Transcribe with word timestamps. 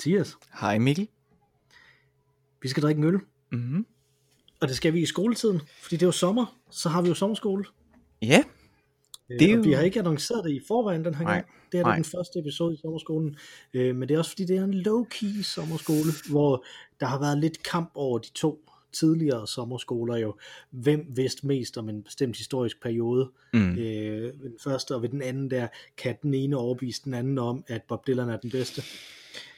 Mathias. 0.00 0.36
Hej 0.60 0.78
Mikkel. 0.78 1.08
Vi 2.62 2.68
skal 2.68 2.82
drikke 2.82 2.98
en 2.98 3.04
øl, 3.04 3.20
Mm-hmm. 3.52 3.86
og 4.60 4.68
det 4.68 4.76
skal 4.76 4.92
vi 4.94 5.02
i 5.02 5.06
skoletiden, 5.06 5.60
fordi 5.82 5.96
det 5.96 6.02
er 6.02 6.06
jo 6.06 6.12
sommer, 6.12 6.58
så 6.70 6.88
har 6.88 7.02
vi 7.02 7.08
jo 7.08 7.14
sommerskole. 7.14 7.64
Ja, 8.22 8.44
Det 9.28 9.40
Det 9.40 9.50
er 9.50 9.54
jo- 9.56 9.62
Vi 9.62 9.72
har 9.72 9.82
ikke 9.82 9.98
annonceret 9.98 10.44
det 10.44 10.50
i 10.50 10.60
forvejen 10.68 11.04
den 11.04 11.14
her 11.14 11.24
Nej, 11.24 11.34
gang. 11.34 11.46
Det 11.72 11.80
er 11.80 11.84
nej. 11.84 11.94
den 11.94 12.04
første 12.04 12.38
episode 12.38 12.74
i 12.74 12.76
sommerskolen. 12.76 13.36
Øh, 13.74 13.96
men 13.96 14.08
det 14.08 14.14
er 14.14 14.18
også 14.18 14.30
fordi, 14.30 14.44
det 14.44 14.56
er 14.56 14.64
en 14.64 14.74
low-key 14.74 15.42
sommerskole, 15.42 16.12
hvor 16.30 16.64
der 17.00 17.06
har 17.06 17.18
været 17.20 17.38
lidt 17.38 17.62
kamp 17.62 17.90
over 17.94 18.18
de 18.18 18.30
to 18.30 18.64
tidligere 18.92 19.46
sommerskoler 19.46 20.16
jo. 20.16 20.34
Hvem 20.70 21.06
vidste 21.08 21.46
mest 21.46 21.78
om 21.78 21.88
en 21.88 22.02
bestemt 22.02 22.36
historisk 22.36 22.82
periode? 22.82 23.30
mm. 23.54 23.70
Øh, 23.70 24.22
ved 24.22 24.50
den 24.50 24.58
første 24.64 24.94
og 24.94 25.02
ved 25.02 25.08
den 25.08 25.22
anden 25.22 25.50
der, 25.50 25.68
kan 25.96 26.16
den 26.22 26.34
ene 26.34 26.56
overbevise 26.56 27.02
den 27.04 27.14
anden 27.14 27.38
om, 27.38 27.64
at 27.66 27.82
Bob 27.88 28.06
Dylan 28.06 28.28
er 28.28 28.36
den 28.36 28.50
bedste. 28.50 28.82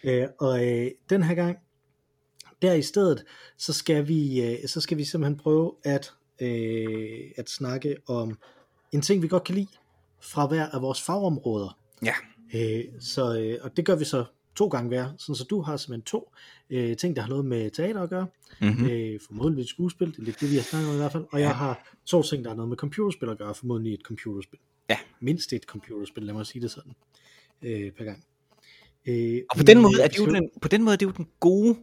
Øh, 0.05 0.27
og 0.39 0.69
øh, 0.69 0.91
den 1.11 1.23
her 1.23 1.35
gang, 1.35 1.59
der 2.63 2.73
i 2.73 2.83
stedet, 2.83 3.25
så 3.57 3.73
skal 3.73 4.09
vi, 4.09 4.43
øh, 4.43 4.69
så 4.69 4.81
skal 4.81 4.99
vi 4.99 5.05
simpelthen 5.05 5.39
prøve 5.39 5.73
at, 5.85 6.13
øh, 6.41 7.31
at 7.37 7.51
snakke 7.51 7.97
om 8.07 8.39
en 8.93 9.03
ting, 9.03 9.23
vi 9.23 9.29
godt 9.29 9.45
kan 9.45 9.55
lide 9.55 9.69
fra 10.21 10.47
hver 10.47 10.67
af 10.69 10.83
vores 10.83 11.03
fagområder. 11.03 11.79
ja. 12.05 12.15
Øh, 12.55 12.85
så, 13.01 13.39
øh, 13.39 13.59
og 13.63 13.77
det 13.77 13.87
gør 13.87 13.97
vi 13.97 14.05
så 14.05 14.25
to 14.57 14.69
gange 14.69 14.89
hver, 14.89 15.09
sådan 15.19 15.35
så 15.35 15.45
du 15.51 15.61
har 15.63 15.77
simpelthen 15.77 16.03
to 16.03 16.33
øh, 16.71 16.97
ting, 16.97 17.17
der 17.17 17.23
har 17.23 17.29
noget 17.29 17.45
med 17.45 17.71
teater 17.71 18.03
at 18.03 18.11
gøre, 18.11 18.27
Mm-hmm. 18.61 18.87
øh, 18.91 19.21
formodentlig 19.27 19.63
et 19.63 19.69
skuespil, 19.69 20.07
det 20.07 20.19
er 20.19 20.23
lidt 20.23 20.41
det, 20.41 20.51
vi 20.51 20.55
har 20.57 20.63
snakket 20.63 20.89
om 20.89 20.95
i 20.95 20.99
hvert 20.99 21.13
fald, 21.13 21.25
og 21.33 21.41
jeg 21.41 21.47
Ja. 21.49 21.53
har 21.53 21.95
to 22.07 22.23
ting, 22.23 22.45
der 22.45 22.51
har 22.51 22.57
noget 22.57 22.69
med 22.69 22.77
computerspil 22.77 23.29
at 23.29 23.39
gøre, 23.39 23.55
formodentlig 23.55 23.95
et 23.95 24.01
computerspil. 24.01 24.59
Ja. 24.91 24.99
Mindst 25.21 25.53
et 25.53 25.63
computerspil, 25.63 26.23
lad 26.23 26.35
mig 26.35 26.47
sige 26.47 26.63
det 26.63 26.71
sådan, 26.71 26.93
øh, 27.63 27.93
per 27.93 28.05
gang. 28.05 28.25
Øh, 29.07 29.41
Og 29.51 29.57
på 29.57 29.63
den 29.63 29.77
men, 29.77 29.83
måde 29.83 30.03
er 30.03 30.09
det 30.09 30.19
jo 30.19 30.27
den, 30.27 30.51
på 30.63 30.69
den 30.69 30.83
måde 30.83 30.93
er 30.93 30.97
det 30.97 31.07
jo 31.07 31.11
den 31.17 31.29
gode 31.41 31.77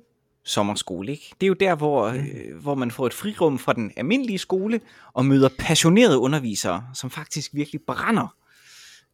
sommerskole, 0.43 1.11
ikke? 1.11 1.33
Det 1.41 1.45
er 1.45 1.47
jo 1.47 1.53
der, 1.53 1.75
hvor, 1.75 2.03
øh, 2.05 2.61
hvor 2.61 2.75
man 2.75 2.91
får 2.91 3.07
et 3.07 3.13
frirum 3.13 3.59
fra 3.59 3.73
den 3.73 3.91
almindelige 3.97 4.37
skole 4.37 4.81
og 5.13 5.25
møder 5.25 5.49
passionerede 5.59 6.17
undervisere, 6.17 6.83
som 6.93 7.09
faktisk 7.09 7.53
virkelig 7.53 7.81
brænder 7.87 8.35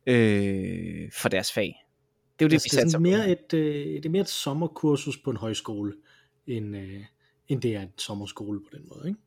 øh, 0.08 1.12
for 1.22 1.30
deres 1.30 1.52
fag. 1.54 1.76
Det 2.40 2.46
er 2.46 2.46
jo 2.46 2.50
det, 2.50 2.54
Altså, 2.54 2.68
vi 2.72 2.78
det 2.78 2.86
er 2.86 2.90
sådan 2.90 3.02
mere 3.04 3.30
et, 3.30 3.54
øh, 3.54 3.86
det 3.96 4.06
er 4.06 4.10
mere 4.10 4.22
et 4.22 4.30
sommerkursus 4.30 5.18
på 5.18 5.30
en 5.32 5.38
højskole, 5.38 5.94
end, 6.48 6.78
øh, 6.78 7.02
end 7.48 7.62
det 7.62 7.76
er 7.76 7.82
en 7.82 7.92
sommerskole 7.98 8.60
på 8.60 8.70
den 8.78 8.82
måde, 8.96 9.08
ikke? 9.08 9.20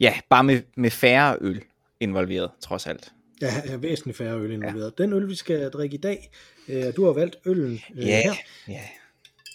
Ja, 0.00 0.20
bare 0.28 0.44
med, 0.44 0.60
med 0.76 0.90
færre 0.90 1.36
øl 1.40 1.62
involveret, 2.00 2.50
trods 2.60 2.86
alt. 2.86 3.12
Ja, 3.42 3.52
er 3.64 3.76
væsentligt 3.76 4.18
færre 4.18 4.38
øl 4.40 4.50
involveret. 4.50 4.92
Ja. 4.98 5.02
Den 5.04 5.12
øl, 5.12 5.28
vi 5.28 5.34
skal 5.34 5.70
drikke 5.70 5.94
i 5.94 6.00
dag, 6.00 6.30
øh, 6.68 6.84
du 6.96 7.04
har 7.04 7.12
valgt 7.12 7.36
øllen 7.46 7.80
øh, 7.94 8.06
Ja, 8.06 8.22
her. 8.22 8.34
ja. 8.68 8.80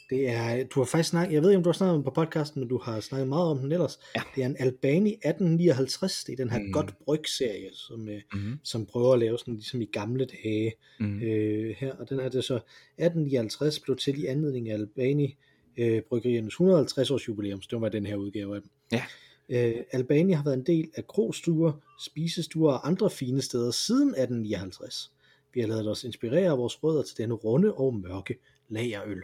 Det 0.09 0.29
er, 0.29 0.63
du 0.63 0.79
har 0.79 0.85
faktisk 0.85 1.09
snakket, 1.09 1.33
jeg 1.33 1.41
ved 1.43 1.49
ikke, 1.49 1.57
om 1.57 1.63
du 1.63 1.69
har 1.69 1.73
snakket 1.73 1.93
om 1.93 1.97
den 1.99 2.03
på 2.03 2.11
podcasten, 2.11 2.59
men 2.61 2.69
du 2.69 2.77
har 2.77 2.99
snakket 2.99 3.27
meget 3.27 3.47
om 3.51 3.57
den 3.59 3.71
ellers. 3.71 3.99
Ja. 4.15 4.21
Det 4.35 4.41
er 4.43 4.45
en 4.45 4.55
Albani 4.59 5.09
1859, 5.13 6.23
det 6.23 6.33
er 6.33 6.37
den 6.37 6.49
her 6.49 6.59
Mm. 6.59 6.65
mm. 6.65 6.71
godt 6.71 6.93
bryg-serie, 7.05 7.69
som, 7.73 7.99
Mm-hmm. 7.99 8.59
som 8.63 8.85
prøver 8.85 9.13
at 9.13 9.19
lave 9.19 9.37
sådan 9.39 9.53
ligesom 9.53 9.81
i 9.81 9.85
gamle 9.85 10.25
dage 10.25 10.73
Mm. 10.99 11.21
øh, 11.21 11.75
her. 11.77 11.93
Og 11.95 12.09
den 12.09 12.19
her, 12.19 12.29
det 12.29 12.37
er 12.37 12.41
så 12.41 12.55
1859 12.55 13.79
blev 13.79 13.97
til 13.97 14.23
i 14.23 14.25
anledning 14.25 14.69
af 14.69 14.73
Albani 14.73 15.37
øh, 15.77 16.01
Bryggeriernes 16.01 16.53
150 16.53 17.11
års 17.11 17.27
jubilæum, 17.27 17.61
så 17.61 17.67
det 17.71 17.81
var 17.81 17.89
den 17.89 18.05
her 18.05 18.15
udgave 18.15 18.55
af 18.55 18.61
den. 18.61 18.69
Ja. 18.91 19.03
Øh, 19.49 19.75
Albani 19.91 20.33
har 20.33 20.43
været 20.43 20.57
en 20.57 20.65
del 20.65 20.89
af 20.95 21.07
krostuer, 21.07 21.71
spisestuer 21.99 22.71
og 22.73 22.87
andre 22.87 23.09
fine 23.09 23.41
steder 23.41 23.71
siden 23.71 24.09
1859. 24.09 25.11
Vi 25.53 25.59
har 25.61 25.67
lavet 25.67 25.87
os 25.89 26.03
inspirere 26.03 26.51
af 26.51 26.57
vores 26.57 26.83
rødder 26.83 27.03
til 27.03 27.17
denne 27.17 27.33
runde 27.33 27.73
og 27.73 27.95
mørke 27.95 28.35
lagerøl. 28.69 29.23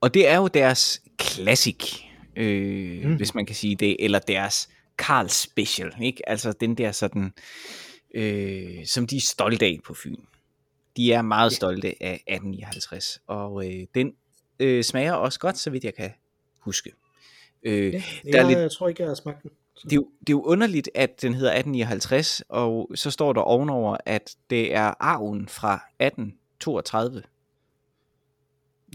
Og 0.00 0.14
det 0.14 0.28
er 0.28 0.36
jo 0.36 0.46
deres 0.48 1.02
classic, 1.22 2.00
øh, 2.36 3.04
mm. 3.04 3.16
Hvis 3.16 3.34
man 3.34 3.46
kan 3.46 3.56
sige 3.56 3.76
det, 3.76 3.96
eller 3.98 4.18
deres 4.18 4.68
Carl 4.96 5.28
Special, 5.28 5.92
ikke? 6.02 6.28
Altså 6.28 6.52
den 6.52 6.74
der 6.74 6.92
sådan, 6.92 7.32
øh, 8.14 8.86
som 8.86 9.06
de 9.06 9.16
er 9.16 9.20
stolte 9.20 9.66
af 9.66 9.78
på 9.86 9.94
Fyn. 9.94 10.16
De 10.96 11.12
er 11.12 11.22
meget 11.22 11.50
Ja. 11.50 11.54
stolte 11.54 11.88
af 12.02 12.14
1859, 12.26 13.20
og 13.26 13.66
øh, 13.72 13.86
den 13.94 14.12
øh, 14.58 14.84
smager 14.84 15.12
også 15.12 15.38
godt, 15.40 15.58
så 15.58 15.70
vidt 15.70 15.84
jeg 15.84 15.94
kan 15.94 16.10
huske. 16.58 16.92
Øh, 17.62 17.92
Ja, 17.94 17.98
der 17.98 18.02
er 18.24 18.36
jeg, 18.36 18.46
lidt- 18.46 18.58
jeg 18.58 18.70
tror 18.70 18.88
ikke, 18.88 19.02
jeg 19.02 19.08
har 19.10 19.14
smagt 19.14 19.42
den. 19.42 19.50
Det, 19.84 19.92
er 19.92 19.96
jo, 19.96 20.08
det 20.20 20.28
er 20.28 20.32
jo 20.36 20.42
underligt, 20.42 20.90
at 20.94 21.22
den 21.22 21.34
hedder 21.34 21.52
1859, 21.52 22.42
og 22.48 22.90
så 22.94 23.10
står 23.10 23.32
der 23.32 23.40
ovenover, 23.40 23.96
at 24.06 24.36
det 24.50 24.74
er 24.74 24.94
arven 25.00 25.48
fra 25.48 25.74
1832. 26.00 27.22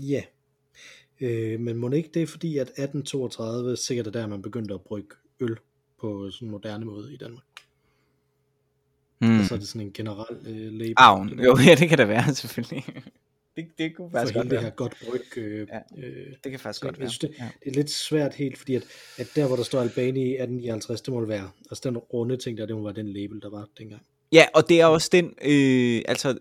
Ja. 0.01 0.21
Øh, 1.21 1.59
men 1.59 1.75
må 1.77 1.89
ikke 1.91 2.09
det 2.13 2.21
er 2.21 2.27
fordi, 2.27 2.57
at 2.57 2.67
1832 2.67 3.75
sikkert 3.77 4.07
er 4.07 4.11
der, 4.11 4.27
man 4.27 4.41
begyndte 4.41 4.73
at 4.73 4.81
brygge 4.81 5.15
øl 5.39 5.57
på 6.01 6.31
sådan 6.31 6.47
en 6.47 6.51
moderne 6.51 6.85
måde 6.85 7.13
i 7.13 7.17
Danmark. 7.17 7.43
Mm. 9.21 9.39
Og 9.39 9.45
så 9.45 9.53
er 9.55 9.59
det 9.59 9.67
sådan 9.67 9.87
en 9.87 9.93
generel 9.93 10.37
øh, 10.47 10.71
label. 10.73 10.93
Arven, 10.97 11.39
jo, 11.39 11.57
ja, 11.67 11.75
det 11.75 11.89
kan 11.89 11.97
det 11.97 12.07
være, 12.07 12.35
selvfølgelig. 12.35 12.85
det, 13.55 13.67
det 13.77 13.95
kunne 13.95 14.11
faktisk 14.11 14.33
godt 14.35 14.43
det 14.43 14.51
være. 14.51 14.61
her 14.61 14.69
godt 14.69 14.95
bryg. 15.09 15.37
Øh, 15.37 15.67
Ja. 15.71 16.07
øh, 16.07 16.27
Det 16.43 16.51
kan 16.51 16.59
faktisk 16.59 16.83
Jeg 16.83 16.87
godt 16.89 16.99
være. 16.99 17.09
synes, 17.09 17.19
det- 17.19 17.35
ja. 17.39 17.49
det 17.63 17.69
er 17.71 17.75
lidt 17.75 17.89
svært 17.91 18.33
helt, 18.35 18.57
fordi 18.57 18.75
at, 18.75 18.83
at 19.17 19.27
der, 19.35 19.47
hvor 19.47 19.55
der 19.55 19.63
står 19.63 19.79
Albani 19.81 20.19
i 20.23 20.33
1859, 20.33 21.01
det 21.01 21.13
må 21.13 21.19
det 21.21 21.29
være. 21.29 21.49
Altså 21.71 21.89
den 21.89 21.97
runde 21.97 22.37
ting 22.37 22.57
der, 22.57 22.65
det 22.65 22.75
må 22.75 22.83
være 22.83 22.93
den 22.93 23.13
label, 23.13 23.41
der 23.41 23.49
var 23.49 23.67
dengang. 23.77 24.01
ja, 24.31 24.45
og 24.55 24.69
det 24.69 24.81
er 24.81 24.85
også 24.85 25.09
den, 25.11 25.25
øh, 25.25 26.01
altså, 26.07 26.37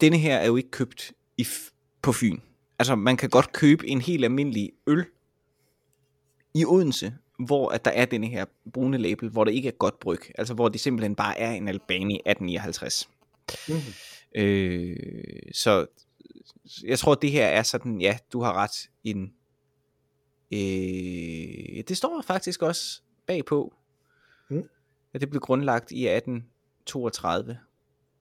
denne 0.00 0.18
her 0.18 0.36
er 0.36 0.46
jo 0.46 0.56
ikke 0.56 0.70
købt 0.70 1.12
i, 1.38 1.46
på 2.02 2.12
Fyn. 2.12 2.38
Altså, 2.78 2.94
man 2.96 3.16
kan 3.16 3.30
godt 3.30 3.52
købe 3.52 3.86
en 3.88 4.00
helt 4.00 4.24
almindelig 4.24 4.72
øl 4.86 5.06
i 6.54 6.64
Odense, 6.64 7.14
hvor 7.38 7.70
at 7.70 7.84
der 7.84 7.90
er 7.90 8.04
denne 8.04 8.26
her 8.26 8.44
brune 8.72 8.98
label, 8.98 9.28
hvor 9.28 9.44
der 9.44 9.52
ikke 9.52 9.68
er 9.68 9.72
godt 9.72 10.00
bryg. 10.00 10.20
Altså, 10.38 10.54
hvor 10.54 10.68
det 10.68 10.80
simpelthen 10.80 11.14
bare 11.14 11.38
er 11.38 11.50
en 11.52 11.68
Albani 11.68 12.14
1859. 12.14 13.08
Mm-hmm. 13.68 13.80
Øh, 14.34 14.96
så 15.52 15.86
jeg 16.84 16.98
tror, 16.98 17.14
det 17.14 17.30
her 17.30 17.46
er 17.46 17.62
sådan, 17.62 18.00
ja, 18.00 18.18
du 18.32 18.40
har 18.42 18.52
ret, 18.52 18.90
en, 19.04 19.32
øh, 20.52 21.84
det 21.88 21.96
står 21.96 22.22
faktisk 22.26 22.62
også 22.62 23.02
bagpå, 23.26 23.74
Mm. 24.50 24.68
at 25.12 25.20
det 25.20 25.30
blev 25.30 25.40
grundlagt 25.40 25.90
i 25.92 26.06
1832. 26.08 27.58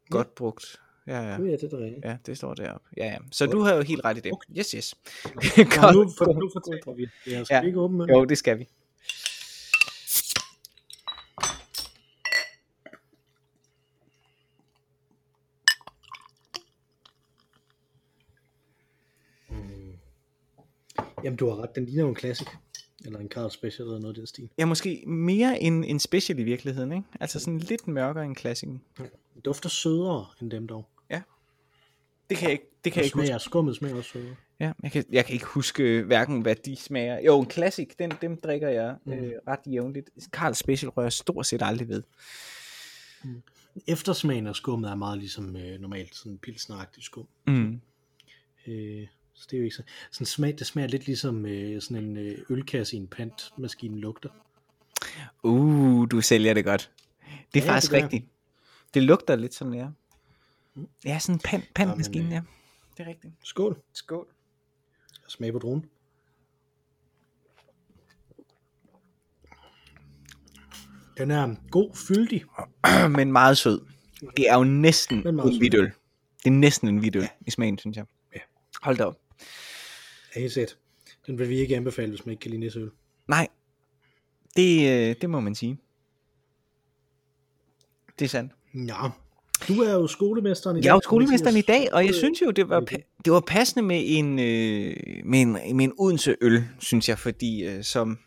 Godt 0.09 0.35
brugt. 0.35 0.81
Ja, 1.07 1.21
ja. 1.21 1.29
Ja, 1.29 1.37
det 1.37 1.63
er 1.63 1.69
det 1.69 1.79
rigtigt. 1.79 2.05
Ja, 2.05 2.17
det 2.25 2.37
står 2.37 2.53
deroppe. 2.53 2.87
Ja, 2.97 3.05
ja. 3.05 3.17
Så 3.31 3.45
Godt. 3.45 3.53
du 3.53 3.59
har 3.61 3.73
jo 3.75 3.81
helt 3.81 4.01
ret 4.05 4.17
i 4.17 4.19
det. 4.19 4.31
Yes, 4.57 4.71
yes. 4.71 4.95
Nå, 5.57 5.63
Godt. 5.81 5.95
nu, 5.95 6.09
for, 6.17 6.33
nu 6.33 6.49
fortæller 6.53 6.93
vi. 6.95 7.07
Jeg 7.31 7.45
skal 7.45 7.55
Ja. 7.55 7.59
ja. 7.61 7.65
ikke 7.67 7.79
åbne. 7.79 8.05
Jo, 8.13 8.25
det 8.25 8.37
skal 8.37 8.59
vi. 8.59 8.67
Jamen, 21.23 21.37
du 21.37 21.49
har 21.49 21.61
ret. 21.63 21.75
Den 21.75 21.85
ligner 21.85 22.03
jo 22.03 22.09
en 22.09 22.15
classic. 22.15 22.47
Eller 23.05 23.19
en 23.19 23.27
Carl 23.29 23.51
Special 23.51 23.87
eller 23.87 23.99
noget 23.99 24.13
af 24.13 24.17
den 24.17 24.27
stil. 24.27 24.49
Ja, 24.57 24.65
måske 24.65 25.03
mere 25.07 25.61
en, 25.61 25.83
en 25.83 25.99
special 25.99 26.39
i 26.39 26.43
virkeligheden, 26.43 26.91
ikke? 26.91 27.03
Altså 27.19 27.39
sådan 27.39 27.57
lidt 27.59 27.87
mørkere 27.87 28.25
end 28.25 28.35
klassikken. 28.35 28.81
Den 28.97 29.41
dufter 29.45 29.69
sødere 29.69 30.25
end 30.41 30.51
dem 30.51 30.67
dog. 30.67 30.85
Det 32.29 32.37
kan 32.37 32.45
jeg 32.45 32.51
ikke, 32.51 32.65
det 32.83 32.93
kan 32.93 32.99
jeg 32.99 33.05
ikke 33.05 33.17
huske. 33.17 33.39
skummet 33.39 33.75
smager 33.75 33.95
også 33.95 34.09
sødere. 34.09 34.35
Ja, 34.59 34.71
jeg 34.83 34.91
kan, 34.91 35.05
jeg 35.11 35.25
kan 35.25 35.33
ikke 35.33 35.45
huske 35.45 35.83
øh, 35.83 36.05
hverken, 36.05 36.41
hvad 36.41 36.55
de 36.55 36.75
smager. 36.75 37.19
Jo, 37.19 37.39
en 37.41 37.51
classic, 37.51 37.89
den, 37.99 38.11
dem 38.21 38.41
drikker 38.41 38.69
jeg 38.69 38.95
øh, 39.07 39.17
Mm. 39.23 39.31
ret 39.47 39.59
jævnligt. 39.67 40.09
Carl 40.31 40.53
Special 40.53 40.89
rører 40.89 41.09
stort 41.09 41.45
set 41.45 41.61
aldrig 41.61 41.89
ved. 41.89 42.03
Eftersmagen 43.87 44.47
af 44.47 44.55
skummet 44.55 44.91
er 44.91 44.95
meget 44.95 45.17
ligesom 45.17 45.55
øh, 45.55 45.79
normalt 45.81 46.15
sådan 46.15 46.37
pilsneragtig 46.37 47.03
skum. 47.03 47.27
Mm. 47.47 47.81
Øh, 48.67 49.07
så 49.33 49.47
det 49.51 49.53
er 49.53 49.57
jo 49.57 49.63
ikke 49.63 49.75
så... 49.75 49.83
Sådan 50.11 50.25
smag, 50.25 50.55
det 50.59 50.67
smager 50.67 50.87
lidt 50.87 51.05
ligesom 51.05 51.45
øh, 51.45 51.81
sådan 51.81 52.03
en 52.03 52.17
øh, 52.17 52.37
ølkasse 52.49 52.95
i 52.95 52.99
en 52.99 53.07
pantmaskine 53.07 53.99
lugter. 53.99 54.29
Uh, 55.43 56.07
du 56.11 56.21
sælger 56.21 56.53
det 56.53 56.65
godt. 56.65 56.91
Det 57.53 57.61
er 57.61 57.65
Ja, 57.65 57.71
faktisk 57.71 57.91
det 57.91 58.03
rigtigt. 58.03 58.25
Det 58.93 59.03
lugter 59.03 59.35
lidt 59.35 59.53
sådan, 59.53 59.73
ja. 59.73 59.87
Ja, 61.05 61.19
sådan 61.19 61.35
en 61.35 61.39
pan, 61.39 61.63
pandmaskine, 61.75 62.23
Jamen, 62.23 62.33
øh, 62.33 62.33
ja. 62.33 62.41
Det 62.97 63.03
er 63.05 63.09
rigtigt. 63.09 63.33
Skål. 63.43 63.81
Skål. 63.93 64.27
Smag 65.27 65.51
på 65.53 65.59
dronen. 65.59 65.85
Den 71.17 71.31
er 71.31 71.55
god, 71.71 71.95
fyldig. 72.07 72.43
Men 73.17 73.31
meget 73.31 73.57
sød. 73.57 73.81
Det 74.37 74.49
er 74.49 74.57
jo 74.57 74.63
næsten 74.63 75.27
en 75.27 75.57
hvidøl. 75.57 75.91
Det 76.43 76.45
er 76.45 76.51
næsten 76.51 76.87
en 76.87 76.97
hvidøl 76.97 77.21
Ja. 77.21 77.27
i 77.47 77.51
smagen, 77.51 77.77
synes 77.77 77.97
jeg. 77.97 78.05
Ja. 78.35 78.39
Hold 78.81 78.97
da 78.97 79.03
op. 79.05 79.19
Ja, 80.35 80.39
helt 80.39 80.53
set. 80.53 80.77
Den 81.27 81.39
vil 81.39 81.49
vi 81.49 81.55
ikke 81.57 81.75
anbefale, 81.75 82.09
hvis 82.09 82.25
man 82.25 82.31
ikke 82.31 82.41
kan 82.41 82.51
lide 82.51 82.59
nisseøl. 82.59 82.91
Nej, 83.27 83.47
det, 84.55 84.91
øh, 85.09 85.15
det 85.21 85.29
må 85.29 85.39
man 85.39 85.55
sige. 85.55 85.77
Det 88.19 88.25
er 88.25 88.29
sandt. 88.29 88.53
Ja. 88.73 89.09
Du 89.67 89.81
er 89.81 89.93
jo 89.93 90.07
skolemesteren 90.07 90.77
i 90.77 90.79
dag. 90.79 90.85
Jeg 90.85 90.91
er 90.91 90.95
jo 90.95 91.01
skolemesteren 91.03 91.57
i 91.57 91.61
dag, 91.61 91.93
og 91.93 92.05
jeg 92.05 92.15
synes 92.15 92.41
jo, 92.41 92.51
det 92.51 92.69
var, 92.69 92.79
det 93.25 93.33
var 93.33 93.39
passende 93.47 93.87
med 93.87 94.03
en, 94.05 94.39
øh, 94.39 94.95
med 95.25 95.41
en, 95.41 95.51
med 95.53 95.85
en 95.85 95.93
Odense 95.97 96.35
øl, 96.41 96.63
synes 96.79 97.09
jeg, 97.09 97.19
fordi 97.19 97.65
øh, 97.65 97.83
som 97.83 98.19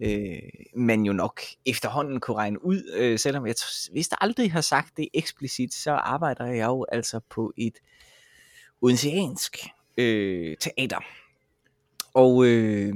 øh, 0.00 0.38
man 0.76 1.02
jo 1.02 1.12
nok 1.12 1.40
efterhånden 1.66 2.20
kunne 2.20 2.36
regne 2.36 2.64
ud, 2.64 2.92
øh, 2.96 3.18
selvom 3.18 3.46
jeg 3.46 3.54
t- 3.58 3.92
vist 3.92 4.14
aldrig 4.20 4.52
har 4.52 4.60
sagt 4.60 4.96
det 4.96 5.08
eksplicit, 5.14 5.74
så 5.74 5.90
arbejder 5.90 6.46
jeg 6.46 6.66
jo 6.66 6.86
altså 6.92 7.20
på 7.30 7.52
et 7.56 7.74
odenseansk 8.82 9.58
øh, 9.98 10.56
teater. 10.60 11.04
Og, 12.14 12.46
øh, 12.46 12.94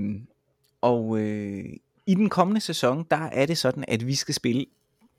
og 0.80 1.18
øh, 1.18 1.64
i 2.06 2.14
den 2.14 2.28
kommende 2.28 2.60
sæson, 2.60 3.06
der 3.10 3.16
er 3.16 3.46
det 3.46 3.58
sådan, 3.58 3.84
at 3.88 4.06
vi 4.06 4.14
skal 4.14 4.34
spille 4.34 4.66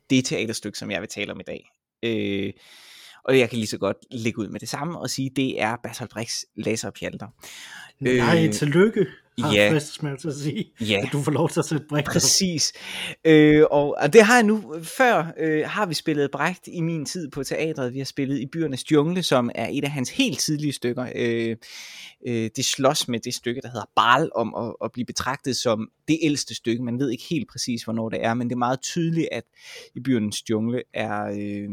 det 0.10 0.26
teaterstykke, 0.26 0.78
som 0.78 0.92
jeg 0.92 1.02
vil 1.02 1.10
tale 1.10 1.32
om 1.32 1.40
i 1.40 1.44
dag. 1.44 1.72
Øh, 2.04 2.54
og 3.24 3.40
jeg 3.40 3.50
kan 3.50 3.58
lige 3.58 3.68
så 3.68 3.78
godt 3.78 3.98
lægge 4.12 4.40
ud 4.40 4.48
med 4.48 4.60
det 4.60 4.70
samme 4.70 5.00
og 5.00 5.10
sige, 5.10 5.30
det 5.36 5.62
er 5.62 5.76
Bertolt 5.84 6.12
Brechts 6.12 6.46
Laser 6.56 6.88
og 6.88 6.94
Pjalter. 6.94 7.28
Nej, 8.00 8.46
Øh, 8.46 8.54
tillykke, 8.54 9.06
ja. 9.54 9.72
fristet 9.72 10.04
mig 10.04 10.20
til 10.20 10.28
at 10.28 10.36
sige, 10.36 10.72
Ja. 10.82 11.02
at 11.06 11.10
du 11.12 11.22
får 11.22 11.32
lov 11.32 11.50
til 11.50 11.60
at 11.60 11.66
sætte 11.66 11.86
på. 11.90 11.98
Præcis. 12.06 12.74
Øh, 13.26 13.64
og, 13.72 13.96
og 14.02 14.14
det 14.14 14.24
har 14.24 14.36
jeg 14.36 14.44
nu, 14.44 14.76
før 14.84 15.34
øh, 15.40 15.64
har 15.68 15.86
vi 15.86 15.94
spillet 15.94 16.32
Brecht 16.32 16.68
i 16.68 16.82
min 16.82 17.06
tid 17.06 17.30
på 17.30 17.44
teatret. 17.44 17.94
Vi 17.94 17.98
har 17.98 18.06
spillet 18.06 18.40
i 18.40 18.46
Byernes 18.46 18.92
Jungle, 18.92 19.24
som 19.24 19.50
er 19.56 19.70
et 19.72 19.84
af 19.84 19.92
hans 19.92 20.10
helt 20.10 20.40
tidlige 20.40 20.74
stykker. 20.74 21.10
Øh, 21.16 21.56
øh, 22.28 22.50
det 22.56 22.66
slås 22.66 23.08
med 23.08 23.20
det 23.20 23.34
stykke, 23.34 23.62
der 23.62 23.68
hedder 23.68 23.90
Bal, 23.96 24.30
om 24.36 24.56
at, 24.56 24.76
at 24.84 24.92
blive 24.92 25.06
betragtet 25.06 25.56
som 25.58 25.88
det 26.08 26.20
ældste 26.24 26.56
stykke. 26.56 26.84
Man 26.84 27.00
ved 27.00 27.10
ikke 27.10 27.24
helt 27.30 27.50
præcis, 27.52 27.84
hvornår 27.84 28.10
det 28.10 28.26
er, 28.26 28.34
men 28.34 28.50
det 28.50 28.56
er 28.56 28.60
meget 28.60 28.82
tydeligt, 28.82 29.28
at 29.32 29.44
i 29.96 30.00
Byernes 30.00 30.50
Jungle 30.50 30.84
er... 30.94 31.24
Øh, 31.24 31.70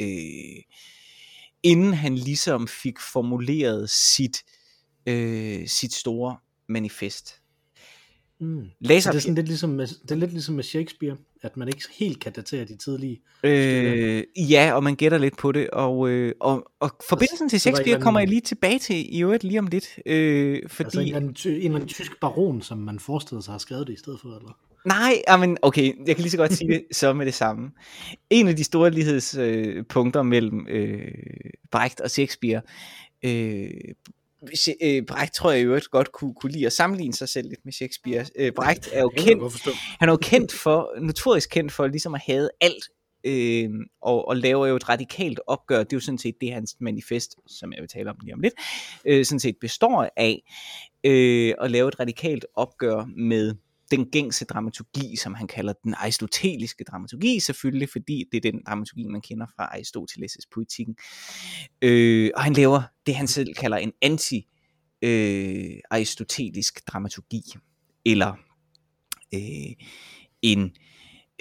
øh, 0.00 0.62
inden 1.62 1.94
han 1.94 2.14
ligesom 2.14 2.68
fik 2.68 3.00
formuleret 3.12 3.90
sit, 3.90 4.36
øh, 4.36 4.61
sit 5.66 5.92
store 5.92 6.36
manifest. 6.68 7.42
Mm. 8.40 8.64
Laser, 8.80 9.00
Så 9.00 9.12
det 9.12 9.16
er 9.16 9.20
sådan 9.20 9.34
lidt 9.34 9.48
ligesom 9.48 9.70
med, 9.70 9.86
det 9.86 10.10
er 10.10 10.14
lidt 10.14 10.32
ligesom 10.32 10.54
med 10.54 10.64
Shakespeare, 10.64 11.16
at 11.42 11.56
man 11.56 11.68
ikke 11.68 11.82
helt 11.98 12.20
kan 12.20 12.32
datere 12.32 12.64
de 12.64 12.76
tidlige. 12.76 13.20
Øh, 13.44 14.24
ja, 14.50 14.72
og 14.74 14.82
man 14.82 14.96
gætter 14.96 15.18
lidt 15.18 15.36
på 15.36 15.52
det, 15.52 15.70
og, 15.70 16.08
øh, 16.08 16.34
og, 16.40 16.64
og 16.80 16.90
forbindelsen 17.08 17.48
til 17.48 17.60
så 17.60 17.70
var 17.70 17.76
Shakespeare 17.76 18.02
kommer 18.02 18.20
jeg 18.20 18.28
lige 18.28 18.40
tilbage 18.40 18.78
til 18.78 19.16
i 19.16 19.22
øvrigt 19.22 19.44
lige 19.44 19.58
om 19.58 19.66
lidt, 19.66 19.98
øh, 20.06 20.68
fordi... 20.68 20.86
Altså 20.86 21.00
en 21.00 21.14
anden, 21.14 21.36
en 21.44 21.52
eller 21.52 21.74
anden 21.74 21.88
tysk 21.88 22.20
baron, 22.20 22.62
som 22.62 22.78
man 22.78 22.98
forestillede 22.98 23.44
sig 23.44 23.54
har 23.54 23.58
skrevet 23.58 23.86
det 23.86 23.92
i 23.92 23.98
stedet 23.98 24.20
for, 24.20 24.28
eller? 24.28 24.58
Nej, 24.86 25.36
men 25.38 25.58
okay, 25.62 26.06
jeg 26.06 26.16
kan 26.16 26.22
lige 26.22 26.30
så 26.30 26.36
godt 26.36 26.52
sige 26.52 26.72
det 26.72 26.82
så 26.96 27.12
med 27.12 27.26
det 27.26 27.34
samme. 27.34 27.70
En 28.30 28.48
af 28.48 28.56
de 28.56 28.64
store 28.64 28.90
lighedspunkter 28.90 30.20
øh, 30.20 30.26
mellem 30.26 30.66
øh, 30.68 31.08
Brecht 31.70 32.00
og 32.00 32.10
Shakespeare, 32.10 32.62
øh, 33.24 33.70
øh, 34.82 35.02
Brecht 35.06 35.34
tror 35.34 35.50
jeg 35.50 35.60
i 35.60 35.64
øvrigt 35.64 35.90
godt 35.90 36.12
kunne, 36.12 36.34
kunne 36.34 36.52
lide 36.52 36.66
at 36.66 36.72
sammenligne 36.72 37.14
sig 37.14 37.28
selv 37.28 37.48
lidt 37.48 37.64
med 37.64 37.72
Shakespeare. 37.72 38.26
Øh, 38.36 38.52
Brecht 38.52 38.88
er 38.92 39.00
jo 39.00 39.12
kendt 39.16 39.68
han 40.00 40.08
er 40.08 40.12
jo 40.12 40.18
kendt 40.22 40.52
for, 40.52 41.00
notorisk 41.00 41.50
kendt 41.50 41.72
for 41.72 41.86
ligesom 41.86 42.14
at 42.14 42.20
have 42.26 42.48
alt, 42.60 42.84
øh, 43.24 43.70
og, 44.02 44.28
og 44.28 44.36
laver 44.36 44.66
jo 44.66 44.76
et 44.76 44.88
radikalt 44.88 45.40
opgør, 45.46 45.78
det 45.78 45.92
er 45.92 45.96
jo 45.96 46.00
sådan 46.00 46.18
set 46.18 46.34
det 46.40 46.52
hans 46.52 46.76
manifest, 46.80 47.36
som 47.46 47.72
jeg 47.72 47.80
vil 47.80 47.88
tale 47.88 48.10
om 48.10 48.16
lige 48.22 48.34
om 48.34 48.40
lidt, 48.40 48.54
øh, 49.04 49.24
sådan 49.24 49.40
set 49.40 49.56
består 49.60 50.08
af, 50.16 50.42
øh, 51.04 51.54
at 51.60 51.70
lave 51.70 51.88
et 51.88 52.00
radikalt 52.00 52.46
opgør 52.54 53.04
med 53.16 53.54
den 53.92 54.10
gængse 54.10 54.44
dramaturgi, 54.44 55.16
som 55.16 55.34
han 55.34 55.46
kalder 55.46 55.72
den 55.84 55.94
aristoteliske 55.94 56.84
dramaturgi, 56.84 57.40
selvfølgelig, 57.40 57.88
fordi 57.88 58.24
det 58.32 58.46
er 58.46 58.52
den 58.52 58.62
dramaturgi, 58.66 59.06
man 59.06 59.20
kender 59.20 59.46
fra 59.56 59.76
Aristoteles' 59.76 60.48
poetikken. 60.54 60.96
Øh, 61.82 62.30
og 62.36 62.42
han 62.42 62.52
laver 62.52 62.82
det, 63.06 63.14
han 63.14 63.26
selv 63.26 63.54
kalder 63.54 63.76
en 63.76 63.92
anti-aristotelisk 64.02 66.76
øh, 66.76 66.82
dramaturgi, 66.86 67.42
eller 68.04 68.34
øh, 69.34 69.72
en 70.42 70.76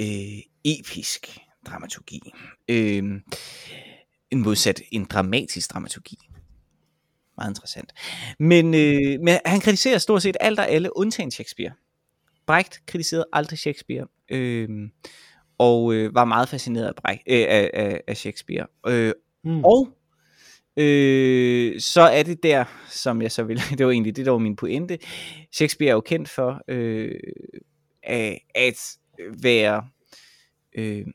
øh, 0.01 0.39
episk 0.65 1.39
dramaturgi. 1.67 2.21
Øh, 2.67 3.03
en 4.31 4.41
modsat 4.41 4.81
en 4.91 5.05
dramatisk 5.05 5.73
dramaturgi. 5.73 6.17
Meget 7.37 7.51
interessant. 7.51 7.93
Men, 8.39 8.73
øh, 8.73 9.19
men 9.21 9.39
han 9.45 9.59
kritiserer 9.59 9.97
stort 9.97 10.21
set 10.21 10.37
alt 10.39 10.59
og 10.59 10.69
alle, 10.69 10.97
undtagen 10.97 11.31
Shakespeare. 11.31 11.71
Brecht 12.51 12.85
kritiserede 12.85 13.25
aldrig 13.33 13.59
Shakespeare, 13.59 14.07
øh, 14.31 14.69
og 15.57 15.93
øh, 15.93 16.15
var 16.15 16.25
meget 16.25 16.49
fascineret 16.49 16.87
af, 16.87 16.95
Brecht, 16.95 17.21
øh, 17.27 17.45
af, 17.49 17.69
af, 17.73 18.01
af 18.07 18.17
Shakespeare. 18.17 18.67
Øh, 18.87 19.13
Mm. 19.43 19.63
og 19.65 19.89
øh, 20.77 21.79
så 21.79 22.01
er 22.01 22.23
det 22.23 22.43
der, 22.43 22.65
som 22.89 23.21
jeg 23.21 23.31
så 23.31 23.43
vil, 23.43 23.61
det 23.77 23.85
var 23.85 23.91
egentlig 23.91 24.15
det, 24.15 24.25
der 24.25 24.31
var 24.31 24.37
min 24.37 24.55
pointe. 24.55 24.97
Shakespeare 25.53 25.89
er 25.89 25.93
jo 25.93 26.01
kendt 26.01 26.29
for 26.29 26.61
øh, 26.67 27.15
at, 28.03 28.39
at 28.55 28.75
være 29.41 29.83
øh, 30.77 31.05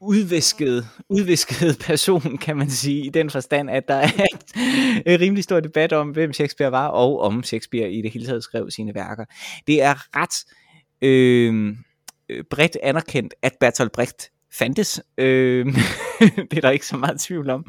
udvisket, 0.00 0.88
udvisket 1.08 1.78
person, 1.86 2.38
kan 2.38 2.56
man 2.56 2.70
sige, 2.70 3.06
i 3.06 3.08
den 3.08 3.30
forstand, 3.30 3.70
at 3.70 3.88
der 3.88 3.94
er 3.94 4.08
en 5.06 5.20
rimelig 5.20 5.44
stor 5.44 5.60
debat 5.60 5.92
om, 5.92 6.10
hvem 6.10 6.32
Shakespeare 6.32 6.72
var, 6.72 6.88
og 6.88 7.20
om 7.20 7.42
Shakespeare 7.42 7.92
i 7.92 8.02
det 8.02 8.10
hele 8.10 8.26
taget 8.26 8.42
skrev 8.44 8.70
sine 8.70 8.94
værker. 8.94 9.24
Det 9.66 9.82
er 9.82 10.16
ret 10.16 10.44
øh, 11.04 11.76
øh, 12.28 12.44
bredt 12.50 12.76
anerkendt, 12.82 13.34
at 13.42 13.52
Bertolt 13.60 13.92
Brecht 13.92 14.30
fandtes. 14.52 15.02
Øh, 15.18 15.66
det 16.50 16.56
er 16.56 16.60
der 16.60 16.70
ikke 16.70 16.86
så 16.86 16.96
meget 16.96 17.20
tvivl 17.20 17.50
om. 17.50 17.64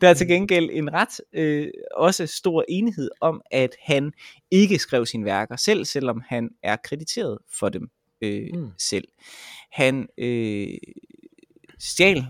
Der 0.00 0.08
er 0.08 0.14
til 0.14 0.28
gengæld 0.28 0.70
en 0.72 0.92
ret 0.92 1.20
øh, 1.32 1.68
også 1.96 2.26
stor 2.26 2.64
enighed 2.68 3.10
om, 3.20 3.40
at 3.50 3.70
han 3.82 4.12
ikke 4.50 4.78
skrev 4.78 5.06
sine 5.06 5.24
værker 5.24 5.56
selv, 5.56 5.84
selvom 5.84 6.22
han 6.28 6.50
er 6.62 6.76
krediteret 6.84 7.38
for 7.58 7.68
dem 7.68 7.88
øh, 8.22 8.46
Mm. 8.54 8.60
mm. 8.60 8.70
selv. 8.78 9.08
Han 9.72 10.08
øh, 10.18 10.68
stjal 11.78 12.26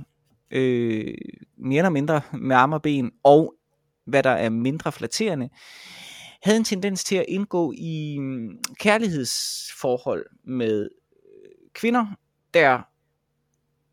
øh, 0.51 1.15
mere 1.57 1.79
eller 1.79 1.91
mindre 1.91 2.21
med 2.33 2.57
arme 2.57 2.77
og 2.77 2.83
ben, 2.83 3.11
og 3.25 3.55
hvad 4.07 4.23
der 4.23 4.31
er 4.31 4.49
mindre 4.49 4.93
flatterende, 4.93 5.49
havde 6.43 6.59
en 6.59 6.65
tendens 6.65 7.05
til 7.05 7.17
at 7.17 7.25
indgå 7.29 7.73
i 7.77 8.19
mm, 8.19 8.63
kærlighedsforhold 8.79 10.27
med 10.45 10.89
øh, 11.13 11.51
kvinder, 11.73 12.07
der 12.55 12.83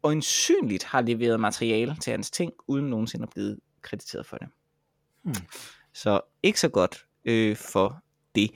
øjensynligt 0.03 0.83
har 0.83 1.01
leveret 1.01 1.39
materiale 1.39 1.95
til 2.01 2.12
hans 2.12 2.31
ting, 2.31 2.53
uden 2.67 2.85
nogensinde 2.85 3.23
at 3.23 3.29
blive 3.29 3.57
krediteret 3.81 4.25
for 4.25 4.38
det. 4.38 4.47
Hmm. 5.23 5.35
Så 5.93 6.21
ikke 6.43 6.59
så 6.59 6.69
godt 6.69 7.05
øh, 7.25 7.55
for 7.55 8.03
det. 8.35 8.51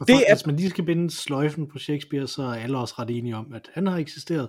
Og 0.00 0.06
Det 0.06 0.14
for, 0.14 0.20
er- 0.28 0.34
Hvis 0.34 0.46
man 0.46 0.56
lige 0.56 0.70
skal 0.70 0.84
binde 0.84 1.10
sløjfen 1.10 1.66
på 1.66 1.78
Shakespeare, 1.78 2.26
så 2.26 2.42
er 2.42 2.54
alle 2.54 2.78
også 2.78 2.94
ret 2.98 3.10
enige 3.10 3.36
om, 3.36 3.52
at 3.54 3.70
han 3.74 3.86
har 3.86 3.96
eksisteret. 3.96 4.48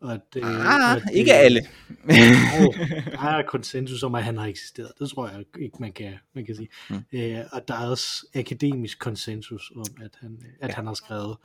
Og 0.00 0.12
at, 0.12 0.20
øh, 0.36 0.42
Ah, 0.44 0.96
at, 0.96 1.02
ikke 1.12 1.32
alle. 1.34 1.60
Og 2.58 2.74
der 3.12 3.18
er 3.28 3.42
konsensus 3.48 4.02
om, 4.02 4.14
at 4.14 4.24
han 4.24 4.36
har 4.38 4.46
eksisteret. 4.46 4.90
Det 4.98 5.10
tror 5.10 5.28
jeg 5.28 5.44
ikke, 5.60 5.76
man 5.80 5.92
kan, 5.92 6.12
man 6.34 6.46
kan 6.46 6.56
sige. 6.56 6.68
Mm. 6.90 6.96
Øh, 7.12 7.38
og 7.52 7.68
der 7.68 7.74
er 7.74 7.88
også 7.90 8.26
akademisk 8.34 8.98
konsensus 8.98 9.72
om, 9.76 9.84
at 10.02 10.10
han, 10.20 10.38
at 10.60 10.68
Ja. 10.68 10.74
han 10.74 10.86
har 10.86 10.94
skrevet 10.94 11.36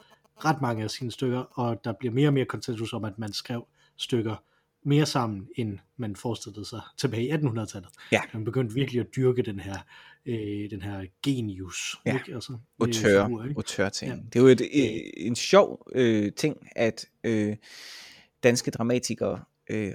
ret 0.45 0.61
mange 0.61 0.83
af 0.83 0.89
sine 0.91 1.11
stykker, 1.11 1.39
og 1.59 1.81
der 1.83 1.93
bliver 1.99 2.13
mere 2.13 2.27
og 2.29 2.33
mere 2.33 2.45
konsensus 2.45 2.93
om, 2.93 3.03
at 3.05 3.19
man 3.19 3.33
skrev 3.33 3.67
stykker 3.97 4.35
mere 4.87 5.05
sammen, 5.05 5.47
end 5.57 5.79
man 5.97 6.15
forestillede 6.15 6.65
sig 6.65 6.81
tilbage 6.97 7.27
i 7.27 7.31
1800-tallet. 7.31 7.89
Ja. 8.11 8.21
Man 8.33 8.45
begyndte 8.45 8.75
virkelig 8.75 8.99
at 9.01 9.07
dyrke 9.15 9.41
den 9.41 9.59
her, 9.59 9.75
øh, 10.25 10.69
den 10.69 10.81
her 10.81 11.05
genius. 11.23 11.95
Ja. 12.05 12.13
Ikke? 12.13 12.33
Altså, 12.33 12.53
øh, 12.53 12.59
Autør, 12.79 13.25
figur, 13.25 13.43
ikke? 13.43 13.55
autør 13.57 13.89
ting. 13.89 14.11
Ja. 14.11 14.17
Det 14.17 14.35
er 14.35 14.39
jo 14.39 14.47
et, 14.47 14.61
øh, 14.61 15.25
en 15.25 15.35
sjov 15.35 15.87
øh, 15.95 16.31
ting, 16.33 16.67
at 16.75 17.05
øh, 17.23 17.55
danske 18.43 18.71
dramatikere 18.71 19.43
øh, 19.69 19.93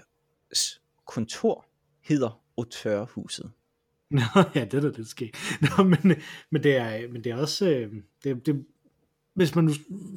kontor 1.06 1.66
hedder 2.00 2.42
Autørhuset. 2.58 3.52
Nå, 4.10 4.22
ja, 4.54 4.64
det 4.64 4.74
er 4.74 4.80
da 4.80 4.90
det 4.90 5.06
sker. 5.06 5.28
Nå, 5.60 5.84
men, 5.84 6.16
men, 6.50 6.62
det 6.62 6.76
er, 6.76 7.08
men 7.08 7.24
det 7.24 7.32
er 7.32 7.36
også, 7.36 7.70
øh, 7.70 7.94
det, 8.24 8.46
det, 8.46 8.64
hvis 9.34 9.54
man 9.54 9.64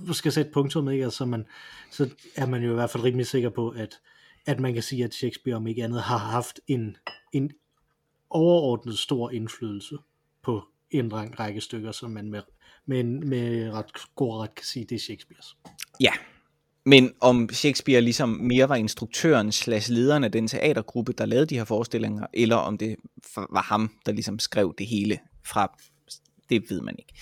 nu 0.07 0.13
skal 0.13 0.31
sætte 0.31 0.51
punktum, 0.51 0.89
ikke, 0.89 1.03
altså 1.03 1.25
man, 1.25 1.45
så 1.91 2.09
er 2.35 2.45
man 2.45 2.63
jo 2.63 2.71
i 2.71 2.73
hvert 2.73 2.89
fald 2.89 3.03
rimelig 3.03 3.27
sikker 3.27 3.49
på, 3.49 3.69
at, 3.69 3.99
at 4.45 4.59
man 4.59 4.73
kan 4.73 4.83
sige, 4.83 5.03
at 5.03 5.13
Shakespeare 5.13 5.55
om 5.55 5.67
ikke 5.67 5.83
andet 5.83 6.01
har 6.01 6.17
haft 6.17 6.59
en, 6.67 6.97
en 7.31 7.51
overordnet 8.33 8.99
stor 8.99 9.31
indflydelse 9.31 9.97
på 10.43 10.63
en 10.91 11.09
lang 11.09 11.39
række 11.39 11.61
stykker, 11.61 11.91
som 11.91 12.11
man 12.11 12.31
med, 12.31 12.41
med, 12.87 13.03
med 13.03 13.71
ret 13.71 13.85
god 14.15 14.41
ret 14.41 14.55
kan 14.55 14.65
sige, 14.65 14.85
det 14.89 14.95
er 14.95 14.99
Shakespeares. 14.99 15.55
Ja, 15.99 16.11
men 16.85 17.11
om 17.21 17.49
Shakespeare 17.51 18.01
ligesom 18.01 18.29
mere 18.29 18.69
var 18.69 18.75
instruktøren 18.75 19.51
slash 19.51 19.91
lederen 19.91 20.23
af 20.23 20.31
den 20.31 20.47
teatergruppe, 20.47 21.13
der 21.13 21.25
lavede 21.25 21.45
de 21.45 21.57
her 21.57 21.65
forestillinger, 21.65 22.27
eller 22.33 22.55
om 22.55 22.77
det 22.77 22.95
var 23.35 23.61
ham, 23.61 23.91
der 24.05 24.11
ligesom 24.11 24.39
skrev 24.39 24.73
det 24.77 24.87
hele 24.87 25.19
fra, 25.45 25.77
det 26.49 26.63
ved 26.69 26.81
man 26.81 26.95
ikke. 26.99 27.13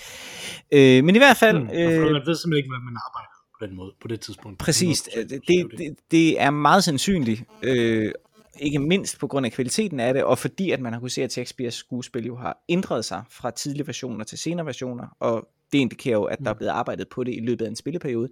Øh, 0.71 1.03
men 1.03 1.15
i 1.15 1.17
hvert 1.17 1.37
fald... 1.37 1.57
Hmm, 1.57 1.69
øh, 1.69 2.11
man 2.11 2.21
ved 2.25 2.35
simpelthen 2.35 2.57
ikke, 2.57 2.69
hvad 2.69 2.79
man 2.79 2.97
arbejder 3.07 3.31
på 3.59 3.65
den 3.65 3.75
måde, 3.75 3.93
på 4.01 4.07
det 4.07 4.21
tidspunkt. 4.21 4.59
Præcis, 4.59 5.01
100% 5.01 5.19
det, 5.19 5.29
det, 5.47 5.67
det, 5.77 5.95
det 6.11 6.41
er 6.41 6.49
meget 6.49 6.83
sandsynligt, 6.83 7.43
øh, 7.63 8.11
ikke 8.59 8.79
mindst 8.79 9.19
på 9.19 9.27
grund 9.27 9.45
af 9.45 9.51
kvaliteten 9.51 9.99
af 9.99 10.13
det, 10.13 10.23
og 10.23 10.37
fordi 10.37 10.71
at 10.71 10.79
man 10.79 10.93
har 10.93 10.99
kunnet 10.99 11.11
se, 11.11 11.23
at 11.23 11.31
Shakespeares 11.31 11.73
skuespil 11.73 12.25
jo 12.25 12.35
har 12.35 12.63
ændret 12.69 13.05
sig 13.05 13.23
fra 13.29 13.51
tidlige 13.51 13.87
versioner 13.87 14.23
til 14.25 14.37
senere 14.37 14.65
versioner, 14.65 15.07
og 15.19 15.47
det 15.71 15.77
indikerer 15.77 16.15
jo, 16.17 16.23
at 16.23 16.39
der 16.39 16.49
er 16.49 16.53
blevet 16.53 16.71
arbejdet 16.71 17.09
på 17.09 17.23
det 17.23 17.35
i 17.35 17.39
løbet 17.39 17.65
af 17.65 17.69
en 17.69 17.75
spilleperiode, 17.75 18.29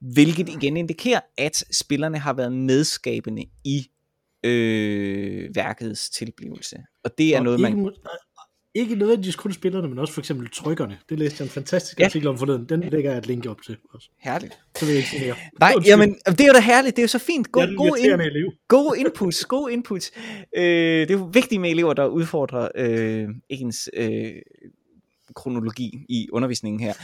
hvilket 0.00 0.48
igen 0.48 0.76
indikerer, 0.76 1.20
at 1.38 1.64
spillerne 1.72 2.18
har 2.18 2.32
været 2.32 2.52
medskabende 2.52 3.44
i 3.64 3.88
øh, 4.44 5.54
værkets 5.54 6.10
tilblivelse. 6.10 6.76
Og 7.04 7.18
det 7.18 7.34
er 7.34 7.38
Og 7.38 7.44
noget, 7.44 7.60
man... 7.60 7.76
må- 7.76 7.92
ikke 8.78 8.94
nødvendigvis 8.94 9.36
kun 9.36 9.52
spillerne, 9.52 9.88
men 9.88 9.98
også 9.98 10.12
for 10.12 10.20
eksempel 10.20 10.48
trykkerne. 10.50 10.98
Det 11.08 11.18
læste 11.18 11.36
jeg 11.42 11.46
en 11.46 11.50
fantastisk 11.50 12.00
Ja. 12.00 12.04
artikel 12.04 12.28
om 12.28 12.38
forleden. 12.38 12.64
Den 12.68 12.80
lægger 12.80 13.10
jeg 13.10 13.18
et 13.18 13.26
link 13.26 13.46
op 13.46 13.62
til 13.62 13.76
også. 13.94 14.08
Herligt. 14.20 14.58
Så 14.76 14.84
vil 14.84 14.88
jeg 14.92 14.96
ikke 14.98 15.08
sige 15.10 15.24
mere. 15.24 15.34
Nej, 15.60 15.72
Undskyld. 15.76 15.90
jamen, 15.92 16.14
det 16.26 16.40
er 16.40 16.46
jo 16.46 16.52
da 16.52 16.60
herligt, 16.60 16.96
det 16.96 17.02
er 17.02 17.04
jo 17.04 17.08
så 17.08 17.18
fint. 17.18 17.52
God, 17.52 17.76
god, 17.76 17.98
elev. 18.28 18.52
gode 18.68 18.98
inputs, 19.00 19.44
gode 19.44 19.72
inputs. 19.72 20.12
Øh, 20.56 20.62
det 20.62 21.10
er 21.10 21.14
jo 21.18 21.30
vigtigt 21.32 21.60
med 21.60 21.70
elever, 21.70 21.92
der 21.94 22.06
udfordrer 22.06 22.68
øh, 22.74 23.28
ens 23.48 23.90
øh, 23.96 24.32
kronologi 25.36 26.04
i 26.08 26.28
undervisningen 26.32 26.80
her. 26.80 26.94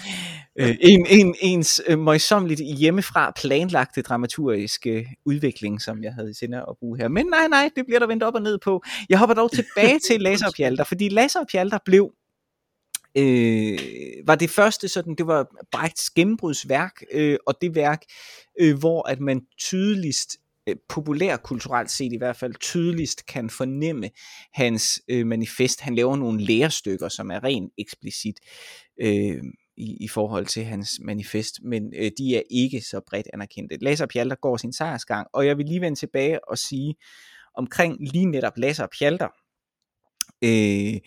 Øh, 0.58 0.76
en, 0.80 1.06
en, 1.08 1.34
ens 1.40 1.80
øh, 1.86 1.98
møjsommeligt 1.98 2.60
hjemmefra 2.78 3.32
planlagte 3.36 4.02
dramaturgiske 4.02 4.90
øh, 4.90 5.06
udvikling, 5.26 5.82
som 5.82 6.02
jeg 6.02 6.14
havde 6.14 6.30
i 6.30 6.34
sinde 6.34 6.56
at 6.56 6.76
bruge 6.80 6.98
her. 6.98 7.08
Men 7.08 7.26
nej, 7.26 7.48
nej, 7.48 7.70
det 7.76 7.86
bliver 7.86 7.98
der 7.98 8.06
vendt 8.06 8.22
op 8.22 8.34
og 8.34 8.42
ned 8.42 8.58
på. 8.64 8.82
Jeg 9.08 9.18
hopper 9.18 9.34
dog 9.34 9.52
tilbage 9.52 9.98
til 10.08 10.20
Laser 10.20 10.46
og 10.46 10.52
Pjalter, 10.56 10.84
fordi 10.84 11.08
Laser 11.08 11.40
og 11.40 11.46
Pjalter 11.50 11.78
blev 11.84 12.10
øh, 13.16 13.78
var 14.26 14.34
det 14.34 14.50
første 14.50 14.88
sådan, 14.88 15.14
det 15.14 15.26
var 15.26 15.46
Brechts 15.72 16.10
gennembrudsværk, 16.10 17.02
øh, 17.12 17.36
og 17.46 17.54
det 17.60 17.74
værk, 17.74 18.02
øh, 18.60 18.78
hvor 18.78 19.08
at 19.08 19.20
man 19.20 19.40
tydeligst 19.58 20.36
øh, 20.66 20.76
populærkulturelt 20.88 21.90
set 21.90 22.12
i 22.12 22.16
hvert 22.16 22.36
fald 22.36 22.54
tydeligst 22.54 23.26
kan 23.26 23.50
fornemme 23.50 24.10
hans 24.52 25.00
øh, 25.08 25.26
manifest. 25.26 25.80
Han 25.80 25.94
laver 25.94 26.16
nogle 26.16 26.44
lærestykker, 26.44 27.08
som 27.08 27.30
er 27.30 27.44
rent 27.44 27.72
eksplicit 27.78 28.40
øh, 29.00 29.42
i, 29.76 29.96
i 30.00 30.08
forhold 30.08 30.46
til 30.46 30.64
hans 30.64 31.00
manifest, 31.02 31.54
men 31.62 31.92
øh, 31.96 32.10
de 32.18 32.36
er 32.36 32.42
ikke 32.50 32.80
så 32.80 33.00
bredt 33.06 33.28
anerkendte. 33.32 33.78
Laser 33.80 34.06
Pjalter 34.06 34.36
går 34.36 34.56
sin 34.56 34.72
sejrsgang, 34.72 35.26
og 35.32 35.46
jeg 35.46 35.58
vil 35.58 35.66
lige 35.66 35.80
vende 35.80 35.98
tilbage 35.98 36.48
og 36.48 36.58
sige 36.58 36.94
omkring 37.54 37.96
lige 38.00 38.26
netop 38.26 38.52
Laser 38.56 38.86
Pjalter, 38.98 39.28
øh, 40.44 41.00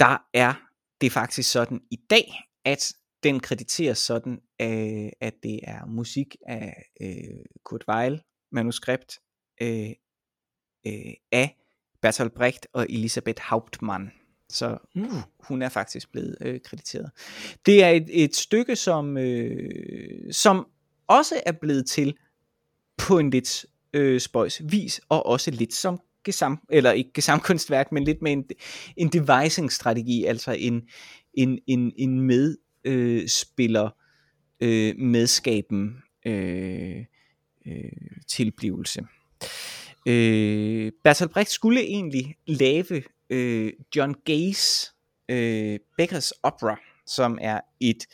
der 0.00 0.18
er 0.34 0.54
det 1.00 1.12
faktisk 1.12 1.52
sådan 1.52 1.80
i 1.90 1.96
dag, 2.10 2.32
at 2.64 2.92
den 3.22 3.40
krediteres 3.40 3.98
sådan, 3.98 4.38
øh, 4.60 5.10
at 5.20 5.34
det 5.42 5.60
er 5.62 5.86
musik 5.86 6.36
af 6.46 6.84
øh, 7.00 7.44
Kurt 7.64 7.84
Weill, 7.88 8.20
manuskript 8.52 9.18
øh, 9.62 9.90
øh, 10.86 11.12
af 11.32 11.56
Bertolt 12.02 12.34
Brecht 12.34 12.66
og 12.72 12.86
Elisabeth 12.90 13.42
Hauptmann. 13.42 14.10
Så 14.48 14.78
Mm. 14.94 15.06
hun 15.40 15.62
er 15.62 15.68
faktisk 15.68 16.12
blevet 16.12 16.36
øh, 16.40 16.60
krediteret. 16.64 17.10
Det 17.66 17.84
er 17.84 17.88
et, 17.88 18.06
et 18.24 18.36
stykke, 18.36 18.76
som, 18.76 19.16
øh, 19.16 20.32
som 20.32 20.66
også 21.06 21.40
er 21.46 21.52
blevet 21.52 21.86
til 21.86 22.16
på 22.98 23.18
en 23.18 23.30
lidt 23.30 23.66
øh, 23.92 24.20
spøjs 24.20 24.62
vis, 24.72 25.00
og 25.08 25.26
også 25.26 25.50
lidt 25.50 25.74
som 25.74 26.00
gesam, 26.24 26.60
eller 26.70 26.92
ikke 26.92 27.12
gesamkunstværk, 27.14 27.92
men 27.92 28.04
lidt 28.04 28.22
med 28.22 28.32
en, 28.32 28.44
en 28.96 29.08
devising-strategi, 29.08 30.24
altså 30.24 30.52
en, 30.52 30.88
en, 31.34 31.58
en, 31.66 31.92
en 31.96 32.20
medspiller 32.20 33.90
øh, 34.60 34.88
øh, 34.88 34.96
medskaben 34.98 36.02
øh, 36.26 37.04
øh, 37.66 37.92
tilblivelse. 38.28 39.02
Øh, 40.06 40.92
Bertolt 41.04 41.32
Brecht 41.32 41.50
skulle 41.50 41.80
egentlig 41.80 42.36
lave 42.46 43.02
øh, 43.30 43.72
John 43.96 44.14
Gays 44.24 44.92
øh, 45.28 45.78
Beckers 45.96 46.32
Opera, 46.42 46.80
som 47.06 47.38
er 47.40 47.60
et 47.80 48.06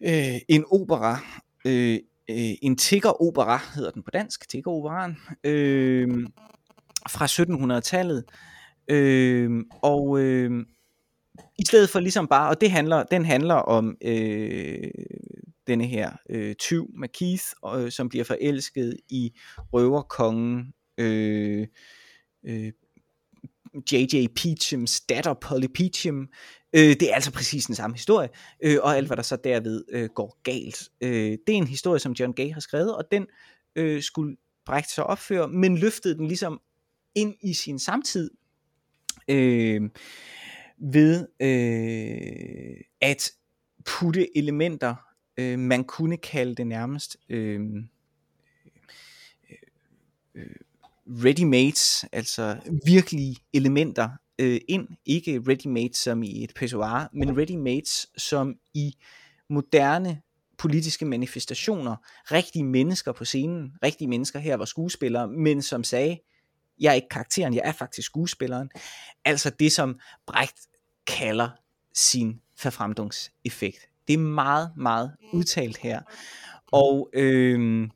øh, 0.00 0.40
en 0.48 0.64
opera, 0.70 1.18
øh, 1.66 1.98
øh, 2.30 2.54
en 2.62 2.76
tiggeropera 2.76 3.60
hedder 3.74 3.90
den 3.90 4.02
på 4.02 4.10
dansk, 4.10 4.48
tiggeroperaen, 4.48 5.16
øh, 5.44 6.26
fra 7.08 7.26
1700-tallet. 7.26 8.24
Øh, 8.88 9.64
og 9.82 10.20
øh, 10.20 10.66
i 11.58 11.64
stedet 11.66 11.90
for 11.90 12.00
ligesom 12.00 12.28
bare, 12.28 12.48
og 12.48 12.60
det 12.60 12.70
handler, 12.70 13.02
den 13.02 13.24
handler 13.24 13.54
om 13.54 13.96
øh, 14.04 14.90
denne 15.68 15.86
her 15.86 16.12
øh, 16.30 16.54
tyv 16.54 16.90
med 16.98 17.08
Keith, 17.08 17.44
øh, 17.76 17.90
som 17.90 18.08
bliver 18.08 18.24
forelsket 18.24 18.96
i 19.08 19.32
røverkongen 19.72 20.72
øh, 20.98 21.66
øh, 22.46 22.72
J.J. 23.92 24.26
Peachums 24.36 25.00
datter 25.00 25.34
Polly 25.34 25.66
Peachum. 25.74 26.28
Øh, 26.72 26.80
det 26.80 27.02
er 27.10 27.14
altså 27.14 27.32
præcis 27.32 27.64
den 27.66 27.74
samme 27.74 27.96
historie, 27.96 28.28
øh, 28.62 28.78
og 28.82 28.96
alt 28.96 29.06
hvad 29.06 29.16
der 29.16 29.22
så 29.22 29.36
derved 29.36 29.84
øh, 29.88 30.08
går 30.14 30.38
galt. 30.42 30.88
Øh, 31.00 31.38
det 31.46 31.52
er 31.52 31.58
en 31.58 31.66
historie, 31.66 31.98
som 31.98 32.12
John 32.12 32.32
Gay 32.32 32.52
har 32.52 32.60
skrevet, 32.60 32.96
og 32.96 33.04
den 33.12 33.26
øh, 33.76 34.02
skulle 34.02 34.36
Brecht 34.66 34.90
så 34.90 35.02
opføre, 35.02 35.48
men 35.48 35.78
løftede 35.78 36.14
den 36.14 36.26
ligesom 36.26 36.60
ind 37.14 37.34
i 37.42 37.54
sin 37.54 37.78
samtid 37.78 38.30
øh, 39.28 39.90
ved 40.78 41.26
øh, 41.40 42.80
at 43.00 43.32
putte 43.84 44.38
elementer, 44.38 44.94
øh, 45.38 45.58
man 45.58 45.84
kunne 45.84 46.16
kalde 46.16 46.54
det 46.54 46.66
nærmest 46.66 47.16
øh, 47.28 47.60
øh, 49.50 49.56
øh, 50.34 50.56
ready-made, 51.06 52.08
altså 52.12 52.56
virkelige 52.86 53.36
elementer 53.52 54.08
øh, 54.38 54.60
ind, 54.68 54.88
ikke 55.06 55.42
ready-made 55.48 55.94
som 55.94 56.22
i 56.22 56.44
et 56.44 56.52
pissoir, 56.54 57.08
men 57.12 57.38
ready-made 57.38 58.06
som 58.16 58.54
i 58.74 58.96
moderne 59.48 60.22
politiske 60.58 61.04
manifestationer, 61.04 61.96
rigtige 62.32 62.64
mennesker 62.64 63.12
på 63.12 63.24
scenen, 63.24 63.72
rigtige 63.82 64.08
mennesker 64.08 64.38
her 64.38 64.56
var 64.56 64.64
skuespillere, 64.64 65.28
men 65.28 65.62
som 65.62 65.84
sagde, 65.84 66.18
jeg 66.80 66.90
er 66.90 66.94
ikke 66.94 67.08
karakteren, 67.08 67.54
jeg 67.54 67.62
er 67.64 67.72
faktisk 67.72 68.06
skuespilleren. 68.06 68.70
Altså 69.24 69.50
det, 69.50 69.72
som 69.72 69.98
Brecht 70.26 70.68
kalder 71.06 71.50
sin 71.94 72.40
forfremdungseffekt. 72.56 73.88
Det 74.08 74.14
er 74.14 74.18
meget, 74.18 74.70
meget 74.76 75.12
udtalt 75.32 75.76
her. 75.76 76.00
Og 76.72 77.10
øh, 77.12 77.88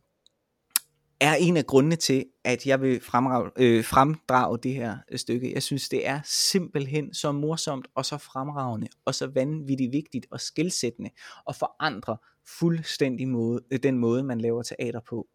er 1.21 1.35
en 1.35 1.57
af 1.57 1.67
grundene 1.67 1.97
til, 1.97 2.25
at 2.45 2.67
jeg 2.67 2.81
vil 2.81 3.01
fremrage, 3.01 3.51
øh, 3.57 3.85
fremdrage 3.85 4.59
det 4.63 4.75
her 4.75 4.97
stykke. 5.17 5.55
Jeg 5.55 5.63
synes, 5.63 5.89
det 5.89 6.07
er 6.07 6.21
simpelthen 6.25 7.15
så 7.15 7.33
morsomt 7.33 7.89
og 7.95 8.05
så 8.05 8.19
fremragende 8.19 8.87
og 9.05 9.15
så 9.15 9.27
vanvittigt 9.27 9.93
vigtigt 9.93 10.27
og 10.31 10.41
skældsættende 10.41 11.11
og 11.45 11.57
forandre 11.57 12.17
fuldstændig 12.59 13.29
måde, 13.29 13.61
øh, 13.73 13.79
den 13.83 13.99
måde, 13.99 14.25
man 14.25 14.41
laver 14.41 14.63
teater 14.63 15.01
på. 15.09 15.29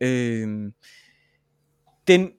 Øh, 0.00 0.72
den 2.06 2.30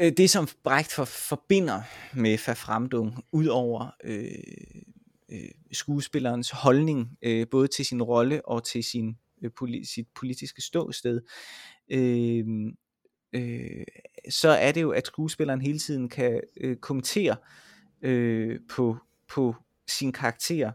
øh, 0.00 0.12
det 0.16 0.30
som 0.30 0.48
Brecht 0.64 0.92
for, 0.92 1.04
forbinder 1.04 1.82
med 2.14 2.38
Verfremdung, 2.46 3.24
ud 3.32 3.46
over 3.46 3.90
øh, 4.04 4.28
øh, 5.32 5.48
skuespillerens 5.72 6.50
holdning, 6.50 7.18
øh, 7.22 7.46
både 7.50 7.68
til 7.68 7.84
sin 7.84 8.02
rolle 8.02 8.48
og 8.48 8.64
til 8.64 8.84
sin 8.84 9.18
øh, 9.42 9.50
poli, 9.58 9.84
sit 9.84 10.08
politiske 10.14 10.62
ståsted, 10.62 11.20
øh, 11.88 12.44
øh, 13.32 13.84
så 14.28 14.48
er 14.48 14.72
det 14.72 14.82
jo, 14.82 14.90
at 14.90 15.06
skuespilleren 15.06 15.60
hele 15.60 15.78
tiden 15.78 16.08
kan 16.08 16.40
øh, 16.56 16.76
kommentere 16.76 17.36
øh, 18.02 18.60
på, 18.68 18.96
på 19.28 19.54
sin 19.88 20.12
karakter, 20.12 20.72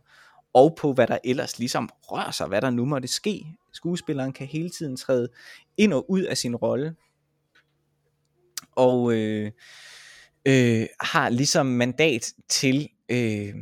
og 0.53 0.77
på 0.81 0.93
hvad 0.93 1.07
der 1.07 1.17
ellers 1.23 1.59
ligesom 1.59 1.89
rører 2.01 2.31
sig, 2.31 2.47
hvad 2.47 2.61
der 2.61 2.69
nu 2.69 2.85
måtte 2.85 3.07
ske. 3.07 3.45
Skuespilleren 3.73 4.33
kan 4.33 4.47
hele 4.47 4.69
tiden 4.69 4.97
træde 4.97 5.29
ind 5.77 5.93
og 5.93 6.11
ud 6.11 6.21
af 6.21 6.37
sin 6.37 6.55
rolle, 6.55 6.95
og 8.71 9.13
øh, 9.13 9.51
øh, 10.45 10.87
har 11.01 11.29
ligesom 11.29 11.65
mandat 11.65 12.33
til 12.49 12.89
øh, 13.09 13.55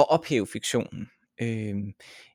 at 0.00 0.08
ophæve 0.08 0.46
fiktionen. 0.46 1.10
Øh, 1.40 1.74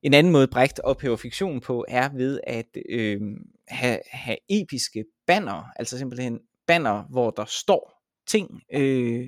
en 0.03 0.13
anden 0.13 0.31
måde 0.31 0.48
Brecht 0.48 0.79
ophæver 0.79 1.15
fiktionen 1.15 1.62
på 1.62 1.86
er 1.88 2.10
ved 2.10 2.39
at 2.48 2.77
øh, 2.89 3.22
have, 3.67 4.00
have 4.12 4.38
episke 4.50 5.05
banner, 5.27 5.63
altså 5.75 5.98
simpelthen 5.98 6.39
banner, 6.67 7.03
hvor 7.03 7.31
der 7.31 7.45
står 7.45 8.03
ting, 8.27 8.62
øh, 8.74 9.27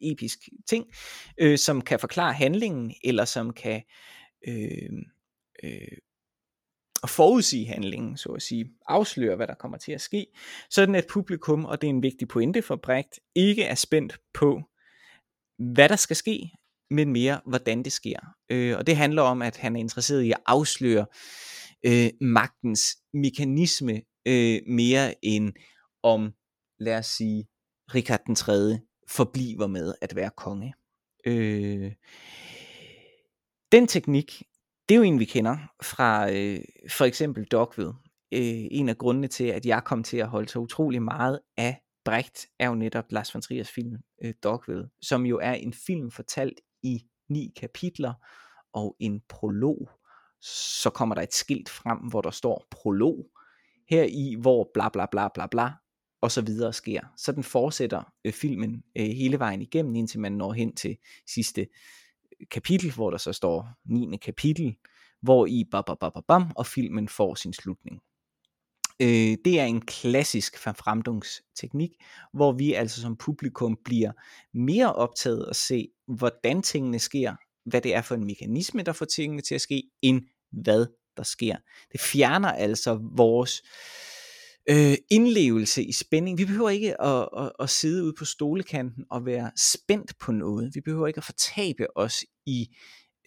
episk 0.00 0.38
ting, 0.66 0.86
øh, 1.38 1.58
som 1.58 1.80
kan 1.80 2.00
forklare 2.00 2.32
handlingen, 2.32 2.94
eller 3.04 3.24
som 3.24 3.52
kan 3.52 3.82
øh, 4.48 4.90
øh, 5.62 5.98
forudsige 7.06 7.66
handlingen, 7.66 8.16
så 8.16 8.28
at 8.28 8.42
sige, 8.42 8.70
afsløre, 8.86 9.36
hvad 9.36 9.46
der 9.46 9.54
kommer 9.54 9.78
til 9.78 9.92
at 9.92 10.00
ske, 10.00 10.26
sådan 10.70 10.94
at 10.94 11.06
publikum, 11.10 11.64
og 11.64 11.80
det 11.80 11.86
er 11.86 11.90
en 11.90 12.02
vigtig 12.02 12.28
pointe 12.28 12.62
for 12.62 12.76
Brecht, 12.76 13.20
ikke 13.34 13.64
er 13.64 13.74
spændt 13.74 14.20
på, 14.34 14.62
hvad 15.58 15.88
der 15.88 15.96
skal 15.96 16.16
ske, 16.16 16.50
men 16.90 17.12
mere, 17.12 17.40
hvordan 17.46 17.82
det 17.82 17.92
sker. 17.92 18.18
Øh, 18.50 18.76
og 18.76 18.86
det 18.86 18.96
handler 18.96 19.22
om, 19.22 19.42
at 19.42 19.56
han 19.56 19.76
er 19.76 19.80
interesseret 19.80 20.22
i 20.22 20.30
at 20.30 20.40
afsløre 20.46 21.06
øh, 21.86 22.10
magtens 22.20 22.82
mekanisme 23.14 24.02
øh, 24.26 24.60
mere 24.66 25.24
end 25.24 25.52
om, 26.02 26.32
lad 26.78 26.98
os 26.98 27.06
sige, 27.06 27.48
Richard 27.94 28.20
den 28.26 28.34
3. 28.34 28.78
forbliver 29.08 29.66
med 29.66 29.94
at 30.02 30.16
være 30.16 30.30
konge. 30.36 30.74
Øh, 31.26 31.92
den 33.72 33.86
teknik, 33.86 34.42
det 34.88 34.94
er 34.94 34.96
jo 34.96 35.02
en, 35.02 35.20
vi 35.20 35.24
kender 35.24 35.56
fra 35.82 36.30
øh, 36.32 36.60
for 36.90 37.04
eksempel 37.04 37.44
Dogville. 37.44 37.92
Øh, 38.32 38.66
en 38.70 38.88
af 38.88 38.98
grundene 38.98 39.28
til, 39.28 39.44
at 39.44 39.66
jeg 39.66 39.84
kom 39.84 40.02
til 40.02 40.16
at 40.16 40.28
holde 40.28 40.48
så 40.48 40.58
utrolig 40.58 41.02
meget 41.02 41.40
af 41.56 41.80
Brecht, 42.04 42.46
er 42.58 42.68
jo 42.68 42.74
netop 42.74 43.04
Lars 43.10 43.34
von 43.34 43.42
Triers 43.42 43.70
film 43.70 43.96
øh, 44.24 44.34
Dogville, 44.42 44.88
som 45.02 45.26
jo 45.26 45.38
er 45.38 45.52
en 45.52 45.72
film 45.86 46.10
fortalt 46.10 46.60
i 46.82 47.02
ni 47.28 47.52
kapitler 47.56 48.12
og 48.72 48.96
en 48.98 49.22
prolog. 49.28 49.90
Så 50.80 50.90
kommer 50.90 51.14
der 51.14 51.22
et 51.22 51.34
skilt 51.34 51.68
frem, 51.68 51.98
hvor 51.98 52.20
der 52.20 52.30
står 52.30 52.66
prolog, 52.70 53.26
her 53.90 54.04
i 54.04 54.36
hvor 54.40 54.70
bla 54.74 54.88
bla 54.88 55.06
bla 55.06 55.28
bla 55.34 55.46
bla, 55.46 55.72
og 56.20 56.30
så 56.30 56.42
videre 56.42 56.72
sker. 56.72 57.00
Så 57.16 57.32
den 57.32 57.42
fortsætter 57.42 58.12
øh, 58.24 58.32
filmen 58.32 58.82
øh, 58.96 59.06
hele 59.06 59.38
vejen 59.38 59.62
igennem, 59.62 59.94
indtil 59.94 60.20
man 60.20 60.32
når 60.32 60.52
hen 60.52 60.74
til 60.74 60.96
sidste 61.26 61.60
øh, 62.40 62.46
kapitel, 62.50 62.94
hvor 62.94 63.10
der 63.10 63.18
så 63.18 63.32
står 63.32 63.68
9. 63.84 64.16
kapitel, 64.16 64.76
hvor 65.22 65.46
i 65.46 65.64
bam, 65.70 65.84
bam, 65.86 65.96
bam, 66.00 66.24
bam, 66.28 66.50
og 66.56 66.66
filmen 66.66 67.08
får 67.08 67.34
sin 67.34 67.52
slutning. 67.52 68.00
Øh, 69.00 69.36
det 69.44 69.60
er 69.60 69.64
en 69.64 69.80
klassisk 69.80 70.58
fremdungsteknik, 70.58 71.90
hvor 72.34 72.52
vi 72.52 72.72
altså 72.72 73.00
som 73.00 73.16
publikum 73.16 73.78
bliver 73.84 74.12
mere 74.54 74.94
optaget 74.94 75.46
at 75.50 75.56
se, 75.56 75.88
hvordan 76.06 76.62
tingene 76.62 76.98
sker, 76.98 77.34
hvad 77.70 77.80
det 77.80 77.94
er 77.94 78.02
for 78.02 78.14
en 78.14 78.24
mekanisme, 78.24 78.82
der 78.82 78.92
får 78.92 79.04
tingene 79.04 79.42
til 79.42 79.54
at 79.54 79.60
ske, 79.60 79.82
end 80.02 80.22
hvad 80.52 80.86
der 81.16 81.22
sker. 81.22 81.56
Det 81.92 82.00
fjerner 82.00 82.52
altså 82.52 83.00
vores 83.16 83.62
øh, 84.70 84.96
indlevelse 85.10 85.84
i 85.84 85.92
spænding. 85.92 86.38
Vi 86.38 86.44
behøver 86.44 86.70
ikke 86.70 87.00
at, 87.00 87.28
at, 87.38 87.52
at 87.60 87.70
sidde 87.70 88.04
ude 88.04 88.14
på 88.18 88.24
stolekanten 88.24 89.04
og 89.10 89.26
være 89.26 89.50
spændt 89.56 90.18
på 90.18 90.32
noget. 90.32 90.74
Vi 90.74 90.80
behøver 90.80 91.06
ikke 91.06 91.18
at 91.18 91.24
fortabe 91.24 91.96
os 91.96 92.24
i 92.46 92.76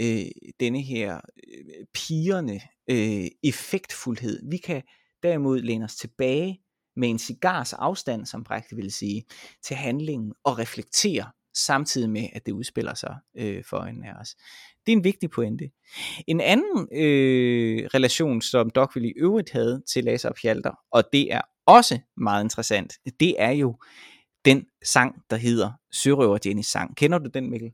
øh, 0.01 0.25
denne 0.60 0.82
her 0.82 1.16
øh, 1.48 1.86
pigerne 1.94 2.62
øh, 2.90 3.28
effektfuldhed. 3.44 4.50
Vi 4.50 4.58
kan 4.58 4.82
derimod 5.24 5.60
læne 5.60 5.86
os 5.86 5.96
tilbage 5.96 6.62
med 6.96 7.10
en 7.10 7.20
cigars 7.20 7.74
afstand, 7.74 8.25
som 8.25 8.44
Brecht 8.44 8.75
ville 8.75 8.92
sige, 8.92 9.24
til 9.63 9.75
handlingen 9.75 10.34
og 10.44 10.60
reflektere 10.60 11.32
samtidig 11.54 12.10
med, 12.10 12.28
at 12.34 12.46
det 12.46 12.51
udspiller 12.51 12.94
sig 12.94 13.16
øh, 13.38 13.63
for 13.63 13.80
en 13.80 14.04
af 14.04 14.13
os. 14.13 14.36
Det 14.86 14.92
er 14.92 14.98
en 14.98 15.04
vigtig 15.04 15.30
pointe. 15.30 15.70
En 16.28 16.42
anden 16.42 16.88
øh, 16.92 17.90
relation, 17.94 18.42
som 18.42 18.70
Dogville 18.70 19.10
i 19.10 19.13
øvrigt 19.18 19.51
havde 19.51 19.84
til 19.94 20.04
Laser 20.04 20.30
og 20.30 20.36
Pjalter, 20.42 20.74
og 20.92 21.04
det 21.13 21.34
er 21.34 21.42
også 21.66 22.00
meget 22.18 22.44
interessant, 22.44 22.94
det 23.20 23.36
er 23.38 23.51
jo 23.51 23.77
den 24.46 24.66
sang, 24.84 25.16
der 25.29 25.36
hedder 25.36 25.72
Sørøver 25.92 26.38
Jennys 26.46 26.66
sang. 26.66 26.98
Kender 26.98 27.18
du 27.18 27.29
den, 27.34 27.50
Mikkel? 27.50 27.72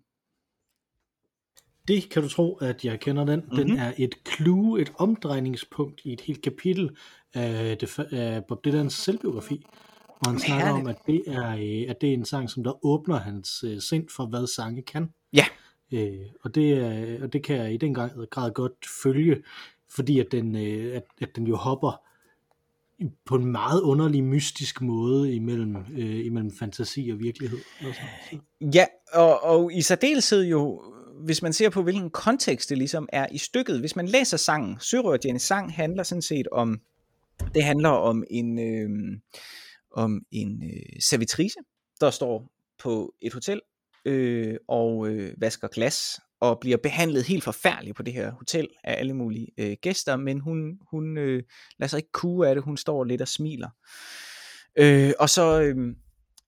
Det 1.87 2.09
kan 2.09 2.21
du 2.21 2.29
tro, 2.29 2.55
at 2.55 2.85
jeg 2.85 2.99
kender 2.99 3.25
den. 3.25 3.39
Mm-hmm. 3.39 3.57
Den 3.57 3.77
er 3.77 3.93
et 3.97 4.15
clue, 4.35 4.81
et 4.81 4.91
omdrejningspunkt 4.97 6.01
i 6.03 6.13
et 6.13 6.21
helt 6.21 6.41
kapitel 6.41 6.89
af, 7.33 7.77
det, 7.77 7.99
af 7.99 8.45
Bob 8.45 8.65
Dylans 8.65 8.93
selvbiografi. 8.93 9.65
Og 10.07 10.31
han 10.31 10.39
snakker 10.39 10.71
om, 10.71 10.87
at 10.87 10.97
det, 11.07 11.23
er, 11.27 11.49
øh, 11.49 11.89
at 11.89 12.01
det 12.01 12.09
er 12.09 12.13
en 12.13 12.25
sang, 12.25 12.49
som 12.49 12.63
der 12.63 12.85
åbner 12.85 13.15
hans 13.15 13.63
uh, 13.63 13.77
sind 13.77 14.09
for, 14.15 14.25
hvad 14.25 14.47
sange 14.47 14.81
kan. 14.81 15.09
Ja. 15.33 15.45
Øh, 15.91 16.25
og, 16.43 16.55
det 16.55 16.73
er, 16.73 17.23
og 17.23 17.33
det 17.33 17.43
kan 17.43 17.55
jeg 17.55 17.73
i 17.73 17.77
den 17.77 17.93
grad 18.29 18.51
godt 18.53 18.85
følge, 19.03 19.43
fordi 19.89 20.19
at 20.19 20.27
den, 20.31 20.55
øh, 20.55 20.95
at, 20.95 21.03
at 21.21 21.35
den 21.35 21.47
jo 21.47 21.55
hopper 21.55 22.01
på 23.25 23.35
en 23.35 23.45
meget 23.45 23.81
underlig, 23.81 24.23
mystisk 24.23 24.81
måde 24.81 25.35
imellem, 25.35 25.75
øh, 25.75 26.25
imellem 26.25 26.51
fantasi 26.59 27.09
og 27.09 27.19
virkelighed. 27.19 27.59
Og 27.79 27.93
så. 27.93 28.37
Ja, 28.73 28.85
og, 29.13 29.43
og 29.43 29.73
i 29.73 29.81
særdeleshed 29.81 30.45
jo, 30.45 30.81
hvis 31.25 31.41
man 31.41 31.53
ser 31.53 31.69
på, 31.69 31.83
hvilken 31.83 32.09
kontekst 32.09 32.69
det 32.69 32.77
ligesom 32.77 33.09
er 33.13 33.27
i 33.31 33.37
stykket. 33.37 33.79
Hvis 33.79 33.95
man 33.95 34.07
læser 34.07 34.37
sangen, 34.37 34.79
Sørøver 34.79 35.17
Jens 35.25 35.41
sang 35.41 35.73
handler 35.73 36.03
sådan 36.03 36.21
set 36.21 36.47
om, 36.51 36.81
det 37.53 37.63
handler 37.63 37.89
om 37.89 38.23
en, 38.29 38.59
øh, 38.59 39.19
om 39.91 40.21
en 40.31 40.63
øh, 40.63 41.01
servitrice, 41.01 41.59
der 42.01 42.09
står 42.09 42.51
på 42.79 43.13
et 43.21 43.33
hotel 43.33 43.61
øh, 44.05 44.55
og 44.67 45.07
øh, 45.07 45.33
vasker 45.37 45.67
glas 45.67 46.19
og 46.39 46.59
bliver 46.59 46.77
behandlet 46.77 47.23
helt 47.23 47.43
forfærdeligt 47.43 47.95
på 47.95 48.03
det 48.03 48.13
her 48.13 48.31
hotel 48.31 48.67
af 48.83 48.99
alle 48.99 49.13
mulige 49.13 49.47
øh, 49.57 49.77
gæster, 49.81 50.15
men 50.15 50.39
hun, 50.39 50.79
hun 50.91 51.17
øh, 51.17 51.43
lader 51.79 51.89
sig 51.89 51.97
ikke 51.97 52.11
kue 52.11 52.47
af 52.47 52.55
det, 52.55 52.63
hun 52.63 52.77
står 52.77 53.03
lidt 53.03 53.21
og 53.21 53.27
smiler. 53.27 53.69
Øh, 54.75 55.13
og 55.19 55.29
så 55.29 55.61
øh, 55.61 55.95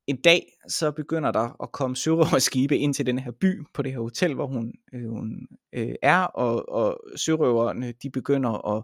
en 0.10 0.22
dag, 0.22 0.58
så 0.68 0.92
begynder 0.92 1.32
der 1.32 1.64
at 1.64 1.72
komme 1.72 1.96
sørøverskibe 1.96 2.78
ind 2.78 2.94
til 2.94 3.06
den 3.06 3.20
her 3.20 3.32
by, 3.32 3.64
på 3.74 3.82
det 3.82 3.92
her 3.92 4.00
hotel, 4.00 4.34
hvor 4.34 4.48
hun, 4.48 4.74
øh, 4.94 5.10
hun 5.10 5.48
øh, 5.74 5.96
er, 6.02 6.22
og, 6.22 6.70
og 6.70 7.00
sørøverne, 7.16 7.94
de 8.04 8.10
begynder 8.10 8.78
at 8.78 8.84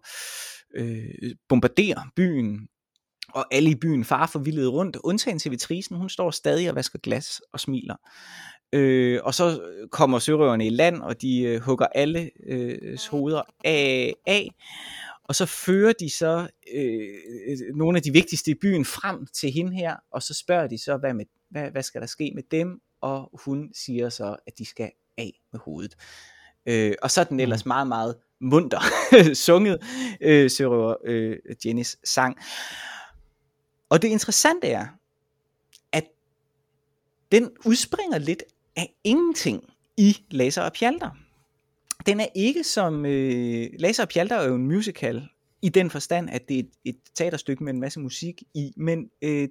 øh, 0.76 1.36
bombardere 1.50 2.10
byen, 2.16 2.68
og 3.34 3.46
alle 3.52 3.70
i 3.70 3.76
byen 3.76 4.06
far 4.06 4.28
forvildet 4.28 4.74
rundt, 4.74 4.98
undtagen 5.04 5.40
til 5.40 5.52
vitrisen, 5.52 5.96
hun 5.98 6.10
står 6.10 6.32
stadig 6.32 6.70
og 6.70 6.76
vasker 6.76 7.00
glas 7.00 7.42
og 7.54 7.60
smiler. 7.60 7.96
Øh, 8.74 9.20
og 9.24 9.34
så 9.34 9.60
kommer 9.92 10.20
sørøverne 10.20 10.66
i 10.66 10.70
land, 10.70 11.02
og 11.02 11.22
de 11.22 11.42
øh, 11.42 11.62
hugger 11.62 11.86
alle 11.96 12.32
øh, 12.48 12.98
hoveder 13.12 13.42
af, 13.64 14.14
af, 14.28 14.50
og 15.26 15.36
så 15.36 15.46
fører 15.46 15.94
de 16.00 16.10
så 16.10 16.48
øh, 16.74 17.76
nogle 17.76 17.98
af 17.98 18.04
de 18.04 18.12
vigtigste 18.12 18.52
i 18.52 18.54
byen 18.54 18.86
frem 18.86 19.28
til 19.28 19.52
hende 19.52 19.76
her, 19.76 19.96
og 20.12 20.24
så 20.24 20.34
spørger 20.34 20.68
de 20.68 20.78
så, 20.78 20.98
hvad, 20.98 21.14
med, 21.14 21.26
hvad, 21.50 21.72
hvad 21.72 21.84
skal 21.84 22.02
der 22.02 22.08
ske 22.08 22.32
med 22.36 22.44
dem, 22.52 22.82
og 23.02 23.30
hun 23.46 23.72
siger 23.74 24.10
så, 24.10 24.36
at 24.48 24.58
de 24.58 24.66
skal 24.66 24.92
af 25.18 25.42
med 25.52 25.60
hovedet. 25.60 25.96
Øh, 26.66 26.94
og 27.02 27.12
så 27.12 27.22
er 27.22 27.26
den 27.26 27.40
ellers 27.40 27.66
mm. 27.66 27.68
meget, 27.68 27.88
meget 27.88 28.16
munter 28.42 28.80
sunget, 29.46 29.84
øh, 30.22 30.50
sørøver 30.50 30.96
øh, 31.06 31.38
Jennys 31.66 31.98
sang. 32.04 32.38
Og 33.90 34.02
det 34.02 34.08
interessante 34.08 34.68
er, 34.68 34.88
at 35.92 36.04
den 37.32 37.50
udspringer 37.66 38.18
lidt 38.18 38.44
af 38.76 38.94
ingenting 39.04 39.64
i 39.98 40.18
Laser 40.32 40.62
og 40.62 40.74
Pjalter. 40.74 41.25
Den 42.06 42.20
er 42.20 42.28
ikke 42.36 42.64
som... 42.64 43.06
Øh, 43.06 43.68
Laser 43.80 44.04
og 44.04 44.10
Pjalter 44.10 44.36
er 44.36 44.48
jo 44.48 44.56
en 44.56 44.68
musical, 44.68 45.28
i 45.62 45.70
den 45.70 45.90
forstand, 45.90 46.30
at 46.30 46.50
det 46.50 46.56
er 46.56 46.60
et, 46.60 46.70
et 46.86 46.98
teaterstykke 47.16 47.64
med 47.64 47.74
en 47.74 47.80
masse 47.80 48.00
musik 48.00 48.44
i, 48.54 48.72
men 48.78 49.10
øh, 49.22 49.48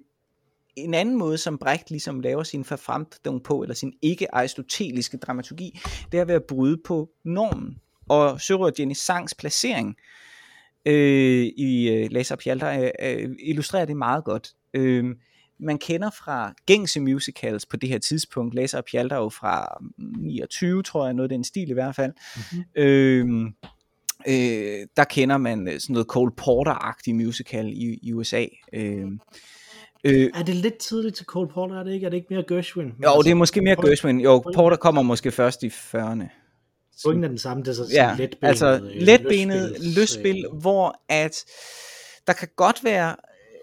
en 0.76 0.94
anden 0.94 1.16
måde, 1.16 1.38
som 1.38 1.58
Brecht 1.58 1.90
ligesom 1.90 2.20
laver 2.20 2.42
sin 2.42 2.64
forfremdung 2.64 3.42
på, 3.42 3.62
eller 3.62 3.74
sin 3.74 3.92
ikke-aristoteliske 4.02 5.16
dramaturgi, 5.16 5.78
det 6.12 6.20
er 6.20 6.24
ved 6.24 6.34
at 6.34 6.44
bryde 6.44 6.80
på 6.84 7.10
normen. 7.24 7.78
Og 8.08 8.40
Sørøver 8.40 8.70
Jenny 8.78 8.92
Sangs 8.92 9.34
placering 9.34 9.96
øh, 10.86 11.44
i 11.56 11.90
øh, 11.90 12.10
Laser 12.10 12.36
Pjalter 12.36 12.80
øh, 12.80 12.90
øh, 13.02 13.36
illustrerer 13.38 13.84
det 13.84 13.96
meget 13.96 14.24
godt. 14.24 14.48
Øh, 14.74 15.04
man 15.60 15.78
kender 15.78 16.10
fra 16.10 16.54
gængse 16.66 17.00
musicals 17.00 17.66
på 17.66 17.76
det 17.76 17.88
her 17.88 17.98
tidspunkt. 17.98 18.54
Laser 18.54 18.78
og 18.78 18.84
Pjalter 18.84 19.16
jo 19.16 19.28
fra 19.28 19.84
29, 19.98 20.82
tror 20.82 21.04
jeg, 21.04 21.14
noget 21.14 21.30
den 21.30 21.44
stil 21.44 21.70
i 21.70 21.72
hvert 21.72 21.96
fald. 21.96 22.12
Mm-hmm. 22.36 22.82
Øh, 22.82 23.26
øh, 24.28 24.86
der 24.96 25.04
kender 25.04 25.36
man 25.36 25.68
øh, 25.68 25.80
sådan 25.80 25.92
noget 25.94 26.06
Cole 26.06 26.32
Porter-agtig 26.40 27.14
musical 27.14 27.66
i, 27.66 27.98
i 28.02 28.12
USA. 28.12 28.46
Øh, 28.72 29.06
Øh, 30.06 30.30
er 30.34 30.42
det 30.42 30.54
lidt 30.56 30.78
tidligt 30.78 31.16
til 31.16 31.26
Cole 31.26 31.48
Porter, 31.48 31.80
er 31.80 31.82
det 31.82 31.92
ikke? 31.92 32.06
Er 32.06 32.10
det 32.10 32.16
ikke 32.16 32.26
mere 32.30 32.44
Gershwin? 32.48 32.86
Jo, 32.86 32.92
altså, 33.02 33.22
det 33.24 33.30
er 33.30 33.34
måske 33.34 33.60
mere 33.60 33.76
Gershwin. 33.76 34.20
Jo, 34.20 34.42
Porter 34.54 34.76
kommer 34.76 35.02
måske 35.02 35.30
først 35.30 35.62
i 35.62 35.66
40'erne. 35.66 36.44
Pointen 37.04 37.24
er 37.24 37.28
den 37.28 37.38
samme, 37.38 37.62
det 37.62 37.68
er 37.68 37.72
så 37.72 37.86
ja, 37.92 38.14
letbenet, 38.18 38.48
altså 38.48 38.66
øh, 38.66 39.02
letbenet 39.02 39.76
løsspil, 39.96 40.44
øh, 40.52 40.60
hvor 40.60 41.02
at 41.08 41.44
der 42.26 42.32
kan 42.32 42.48
godt 42.56 42.84
være 42.84 43.16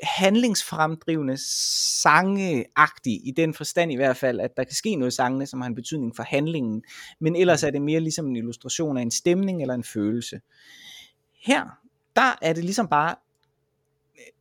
handlingsfremdrivende 0.04 1.38
sangeagtig 2.02 3.28
i 3.28 3.34
den 3.38 3.54
forstand 3.54 3.92
i 3.92 3.96
hvert 3.96 4.18
fald, 4.18 4.40
at 4.40 4.58
der 4.58 4.64
kan 4.64 4.76
ske 4.76 4.96
noget 4.96 5.14
sangene, 5.14 5.46
som 5.46 5.62
har 5.62 5.68
en 5.68 5.76
betydning 5.76 6.16
for 6.16 6.24
handlingen, 6.24 6.84
men 7.20 7.36
ellers 7.36 7.64
mm. 7.64 7.68
er 7.68 7.72
det 7.72 7.82
mere 7.82 8.00
ligesom 8.00 8.28
en 8.28 8.36
illustration 8.36 8.98
af 8.98 9.02
en 9.02 9.12
stemning 9.12 9.62
eller 9.62 9.74
en 9.74 9.84
følelse. 9.84 10.42
Her, 11.46 11.66
der 12.16 12.36
er 12.42 12.54
det 12.54 12.64
ligesom 12.64 12.88
bare 12.88 13.16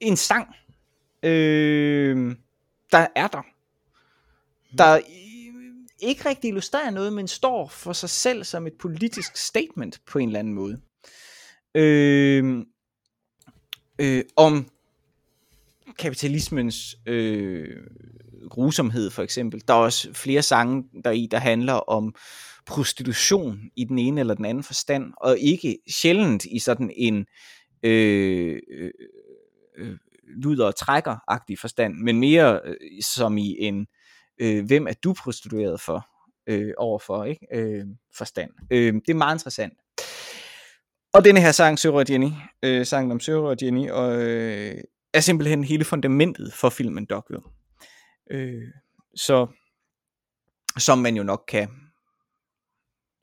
en 0.01 0.17
sang, 0.17 0.55
øh, 1.23 2.37
der 2.93 3.07
er 3.17 3.29
der. 3.29 3.43
Der 4.79 5.01
ikke 5.99 6.29
rigtig 6.29 6.49
illustrerer 6.49 6.91
noget, 6.91 7.13
men 7.13 7.29
står 7.29 7.69
for 7.69 7.93
sig 7.93 8.11
selv 8.11 8.45
som 8.45 8.67
et 8.67 8.73
politisk 8.81 9.37
statement 9.37 10.01
på 10.07 10.19
en 10.19 10.29
eller 10.29 10.39
anden 10.39 10.55
måde. 10.55 10.81
Øh, 11.75 12.65
øh, 13.99 14.25
om 14.37 14.71
kapitalismens 16.01 16.97
øh, 17.07 17.77
grusomhed 18.51 19.11
for 19.11 19.23
eksempel. 19.23 19.63
Der 19.69 19.75
er 19.75 19.79
også 19.79 20.13
flere 20.15 20.43
sange 20.43 20.85
der 21.05 21.11
i, 21.11 21.29
der 21.31 21.39
handler 21.39 21.73
om 21.73 22.15
prostitution 22.67 23.61
i 23.77 23.85
den 23.85 23.99
ene 23.99 24.21
eller 24.21 24.35
den 24.35 24.45
anden 24.45 24.65
forstand, 24.65 25.13
og 25.17 25.39
ikke 25.39 25.79
sjældent 25.91 26.45
i 26.45 26.59
sådan 26.59 26.91
en 26.97 27.27
øh, 27.83 28.59
øh, 28.71 28.91
øh 29.79 29.97
luder 30.37 30.67
og 30.67 30.77
trækker-agtig 30.77 31.59
forstand, 31.59 31.95
men 31.95 32.21
mere 32.21 32.61
øh, 32.65 33.03
som 33.03 33.39
i 33.39 33.57
en, 33.59 33.87
øh, 34.41 34.67
hvem 34.67 34.87
er 34.87 34.93
du 35.05 35.13
prostitueret 35.13 35.81
for, 35.81 36.07
øh, 36.47 36.73
overfor, 36.77 37.25
ikke? 37.25 37.47
Øh, 37.53 37.85
forstand. 38.17 38.51
Øh, 38.71 38.95
det 38.95 39.11
er 39.11 39.15
meget 39.15 39.35
interessant. 39.35 39.73
Og 41.13 41.25
denne 41.25 41.41
her 41.41 41.53
sang, 41.53 41.79
Sørø 41.79 42.05
Jenny, 42.11 42.31
øh, 42.63 42.87
sangen 42.87 43.13
om 43.13 43.21
Sørø 43.21 43.51
og 43.51 43.57
Jenny, 43.63 43.91
og, 43.91 44.23
øh, 44.23 44.81
er 45.13 45.21
simpelthen 45.21 45.65
hele 45.65 45.85
fundamentet 45.85 46.53
for 46.53 46.69
filmen 46.69 47.05
Dogville. 47.05 47.43
Øh, 48.31 48.69
så, 49.15 49.47
som 50.79 50.99
man 50.99 51.17
jo 51.17 51.23
nok 51.23 51.45
kan 51.49 51.69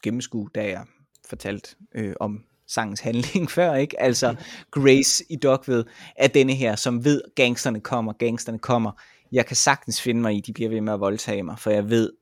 gennemskue, 0.04 0.50
da 0.56 0.63
jeg 0.63 0.86
fortalt 1.30 1.78
øh, 1.95 2.13
om 2.19 2.43
sangens 2.67 3.00
handling 3.00 3.52
før, 3.58 3.76
ikke? 3.76 4.02
Altså 4.02 4.36
Grace 4.71 5.23
i 5.30 5.36
Dogville 5.36 5.86
er 6.15 6.28
denne 6.28 6.54
her, 6.54 6.76
som 6.76 7.06
ved, 7.06 7.21
gangsterne 7.36 7.82
kommer, 7.82 8.13
gangsterne 8.13 8.60
kommer. 8.60 8.91
Jeg 9.32 9.45
kan 9.45 9.56
sagtens 9.56 10.02
finde 10.02 10.21
mig 10.21 10.36
i, 10.36 10.41
de 10.41 10.54
bliver 10.54 10.69
ved 10.69 10.82
med 10.82 10.93
at 10.93 11.00
voldtage 11.00 11.43
mig, 11.43 11.60
for 11.60 11.69
jeg 11.69 11.89
ved, 11.89 12.13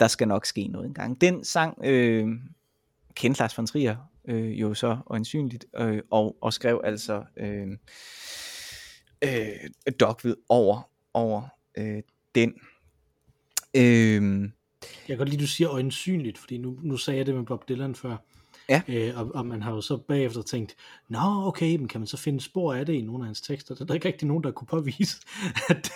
der 0.00 0.08
skal 0.08 0.28
nok 0.28 0.46
ske 0.46 0.68
noget 0.68 0.86
engang. 0.86 1.20
Den 1.20 1.44
sang 1.44 1.78
øh, 1.84 2.28
kendte 3.14 3.40
Lars 3.40 3.58
von 3.58 3.66
Trier 3.66 3.96
øh, 4.28 4.60
jo 4.60 4.74
så 4.74 4.98
øjensynligt, 5.06 5.66
øh, 5.76 6.02
og, 6.10 6.36
og 6.40 6.52
skrev 6.52 6.80
altså 6.84 7.24
øh, 7.36 7.68
øh, 9.24 9.94
Dogville 10.00 10.36
over, 10.48 10.90
over 11.14 11.42
øh, 11.78 12.02
den. 12.34 12.54
Øh, 13.76 14.50
jeg 14.84 15.16
kan 15.16 15.18
godt 15.18 15.28
lide, 15.28 15.42
du 15.42 15.46
siger 15.46 15.70
øjensynligt, 15.70 16.38
fordi 16.38 16.58
nu, 16.58 16.78
nu 16.82 16.96
sagde 16.96 17.18
jeg 17.18 17.26
det 17.26 17.34
med 17.34 17.46
Bob 17.46 17.68
Dylan 17.68 17.94
før. 17.94 18.16
Ja. 18.68 18.82
Øh, 18.88 19.18
og, 19.18 19.30
og 19.34 19.46
man 19.46 19.62
har 19.62 19.72
jo 19.72 19.80
så 19.80 19.96
bagefter 19.96 20.42
tænkt, 20.42 20.76
nå 21.08 21.46
okay, 21.46 21.76
men 21.76 21.88
kan 21.88 22.00
man 22.00 22.06
så 22.06 22.16
finde 22.16 22.40
spor 22.40 22.74
af 22.74 22.86
det 22.86 22.92
i 22.92 23.02
nogle 23.02 23.22
af 23.22 23.26
hans 23.26 23.40
tekster? 23.40 23.74
Der 23.74 23.84
er 23.88 23.94
ikke 23.94 24.08
rigtig 24.08 24.28
nogen, 24.28 24.44
der 24.44 24.50
kunne 24.50 24.66
påvise, 24.66 25.16
at, 25.70 25.90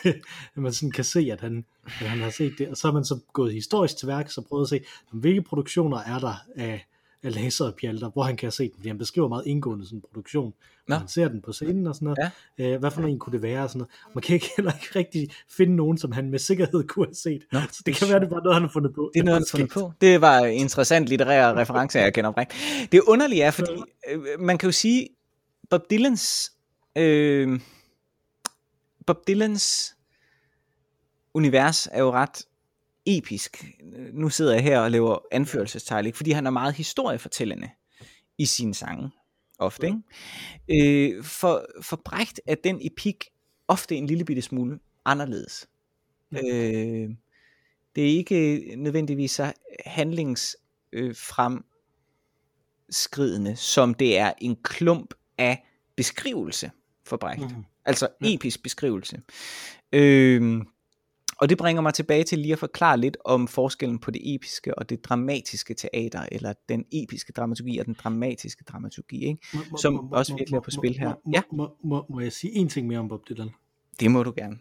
at 0.54 0.62
man 0.62 0.72
sådan 0.72 0.90
kan 0.90 1.04
se, 1.04 1.28
at 1.32 1.40
han, 1.40 1.64
at 1.84 1.92
han 1.92 2.18
har 2.18 2.30
set 2.30 2.54
det. 2.58 2.68
Og 2.68 2.76
så 2.76 2.86
har 2.86 2.92
man 2.92 3.04
så 3.04 3.20
gået 3.32 3.52
historisk 3.52 3.96
til 3.96 4.08
værk, 4.08 4.30
og 4.36 4.44
prøvet 4.44 4.64
at 4.64 4.68
se, 4.68 4.80
hvilke 5.12 5.42
produktioner 5.42 5.98
er 5.98 6.18
der 6.18 6.34
af, 6.56 6.86
af 7.22 7.34
Laser 7.34 7.64
og 7.64 7.74
Pjalter, 7.74 8.10
hvor 8.10 8.22
han 8.22 8.36
kan 8.36 8.52
se 8.52 8.64
den, 8.64 8.72
fordi 8.76 8.88
han 8.88 8.98
beskriver 8.98 9.28
meget 9.28 9.46
indgående 9.46 9.84
sådan 9.84 9.98
en 9.98 10.02
produktion, 10.02 10.54
når 10.88 10.96
han 10.96 11.08
ser 11.08 11.28
den 11.28 11.42
på 11.42 11.52
scenen 11.52 11.86
og 11.86 11.94
sådan 11.94 12.06
noget. 12.06 12.32
Ja. 12.58 12.72
Øh, 12.72 12.80
hvad 12.80 12.90
for 12.90 13.02
en 13.02 13.18
kunne 13.18 13.32
det 13.32 13.42
være 13.42 13.62
og 13.62 13.68
sådan 13.70 13.78
noget. 13.78 13.90
Man 14.14 14.22
kan 14.22 14.34
ikke 14.34 14.48
heller 14.56 14.72
ikke 14.72 14.98
rigtig 14.98 15.28
finde 15.50 15.76
nogen, 15.76 15.98
som 15.98 16.12
han 16.12 16.30
med 16.30 16.38
sikkerhed 16.38 16.84
kunne 16.84 17.06
have 17.06 17.14
set. 17.14 17.42
Nå, 17.52 17.60
så 17.72 17.82
det 17.86 17.94
kan 17.94 18.08
være, 18.08 18.20
det 18.20 18.28
bare 18.28 18.42
noget, 18.42 18.54
han 18.54 18.62
har 18.62 18.70
fundet 18.70 18.94
på. 18.94 19.10
Det 19.14 19.20
er 19.20 19.24
noget, 19.24 19.36
han 19.36 19.42
har 19.42 19.58
fundet 19.58 19.70
på. 19.70 19.92
Det 20.00 20.20
var 20.20 20.38
en 20.38 20.54
interessant 20.54 21.06
litterær 21.06 21.54
reference, 21.54 21.98
jeg 21.98 22.14
kender 22.14 22.28
omkring. 22.28 22.50
Det 22.92 23.00
underlige 23.00 23.42
er, 23.42 23.50
fordi 23.50 23.72
øh, 24.10 24.40
man 24.40 24.58
kan 24.58 24.66
jo 24.66 24.72
sige, 24.72 25.08
Bob 25.70 25.90
Dylans 25.90 26.52
øh, 26.96 27.60
Bob 29.06 29.28
Dylans 29.28 29.96
univers 31.34 31.88
er 31.92 32.00
jo 32.00 32.12
ret 32.12 32.44
episk. 33.08 33.64
Nu 34.12 34.28
sidder 34.28 34.54
jeg 34.54 34.62
her 34.62 34.80
og 34.80 34.90
laver 34.90 35.18
anførselstegn, 35.32 36.06
ikke? 36.06 36.16
fordi 36.16 36.30
han 36.30 36.46
er 36.46 36.50
meget 36.50 36.74
historiefortællende 36.74 37.70
i 38.38 38.46
sine 38.46 38.74
sange, 38.74 39.10
ofte. 39.58 39.86
Ikke? 40.68 41.16
Øh, 41.16 41.24
for, 41.24 41.66
for 41.82 42.00
Brecht 42.04 42.40
er 42.46 42.54
den 42.54 42.78
epik 42.82 43.24
ofte 43.68 43.96
en 43.96 44.06
lille 44.06 44.24
bitte 44.24 44.42
smule 44.42 44.78
anderledes. 45.04 45.68
Ja. 46.32 46.38
Øh, 46.38 47.10
det 47.96 48.04
er 48.04 48.16
ikke 48.16 48.62
nødvendigvis 48.76 49.30
så 49.30 49.52
handlings 49.86 50.56
øh, 50.92 51.14
som 53.56 53.94
det 53.94 54.18
er 54.18 54.32
en 54.40 54.56
klump 54.62 55.14
af 55.38 55.66
beskrivelse 55.96 56.70
for 57.04 57.16
Brecht. 57.16 57.56
Mm. 57.56 57.64
Altså 57.84 58.08
episk 58.24 58.62
beskrivelse. 58.62 59.20
Øh, 59.92 60.62
og 61.40 61.48
det 61.48 61.58
bringer 61.58 61.82
mig 61.82 61.94
tilbage 61.94 62.24
til 62.24 62.38
lige 62.38 62.52
at 62.52 62.58
forklare 62.58 62.98
lidt 62.98 63.16
om 63.24 63.48
forskellen 63.48 63.98
på 63.98 64.10
det 64.10 64.34
episke 64.34 64.78
og 64.78 64.90
det 64.90 65.04
dramatiske 65.04 65.74
teater, 65.74 66.26
eller 66.32 66.52
den 66.68 66.84
episke 66.92 67.32
dramaturgi 67.32 67.78
og 67.78 67.86
den 67.86 67.94
dramatiske 67.94 68.64
dramaturgi, 68.64 69.26
ikke? 69.26 69.46
Må, 69.54 69.78
som 69.78 69.92
må, 69.92 70.08
også 70.10 70.36
virkelig 70.36 70.56
er 70.56 70.60
på 70.60 70.70
spil 70.70 70.98
her. 70.98 71.08
Må, 71.08 71.32
ja? 71.32 71.42
må, 71.52 71.76
må, 71.84 72.04
må 72.10 72.20
jeg 72.20 72.32
sige 72.32 72.54
en 72.54 72.68
ting 72.68 72.86
mere 72.86 72.98
om 72.98 73.08
Bob 73.08 73.28
Dylan? 73.28 73.50
Det 74.00 74.10
må 74.10 74.22
du 74.22 74.32
gerne. 74.36 74.58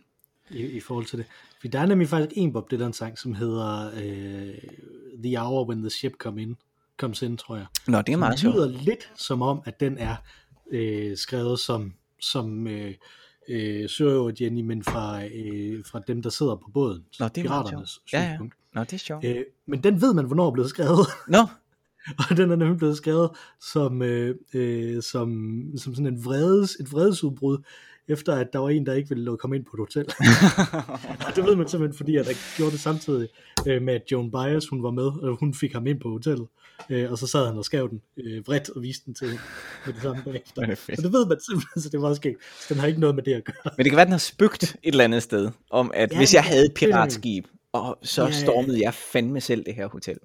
I, 0.49 0.65
i 0.65 0.79
forhold 0.79 1.05
til 1.05 1.19
det. 1.19 1.25
For 1.61 1.67
der 1.67 1.79
er 1.79 1.85
nemlig 1.85 2.07
faktisk 2.07 2.37
en 2.37 2.53
Bob 2.53 2.71
Dylan 2.71 2.93
sang, 2.93 3.17
som 3.17 3.33
hedder 3.33 3.87
uh, 3.87 4.55
The 5.23 5.39
Hour 5.39 5.67
When 5.67 5.81
the 5.81 5.89
Ship 5.89 6.13
Come 6.17 6.41
In, 6.41 6.55
comes 6.97 7.21
in, 7.21 7.37
tror 7.37 7.55
jeg. 7.55 7.65
Nå, 7.87 8.01
det 8.01 8.13
er 8.13 8.17
meget 8.17 8.39
sjovt. 8.39 8.55
Det 8.55 8.69
lyder 8.69 8.81
lidt 8.83 9.11
som 9.15 9.41
om, 9.41 9.61
at 9.65 9.79
den 9.79 9.97
er 9.97 10.15
uh, 10.65 11.17
skrevet 11.17 11.59
som, 11.59 11.93
som 12.19 12.65
uh, 12.65 12.91
øh, 13.47 14.41
Jenny, 14.41 14.61
men 14.61 14.83
fra, 14.83 15.23
øh, 15.23 15.85
fra 15.85 16.01
dem, 16.07 16.21
der 16.21 16.29
sidder 16.29 16.55
på 16.55 16.71
båden. 16.73 17.03
Nå, 17.19 17.27
det 17.27 17.37
er 17.37 17.41
piraternes 17.41 18.01
ja, 18.13 18.21
ja. 18.21 18.37
Nå, 18.73 18.81
det 18.83 18.93
er 18.93 18.97
sjovt. 18.97 19.25
Øh, 19.25 19.43
men 19.65 19.83
den 19.83 20.01
ved 20.01 20.13
man, 20.13 20.25
hvornår 20.25 20.47
er 20.47 20.51
blevet 20.51 20.69
skrevet. 20.69 21.07
Nå. 21.27 21.39
og 22.29 22.37
den 22.37 22.51
er 22.51 22.55
nemlig 22.55 22.77
blevet 22.77 22.97
skrevet 22.97 23.29
som, 23.61 24.01
øh, 24.01 24.35
øh, 24.53 25.03
som, 25.03 25.61
som 25.77 25.95
sådan 25.95 26.13
en 26.13 26.25
vredes, 26.25 26.75
et 26.79 26.91
vredesudbrud, 26.91 27.57
efter 28.07 28.35
at 28.35 28.47
der 28.53 28.59
var 28.59 28.69
en, 28.69 28.85
der 28.85 28.93
ikke 28.93 29.09
ville 29.09 29.37
komme 29.37 29.55
ind 29.55 29.65
på 29.65 29.71
et 29.73 29.79
hotel. 29.79 30.05
og 31.27 31.31
det 31.35 31.45
ved 31.45 31.55
man 31.55 31.67
simpelthen, 31.67 31.97
fordi 31.97 32.15
at 32.15 32.25
der 32.25 32.33
gjorde 32.57 32.71
det 32.71 32.79
samtidig 32.79 33.27
øh, 33.67 33.81
med, 33.81 33.93
at 33.93 34.01
Joan 34.11 34.31
Baez, 34.31 34.67
hun 34.67 34.83
var 34.83 34.91
med, 34.91 35.03
og 35.03 35.37
hun 35.39 35.53
fik 35.53 35.73
ham 35.73 35.87
ind 35.87 35.99
på 35.99 36.09
hotellet. 36.09 36.47
Øh, 36.89 37.11
og 37.11 37.17
så 37.17 37.27
sad 37.27 37.47
han 37.47 37.57
og 37.57 37.65
skrev 37.65 37.89
den 37.89 38.01
øh, 38.17 38.47
vredt 38.47 38.69
og 38.69 38.81
viste 38.81 39.05
den 39.05 39.13
til 39.13 39.39
med 39.85 39.93
det 39.93 40.01
samme 40.01 40.23
bagefter. 40.23 40.65
Det 40.65 40.77
så 40.77 41.01
det 41.01 41.13
ved 41.13 41.25
man 41.25 41.37
simpelthen, 41.49 41.81
så 41.81 41.89
det 41.89 42.01
var 42.01 42.07
også 42.07 42.35
Så 42.59 42.73
den 42.73 42.79
har 42.79 42.87
ikke 42.87 42.99
noget 42.99 43.15
med 43.15 43.23
det 43.23 43.33
at 43.33 43.43
gøre. 43.43 43.71
Men 43.77 43.83
det 43.83 43.91
kan 43.91 43.95
være, 43.95 44.05
den 44.05 44.11
har 44.11 44.19
spygt 44.19 44.63
et 44.63 44.77
eller 44.83 45.03
andet 45.03 45.23
sted, 45.23 45.51
om 45.69 45.91
at 45.93 46.11
ja, 46.11 46.17
hvis 46.17 46.33
jeg 46.33 46.43
havde 46.43 46.65
et 46.65 46.73
piratskib, 46.73 47.45
og 47.73 47.97
så 48.01 48.23
ja, 48.23 48.31
stormede 48.31 48.81
jeg 48.81 48.93
fandme 48.93 49.41
selv 49.41 49.65
det 49.65 49.75
her 49.75 49.87
hotel. 49.87 50.17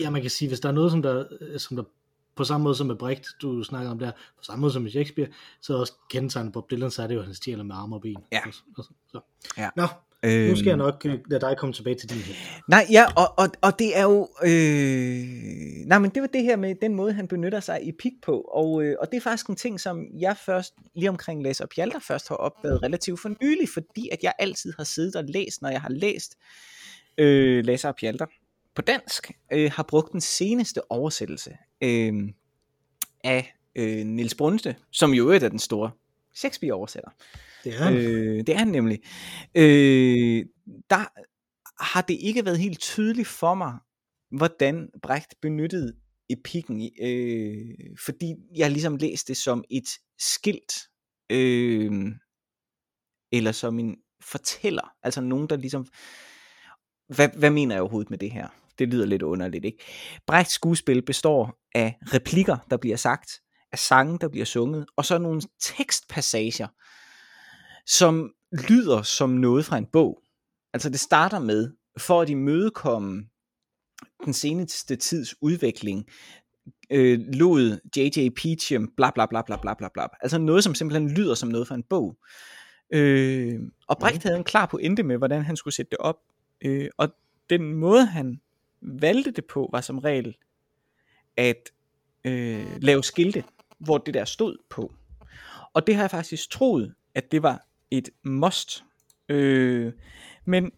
Ja, 0.00 0.10
man 0.10 0.20
kan 0.20 0.30
sige, 0.30 0.48
hvis 0.48 0.60
der 0.60 0.68
er 0.68 0.72
noget, 0.72 0.90
som 0.90 1.02
der, 1.02 1.24
som 1.58 1.76
der 1.76 1.84
på 2.36 2.44
samme 2.44 2.64
måde 2.64 2.74
som 2.74 2.86
med 2.86 2.96
Brecht, 2.96 3.26
du 3.42 3.62
snakker 3.62 3.90
om 3.90 3.98
der, 3.98 4.10
på 4.10 4.44
samme 4.44 4.60
måde 4.60 4.72
som 4.72 4.82
med 4.82 4.90
Shakespeare, 4.90 5.28
så 5.60 5.76
også 5.76 5.92
kendetegnet 6.10 6.52
Bob 6.52 6.70
Dylan, 6.70 6.90
så 6.90 7.02
er 7.02 7.06
det 7.06 7.14
jo, 7.14 7.20
at 7.20 7.26
han 7.26 7.34
stjæler 7.34 7.64
med 7.64 7.74
arme 7.76 7.96
og 7.96 8.02
ben. 8.02 8.16
Ja. 8.32 8.40
Så, 8.76 8.88
så. 9.08 9.20
ja. 9.58 9.68
Nå, 9.76 9.86
Øhm, 10.24 10.48
nu 10.50 10.56
skal 10.56 10.66
jeg 10.66 10.76
nok 10.76 11.02
øh, 11.06 11.18
lade 11.30 11.40
dig 11.40 11.56
komme 11.58 11.72
tilbage 11.72 11.94
til 11.94 12.10
din 12.10 12.18
helt. 12.18 12.38
Nej, 12.68 12.86
ja, 12.90 13.04
og, 13.16 13.34
og, 13.38 13.48
og 13.62 13.78
det 13.78 13.98
er 13.98 14.02
jo... 14.02 14.28
Øh, 14.44 15.86
nej, 15.86 15.98
men 15.98 16.10
det 16.10 16.22
var 16.22 16.28
det 16.28 16.42
her 16.42 16.56
med 16.56 16.74
den 16.82 16.94
måde, 16.94 17.12
han 17.12 17.28
benytter 17.28 17.60
sig 17.60 17.82
i 17.82 17.92
pik 17.92 18.12
på, 18.22 18.40
og, 18.40 18.84
øh, 18.84 18.96
og 19.00 19.08
det 19.10 19.16
er 19.16 19.20
faktisk 19.20 19.46
en 19.46 19.56
ting, 19.56 19.80
som 19.80 20.06
jeg 20.18 20.36
først, 20.46 20.74
lige 20.94 21.08
omkring 21.08 21.42
Læser 21.42 21.64
og 21.64 21.70
Pjalter, 21.70 21.98
først 21.98 22.28
har 22.28 22.36
opdaget 22.36 22.82
relativt 22.82 23.20
for 23.20 23.28
nylig, 23.42 23.68
fordi 23.68 24.08
at 24.12 24.18
jeg 24.22 24.32
altid 24.38 24.72
har 24.76 24.84
siddet 24.84 25.16
og 25.16 25.24
læst, 25.24 25.62
når 25.62 25.68
jeg 25.68 25.80
har 25.80 25.90
læst 25.90 26.34
øh, 27.18 27.64
Læser 27.64 27.88
og 27.88 27.96
Pjalter 27.96 28.26
på 28.74 28.82
dansk, 28.82 29.30
øh, 29.52 29.70
har 29.72 29.82
brugt 29.82 30.12
den 30.12 30.20
seneste 30.20 30.90
oversættelse 30.90 31.56
øh, 31.82 32.14
af 33.24 33.54
øh, 33.74 34.06
Nils 34.06 34.34
Brunste, 34.34 34.76
som 34.90 35.14
jo 35.14 35.28
er 35.28 35.38
den 35.38 35.58
store 35.58 35.90
Shakespeare-oversætter. 36.34 37.10
Det 37.64 37.74
er 37.74 37.78
han. 37.78 37.94
Øh, 37.94 38.46
det 38.46 38.48
er 38.48 38.58
han 38.58 38.68
nemlig. 38.68 39.00
Øh, 39.54 40.46
der 40.90 41.04
har 41.84 42.00
det 42.00 42.14
ikke 42.20 42.44
været 42.44 42.58
helt 42.58 42.80
tydeligt 42.80 43.28
for 43.28 43.54
mig, 43.54 43.78
hvordan 44.30 44.88
Brecht 45.02 45.40
benyttede 45.42 45.94
epikken, 46.30 46.90
øh, 47.02 47.96
fordi 48.04 48.34
jeg 48.56 48.70
ligesom 48.70 48.96
læste 48.96 49.28
det 49.28 49.36
som 49.36 49.64
et 49.70 49.88
skilt, 50.18 50.72
øh, 51.30 51.92
eller 53.32 53.52
som 53.52 53.78
en 53.78 53.96
fortæller, 54.20 54.94
altså 55.02 55.20
nogen, 55.20 55.48
der 55.48 55.56
ligesom, 55.56 55.86
hvad, 57.08 57.28
hvad 57.38 57.50
mener 57.50 57.74
jeg 57.74 57.82
overhovedet 57.82 58.10
med 58.10 58.18
det 58.18 58.30
her? 58.30 58.48
Det 58.78 58.88
lyder 58.88 59.06
lidt 59.06 59.22
underligt, 59.22 59.64
ikke? 59.64 59.84
Brechts 60.26 60.52
skuespil 60.52 61.02
består 61.02 61.58
af 61.74 61.98
replikker, 62.02 62.56
der 62.70 62.76
bliver 62.76 62.96
sagt, 62.96 63.40
af 63.72 63.78
sange, 63.78 64.18
der 64.18 64.28
bliver 64.28 64.46
sunget, 64.46 64.86
og 64.96 65.04
så 65.04 65.18
nogle 65.18 65.42
tekstpassager, 65.60 66.68
som 67.86 68.32
lyder 68.68 69.02
som 69.02 69.30
noget 69.30 69.64
fra 69.64 69.78
en 69.78 69.86
bog. 69.92 70.22
Altså 70.72 70.90
det 70.90 71.00
starter 71.00 71.38
med, 71.38 71.72
for 71.98 72.22
at 72.22 72.30
imødekomme 72.30 73.24
den 74.24 74.32
seneste 74.32 74.96
tids 74.96 75.34
udvikling, 75.42 76.06
øh, 76.90 77.18
lod 77.18 77.80
J.J. 77.96 78.28
Peachum 78.28 78.90
bla 78.96 79.10
bla 79.10 79.26
bla 79.26 79.42
bla 79.42 79.56
bla 79.56 79.74
bla 79.74 79.88
bla. 79.94 80.06
Altså 80.20 80.38
noget, 80.38 80.64
som 80.64 80.74
simpelthen 80.74 81.10
lyder 81.10 81.34
som 81.34 81.48
noget 81.48 81.68
fra 81.68 81.74
en 81.74 81.82
bog. 81.82 82.16
Øh, 82.92 83.60
og 83.88 83.98
Brecht 83.98 84.22
havde 84.22 84.36
en 84.36 84.44
klar 84.44 84.66
pointe 84.66 85.02
med, 85.02 85.18
hvordan 85.18 85.42
han 85.42 85.56
skulle 85.56 85.74
sætte 85.74 85.90
det 85.90 85.98
op. 85.98 86.16
Øh, 86.64 86.88
og 86.98 87.08
den 87.50 87.74
måde, 87.74 88.06
han 88.06 88.40
valgte 88.84 89.30
det 89.30 89.44
på, 89.44 89.68
var 89.72 89.80
som 89.80 89.98
regel 89.98 90.36
at 91.36 91.72
øh, 92.24 92.66
lave 92.82 93.04
skilte, 93.04 93.44
hvor 93.78 93.98
det 93.98 94.14
der 94.14 94.24
stod 94.24 94.56
på. 94.70 94.92
Og 95.72 95.86
det 95.86 95.94
har 95.94 96.02
jeg 96.02 96.10
faktisk 96.10 96.50
troet, 96.50 96.94
at 97.14 97.32
det 97.32 97.42
var 97.42 97.66
et 97.90 98.10
must. 98.22 98.84
Øh, 99.28 99.92
men 100.44 100.72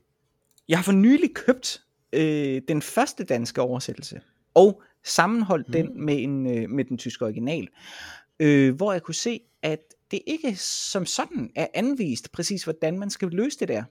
jeg 0.69 0.79
har 0.79 0.83
for 0.83 0.93
nylig 0.93 1.35
købt 1.35 1.83
øh, 2.13 2.63
den 2.69 2.83
første 2.83 3.25
danske 3.25 3.61
oversættelse, 3.63 4.21
og 4.55 4.83
sammenholdt 5.05 5.69
mm. 5.69 5.73
den 5.73 6.05
med, 6.05 6.23
en, 6.23 6.47
øh, 6.47 6.71
med 6.71 6.85
den 6.85 6.99
tyske 6.99 7.25
original, 7.25 7.69
øh, 8.41 8.75
hvor 8.75 8.93
jeg 8.93 9.03
kunne 9.03 9.15
se, 9.15 9.41
at 9.63 9.81
det 10.11 10.21
ikke 10.27 10.57
som 10.57 11.07
sådan 11.07 11.51
er 11.55 11.67
anvist 11.75 12.33
præcis, 12.33 12.65
hvordan 12.65 12.99
man 12.99 13.11
skal 13.11 13.29
løse 13.29 13.59
det 13.59 13.69
der. 13.69 13.85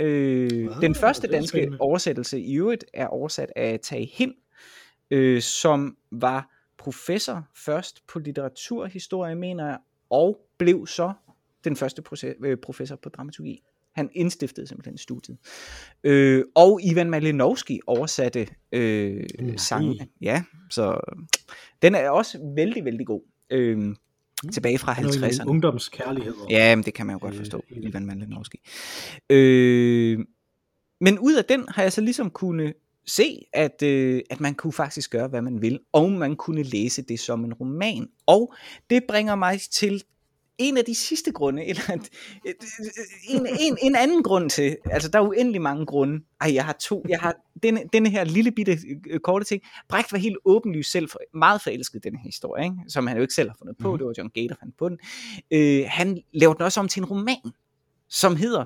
Øh, 0.00 0.66
wow, 0.66 0.80
den 0.80 0.94
første 0.94 1.28
danske 1.28 1.48
spændende. 1.58 1.78
oversættelse 1.80 2.40
i 2.40 2.54
øvrigt 2.54 2.84
er 2.94 3.06
oversat 3.06 3.52
af 3.56 3.80
Tage 3.82 4.10
Hind, 4.12 4.34
øh, 5.10 5.42
som 5.42 5.96
var 6.12 6.50
professor 6.78 7.48
først 7.64 8.06
på 8.06 8.18
litteraturhistorie, 8.18 9.34
mener 9.34 9.66
jeg, 9.66 9.78
og 10.10 10.38
blev 10.58 10.86
så 10.86 11.12
den 11.64 11.76
første 11.76 12.02
øh, 12.44 12.56
professor 12.56 12.96
på 12.96 13.08
dramaturgi. 13.08 13.62
Han 13.92 14.10
indstiftede 14.12 14.66
simpelthen 14.66 14.98
studiet. 14.98 15.38
Øh, 16.04 16.44
og 16.54 16.80
Ivan 16.82 17.10
Malinovski 17.10 17.80
oversatte 17.86 18.48
øh, 18.72 19.24
sangene. 19.56 20.06
Ja, 20.20 20.42
så 20.70 21.00
den 21.82 21.94
er 21.94 22.10
også 22.10 22.52
vældig, 22.56 22.84
vældig 22.84 23.06
god. 23.06 23.22
Øh, 23.50 23.78
mm. 23.78 23.96
Tilbage 24.52 24.78
fra 24.78 24.94
50'erne. 24.94 25.46
Ungdomskærlighed. 25.46 26.34
Ja, 26.50 26.76
men 26.76 26.84
det 26.84 26.94
kan 26.94 27.06
man 27.06 27.14
jo 27.14 27.20
godt 27.20 27.36
forstå, 27.36 27.64
øh, 27.70 27.78
Ivan 27.82 28.06
Malinovski. 28.06 28.58
Øh, 29.30 30.18
men 31.00 31.18
ud 31.18 31.34
af 31.34 31.44
den 31.44 31.64
har 31.68 31.82
jeg 31.82 31.92
så 31.92 32.00
ligesom 32.00 32.30
kunne 32.30 32.72
se, 33.06 33.46
at, 33.52 33.82
øh, 33.82 34.20
at 34.30 34.40
man 34.40 34.54
kunne 34.54 34.72
faktisk 34.72 35.10
gøre, 35.10 35.28
hvad 35.28 35.42
man 35.42 35.62
vil, 35.62 35.78
og 35.92 36.12
man 36.12 36.36
kunne 36.36 36.62
læse 36.62 37.02
det 37.02 37.20
som 37.20 37.44
en 37.44 37.54
roman. 37.54 38.08
Og 38.26 38.54
det 38.90 39.02
bringer 39.08 39.34
mig 39.34 39.60
til 39.60 40.02
en 40.60 40.76
af 40.76 40.84
de 40.84 40.94
sidste 40.94 41.32
grunde, 41.32 41.64
eller 41.64 41.82
en, 43.28 43.46
en, 43.60 43.78
en 43.82 43.96
anden 43.96 44.22
grund 44.22 44.50
til, 44.50 44.76
altså 44.84 45.08
der 45.08 45.18
er 45.18 45.22
uendelig 45.22 45.62
mange 45.62 45.86
grunde. 45.86 46.24
Ej, 46.40 46.54
jeg 46.54 46.64
har 46.64 46.72
to, 46.72 47.04
jeg 47.08 47.18
har 47.20 47.34
denne, 47.62 47.82
denne 47.92 48.10
her 48.10 48.24
lille 48.24 48.50
bitte 48.50 48.78
øh, 49.10 49.20
korte 49.20 49.44
ting. 49.44 49.62
Brecht 49.88 50.12
var 50.12 50.18
helt 50.18 50.36
åbenlyst 50.44 50.90
selv 50.90 51.08
for, 51.08 51.20
meget 51.34 51.62
forelsket 51.62 52.04
den 52.04 52.16
her 52.16 52.24
historie, 52.24 52.64
ikke? 52.64 52.76
som 52.88 53.06
han 53.06 53.16
jo 53.16 53.22
ikke 53.22 53.34
selv 53.34 53.48
har 53.48 53.56
fundet 53.58 53.76
på, 53.76 53.92
mm. 53.92 53.98
det 53.98 54.06
var 54.06 54.14
John 54.18 54.30
Gate, 54.34 54.48
der 54.48 54.54
fandt 54.60 54.76
på 54.78 54.88
den. 54.88 54.98
Øh, 55.50 55.84
han 55.88 56.22
lavede 56.32 56.58
den 56.58 56.64
også 56.64 56.80
om 56.80 56.88
til 56.88 57.00
en 57.00 57.06
roman, 57.06 57.52
som 58.08 58.36
hedder 58.36 58.64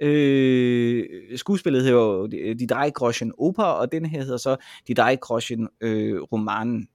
Øh, 0.00 1.04
skuespillet 1.36 1.82
hedder 1.82 1.96
jo 1.96 2.26
Die 2.26 2.66
Drei 2.66 2.90
Groschen 2.90 3.32
Oper, 3.38 3.62
og 3.62 3.92
den 3.92 4.06
her 4.06 4.22
hedder 4.22 4.36
så 4.36 4.56
Die 4.86 4.94
Drei 4.94 5.16
Groschen 5.16 5.68
øh, 5.80 6.22
Romanen. 6.22 6.88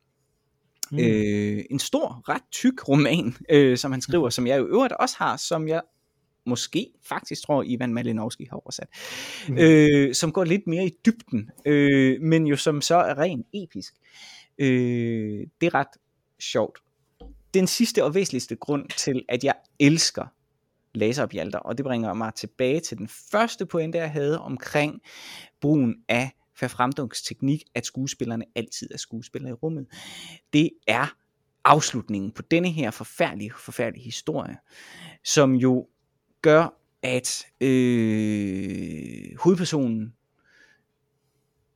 Mm. 0.91 0.99
Øh, 0.99 1.63
en 1.71 1.80
stor, 1.80 2.30
ret 2.30 2.41
tyk 2.51 2.88
roman, 2.88 3.36
øh, 3.49 3.77
som 3.77 3.91
han 3.91 4.01
skriver, 4.01 4.27
mm. 4.27 4.32
som 4.32 4.47
jeg 4.47 4.60
jo 4.60 4.67
øvrigt 4.67 4.93
også 4.93 5.15
har, 5.17 5.38
som 5.38 5.67
jeg 5.67 5.82
måske 6.45 6.88
faktisk 7.04 7.43
tror 7.43 7.63
Ivan 7.67 7.93
Malinowski 7.93 8.47
har 8.49 8.58
oversat, 8.58 8.88
mm. 9.49 9.58
øh, 9.58 10.15
som 10.15 10.32
går 10.32 10.43
lidt 10.43 10.67
mere 10.67 10.86
i 10.86 10.91
dybden, 11.06 11.49
øh, 11.65 12.21
men 12.21 12.47
jo 12.47 12.56
som 12.56 12.82
så 12.82 12.95
er 12.95 13.17
ren 13.17 13.43
episk. 13.54 13.93
Øh, 14.58 15.47
det 15.62 15.67
er 15.67 15.73
ret 15.73 15.88
sjovt. 16.39 16.80
Den 17.54 17.67
sidste 17.67 18.04
og 18.04 18.15
væsentligste 18.15 18.56
grund 18.56 18.89
til, 18.97 19.25
at 19.30 19.43
jeg 19.43 19.56
elsker 19.80 20.25
laseropjalter, 20.93 21.60
og 21.60 21.77
det 21.77 21.86
bringer 21.86 22.13
mig 22.13 22.34
tilbage 22.34 22.80
til 22.80 22.97
den 22.97 23.08
første 23.32 23.65
pointe, 23.65 23.97
jeg 23.97 24.12
havde 24.12 24.41
omkring 24.41 25.01
brugen 25.62 25.95
af 26.10 26.32
teknik, 27.23 27.63
at 27.75 27.85
skuespillerne 27.85 28.45
altid 28.55 28.91
er 28.91 28.97
skuespillere 28.97 29.51
i 29.51 29.53
rummet. 29.53 29.87
Det 30.53 30.69
er 30.87 31.15
afslutningen 31.63 32.31
på 32.31 32.41
denne 32.41 32.69
her 32.69 32.91
forfærdelige, 32.91 33.51
forfærdelige 33.57 34.03
historie, 34.03 34.57
som 35.23 35.53
jo 35.53 35.87
gør, 36.41 36.77
at 37.03 37.47
øh, 37.61 39.37
hovedpersonen, 39.37 40.13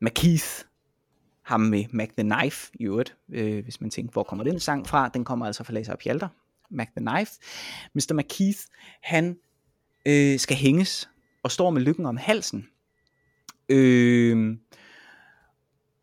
McKeith, 0.02 0.46
ham 1.42 1.62
med 1.62 1.86
Mac 1.92 2.10
the 2.18 2.30
Knife 2.30 2.72
i 2.74 2.84
øvrigt, 2.84 3.18
øh, 3.30 3.64
hvis 3.64 3.82
man 3.82 3.90
tænker, 3.90 4.12
hvor 4.12 4.24
kommer 4.24 4.44
den 4.44 4.60
sang 4.60 4.88
fra, 4.88 5.10
den 5.10 5.26
kommer 5.26 5.46
altså 5.46 5.64
fra 5.64 5.74
Laser 5.74 5.94
og 5.94 6.00
Pjalter, 6.00 6.28
Mac 6.70 6.88
the 6.98 7.06
Knife. 7.06 7.32
Mr. 7.94 8.14
McKeith, 8.14 8.60
han 9.02 9.38
øh, 10.06 10.40
skal 10.40 10.58
hænges 10.58 11.10
og 11.44 11.52
står 11.52 11.70
med 11.70 11.82
lykken 11.82 12.06
om 12.06 12.18
halsen. 12.18 12.68
Øh, 13.70 14.58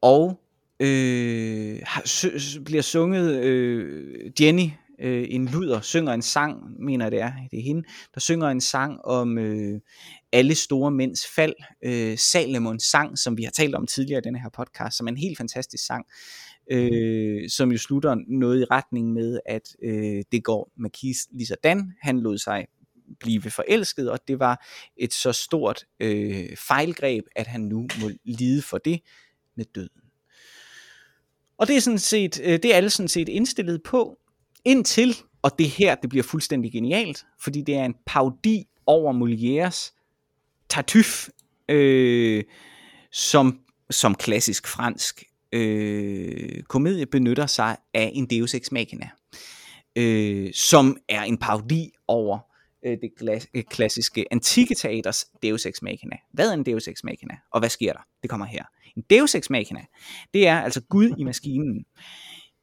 og 0.01 0.41
øh, 0.81 1.79
bliver 2.65 2.83
sunget 2.83 3.45
øh, 3.45 4.31
Jenny 4.41 4.71
øh, 5.03 5.27
en 5.29 5.47
luder 5.47 5.81
synger 5.81 6.13
en 6.13 6.23
sang, 6.23 6.83
mener 6.85 7.11
det 7.11 7.21
er, 7.21 7.33
det 7.51 7.59
er 7.59 7.63
hende, 7.63 7.83
der 8.15 8.21
synger 8.21 8.49
en 8.49 8.61
sang 8.61 9.05
om 9.05 9.39
øh, 9.39 9.81
alle 10.33 10.55
store 10.55 10.91
mænds 10.91 11.27
fald, 11.35 11.55
øh, 11.85 12.19
Salomons 12.19 12.83
sang, 12.83 13.19
som 13.19 13.37
vi 13.37 13.43
har 13.43 13.51
talt 13.51 13.75
om 13.75 13.87
tidligere 13.87 14.19
i 14.19 14.23
denne 14.25 14.41
her 14.41 14.49
podcast, 14.57 14.97
som 14.97 15.07
er 15.07 15.11
en 15.11 15.17
helt 15.17 15.39
fantastisk 15.39 15.87
sang, 15.87 16.07
øh, 16.71 17.51
som 17.51 17.73
jo 17.73 17.79
slutter 17.79 18.17
noget 18.29 18.61
i 18.61 18.65
retning 18.65 19.13
med, 19.13 19.41
at 19.47 19.77
øh, 19.85 20.23
det 20.33 20.45
går 20.45 20.71
med 20.77 20.91
Keith 20.91 21.19
lige 21.33 21.47
sådan, 21.47 21.93
han 22.01 22.21
lod 22.21 22.39
sig 22.39 22.67
blive 23.21 23.51
forelsket, 23.51 24.11
og 24.11 24.19
det 24.29 24.39
var 24.39 24.67
et 24.97 25.13
så 25.13 25.33
stort 25.33 25.85
øh, 26.01 26.57
fejlgreb, 26.57 27.25
at 27.37 27.47
han 27.47 27.61
nu 27.61 27.89
må 28.01 28.11
lide 28.25 28.63
for 28.63 28.79
det 28.79 29.01
med 29.57 29.65
døden. 29.75 30.03
Og 31.59 31.69
det 31.69 31.77
er 31.77 31.81
sådan 31.81 31.99
set, 31.99 32.41
øh, 32.45 32.53
det 32.53 32.65
er 32.65 32.77
alle 32.77 32.91
sådan 32.91 33.09
set 33.09 33.29
indstillet 33.29 33.83
på, 33.83 34.19
indtil, 34.65 35.17
og 35.43 35.59
det 35.59 35.71
her, 35.71 35.95
det 35.95 36.11
bliver 36.11 36.23
fuldstændig 36.23 36.73
genialt, 36.73 37.25
fordi 37.41 37.63
det 37.63 37.75
er 37.75 37.85
en 37.85 37.95
paudi 38.07 38.65
over 38.87 39.13
Molières 39.13 39.99
Tartuffe, 40.69 41.33
øh, 41.69 42.45
som, 43.13 43.61
som 43.91 44.15
klassisk 44.15 44.67
fransk 44.67 45.25
øh, 45.53 46.63
komedie 46.63 47.07
benytter 47.07 47.47
sig 47.47 47.77
af 47.95 48.11
en 48.15 48.27
Deus 48.27 48.55
Ex 48.55 48.71
Machina, 48.71 49.11
øh, 49.97 50.53
som 50.55 50.97
er 51.09 51.23
en 51.23 51.39
parodi 51.39 51.91
over 52.09 52.52
øh, 52.87 52.99
det 53.03 53.11
glas, 53.19 53.49
øh, 53.55 53.63
klassiske 53.63 54.25
antikke 54.31 54.75
teaters 54.75 55.25
Deus 55.43 55.67
Ex 55.67 55.83
Machina. 55.83 56.17
Hvad 56.33 56.51
er 56.51 56.55
en 56.55 56.67
Deus 56.67 56.89
Ex 56.89 57.05
Machina, 57.05 57.35
og 57.51 57.61
hvad 57.61 57.69
sker 57.69 57.93
der? 57.93 58.01
Det 58.23 58.31
kommer 58.31 58.47
her. 58.47 58.65
En 58.97 59.05
Deus 59.11 59.35
Ex 59.35 59.51
Machina, 59.51 59.81
det 60.35 60.49
er 60.49 60.61
altså 60.61 60.81
Gud 60.81 61.15
i 61.19 61.25
maskinen. 61.25 61.85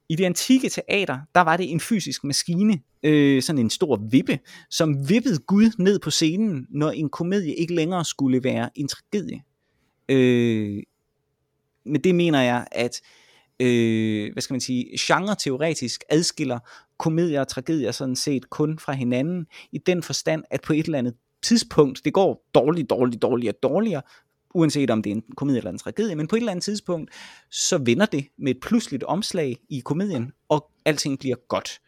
I 0.09 0.15
det 0.15 0.25
antikke 0.25 0.69
teater, 0.69 1.19
der 1.35 1.41
var 1.41 1.57
det 1.57 1.71
en 1.71 1.79
fysisk 1.79 2.23
maskine, 2.23 2.81
øh, 3.03 3.41
sådan 3.41 3.59
en 3.59 3.69
stor 3.69 4.07
vippe, 4.11 4.39
som 4.69 5.09
vippede 5.09 5.37
Gud 5.37 5.71
ned 5.79 5.99
på 5.99 6.11
scenen, 6.11 6.67
når 6.69 6.91
en 6.91 7.09
komedie 7.09 7.55
ikke 7.55 7.75
længere 7.75 8.05
skulle 8.05 8.43
være 8.43 8.69
en 8.75 8.87
tragedie. 8.87 9.41
Øh, 10.09 10.83
med 11.85 11.99
det 11.99 12.15
mener 12.15 12.41
jeg, 12.41 12.67
at 12.71 13.01
øh, 13.59 14.33
hvad 14.33 14.41
skal 14.41 14.53
man 14.53 14.61
sige, 14.61 14.97
genre-teoretisk 14.99 16.03
adskiller 16.09 16.59
komedier 16.99 17.39
og 17.39 17.47
tragedier 17.47 17.91
sådan 17.91 18.15
set 18.15 18.49
kun 18.49 18.79
fra 18.79 18.93
hinanden, 18.93 19.47
i 19.71 19.77
den 19.77 20.03
forstand, 20.03 20.43
at 20.49 20.61
på 20.61 20.73
et 20.73 20.85
eller 20.85 20.97
andet 20.97 21.15
tidspunkt, 21.41 22.01
det 22.05 22.13
går 22.13 22.49
dårligt, 22.53 22.89
dårligt, 22.89 23.21
dårligere, 23.21 23.53
dårligere, 23.63 24.01
uanset 24.53 24.89
om 24.89 25.01
det 25.01 25.11
er 25.11 25.15
en 25.15 25.23
komedie 25.37 25.57
eller 25.57 25.71
en 25.71 25.77
tragedie, 25.77 26.15
men 26.15 26.27
på 26.27 26.35
et 26.35 26.39
eller 26.39 26.51
andet 26.51 26.63
tidspunkt, 26.63 27.11
så 27.51 27.77
vender 27.77 28.05
det 28.05 28.27
med 28.37 28.51
et 28.55 28.59
pludseligt 28.61 29.03
omslag 29.03 29.57
i 29.69 29.79
komedien, 29.79 30.31
og 30.49 30.71
alting 30.85 31.19
bliver 31.19 31.35
godt. 31.47 31.79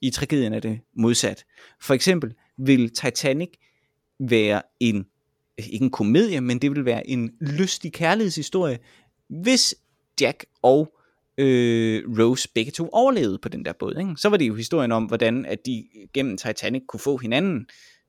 I 0.00 0.10
tragedien 0.10 0.52
er 0.52 0.60
det 0.60 0.80
modsat. 0.96 1.44
For 1.80 1.94
eksempel 1.94 2.34
vil 2.58 2.90
Titanic 2.90 3.50
være 4.20 4.62
en, 4.80 5.06
ikke 5.58 5.84
en 5.84 5.90
komedie, 5.90 6.40
men 6.40 6.58
det 6.58 6.70
vil 6.70 6.84
være 6.84 7.08
en 7.08 7.30
lystig 7.40 7.92
kærlighedshistorie, 7.92 8.78
hvis 9.28 9.74
Jack 10.20 10.44
og 10.62 10.98
øh, 11.38 12.02
Rose 12.18 12.48
begge 12.54 12.72
to 12.72 12.88
overlevede 12.92 13.38
på 13.38 13.48
den 13.48 13.64
der 13.64 13.72
båd. 13.78 13.96
Ikke? 13.98 14.14
Så 14.16 14.28
var 14.28 14.36
det 14.36 14.48
jo 14.48 14.54
historien 14.54 14.92
om, 14.92 15.04
hvordan 15.04 15.44
at 15.44 15.66
de 15.66 15.84
gennem 16.14 16.36
Titanic 16.36 16.82
kunne 16.88 17.00
få 17.00 17.16
hinanden. 17.16 17.66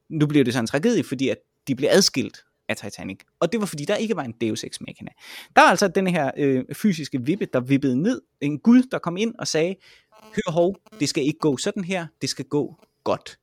Nu 0.10 0.28
bliver 0.28 0.44
det 0.44 0.54
så 0.54 0.60
en 0.60 0.68
tragedie, 0.68 1.04
fordi 1.04 1.30
at 1.30 1.38
de 1.68 1.76
blev 1.76 1.90
adskilt 1.92 2.38
af 2.70 2.76
Titanic. 2.78 3.20
Og 3.40 3.52
det 3.52 3.60
var 3.60 3.66
fordi, 3.66 3.86
der 3.86 3.96
ikke 3.96 4.16
var 4.16 4.24
en 4.24 4.34
Deus 4.42 4.64
Ex 4.64 4.82
Machina. 4.82 5.12
Der 5.56 5.62
var 5.62 5.70
altså 5.70 5.88
den 5.88 6.08
her 6.08 6.32
øh, 6.38 6.64
fysiske 6.74 7.22
vippe, 7.22 7.48
der 7.54 7.60
vippede 7.60 8.02
ned. 8.02 8.22
En 8.42 8.60
Gud, 8.60 8.84
der 8.92 9.00
kom 9.00 9.18
ind 9.18 9.36
og 9.40 9.48
sagde, 9.48 9.76
hør 10.24 10.52
hov, 10.52 10.78
det 11.00 11.10
skal 11.10 11.24
ikke 11.24 11.40
gå 11.40 11.58
sådan 11.58 11.84
her, 11.84 12.08
det 12.22 12.30
skal 12.30 12.46
gå 12.46 12.76
godt. 13.04 13.40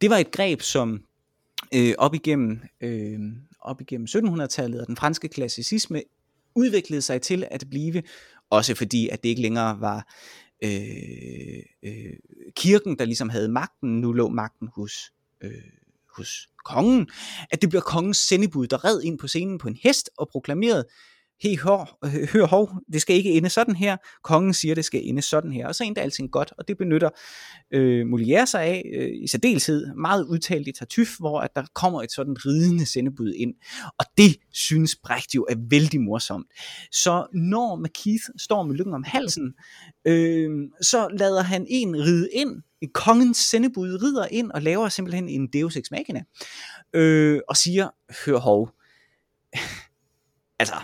Det 0.00 0.10
var 0.10 0.16
et 0.16 0.30
greb, 0.30 0.62
som 0.62 1.04
øh, 1.74 1.94
op 1.98 2.14
igennem, 2.14 2.60
øh, 2.80 3.20
op 3.60 3.80
igennem 3.80 4.06
1700-tallet 4.10 4.80
og 4.80 4.86
den 4.86 4.96
franske 4.96 5.28
klassicisme 5.28 6.02
udviklede 6.54 7.02
sig 7.02 7.22
til 7.22 7.46
at 7.50 7.64
blive, 7.70 8.02
også 8.50 8.74
fordi 8.74 9.08
at 9.08 9.22
det 9.22 9.28
ikke 9.28 9.42
længere 9.42 9.80
var 9.80 10.14
øh, 10.64 11.62
øh, 11.82 12.16
kirken, 12.56 12.98
der 12.98 13.04
ligesom 13.04 13.28
havde 13.28 13.48
magten, 13.48 14.00
nu 14.00 14.12
lå 14.12 14.28
magten 14.28 14.68
hos, 14.74 14.92
øh, 15.40 15.50
hos 16.16 16.48
kongen, 16.64 17.08
at 17.50 17.62
det 17.62 17.68
bliver 17.68 17.82
kongens 17.82 18.16
sendebud, 18.16 18.66
der 18.66 18.84
red 18.84 19.02
ind 19.02 19.18
på 19.18 19.28
scenen 19.28 19.58
på 19.58 19.68
en 19.68 19.78
hest 19.82 20.10
og 20.18 20.28
proklamerede, 20.28 20.84
hey, 21.40 21.58
hør, 21.58 21.98
hør 22.32 22.46
hov, 22.46 22.70
det 22.92 23.02
skal 23.02 23.16
ikke 23.16 23.32
ende 23.32 23.48
sådan 23.48 23.76
her, 23.76 23.96
kongen 24.22 24.54
siger, 24.54 24.74
det 24.74 24.84
skal 24.84 25.00
ende 25.04 25.22
sådan 25.22 25.52
her, 25.52 25.66
og 25.66 25.74
så 25.74 25.84
endte 25.84 26.00
alting 26.00 26.30
godt, 26.30 26.52
og 26.58 26.68
det 26.68 26.78
benytter 26.78 27.10
øh, 27.70 28.06
Molière 28.06 28.46
sig 28.46 28.62
af, 28.62 28.90
øh, 28.94 29.22
i 29.22 29.26
særdeleshed, 29.26 29.94
meget 29.94 30.24
udtalt 30.24 30.68
i 30.68 30.72
Tartuffe, 30.72 31.14
hvor 31.18 31.40
at 31.40 31.50
der 31.56 31.64
kommer 31.74 32.02
et 32.02 32.12
sådan 32.12 32.36
ridende 32.46 32.86
sendebud 32.86 33.32
ind, 33.32 33.54
og 33.98 34.06
det 34.18 34.36
synes 34.52 34.96
Brecht 35.04 35.34
jo 35.34 35.46
er 35.50 35.54
vældig 35.70 36.00
morsomt. 36.00 36.46
Så 36.92 37.26
når 37.34 37.76
McKeith 37.76 38.24
står 38.38 38.62
med 38.62 38.74
lykken 38.74 38.94
om 38.94 39.04
halsen, 39.06 39.54
øh, 40.04 40.50
så 40.82 41.08
lader 41.18 41.42
han 41.42 41.66
en 41.68 41.96
ride 41.96 42.28
ind, 42.32 42.62
en 42.80 42.90
kongens 42.94 43.36
sendebud 43.36 44.02
rider 44.02 44.26
ind 44.30 44.52
og 44.52 44.62
laver 44.62 44.88
simpelthen 44.88 45.28
en 45.28 45.48
Deus 45.52 45.76
Ex 45.76 45.90
Machina, 45.90 46.22
øh, 46.92 47.40
og 47.48 47.56
siger, 47.56 47.88
hør 48.26 48.38
hov, 48.38 48.70
altså, 50.60 50.74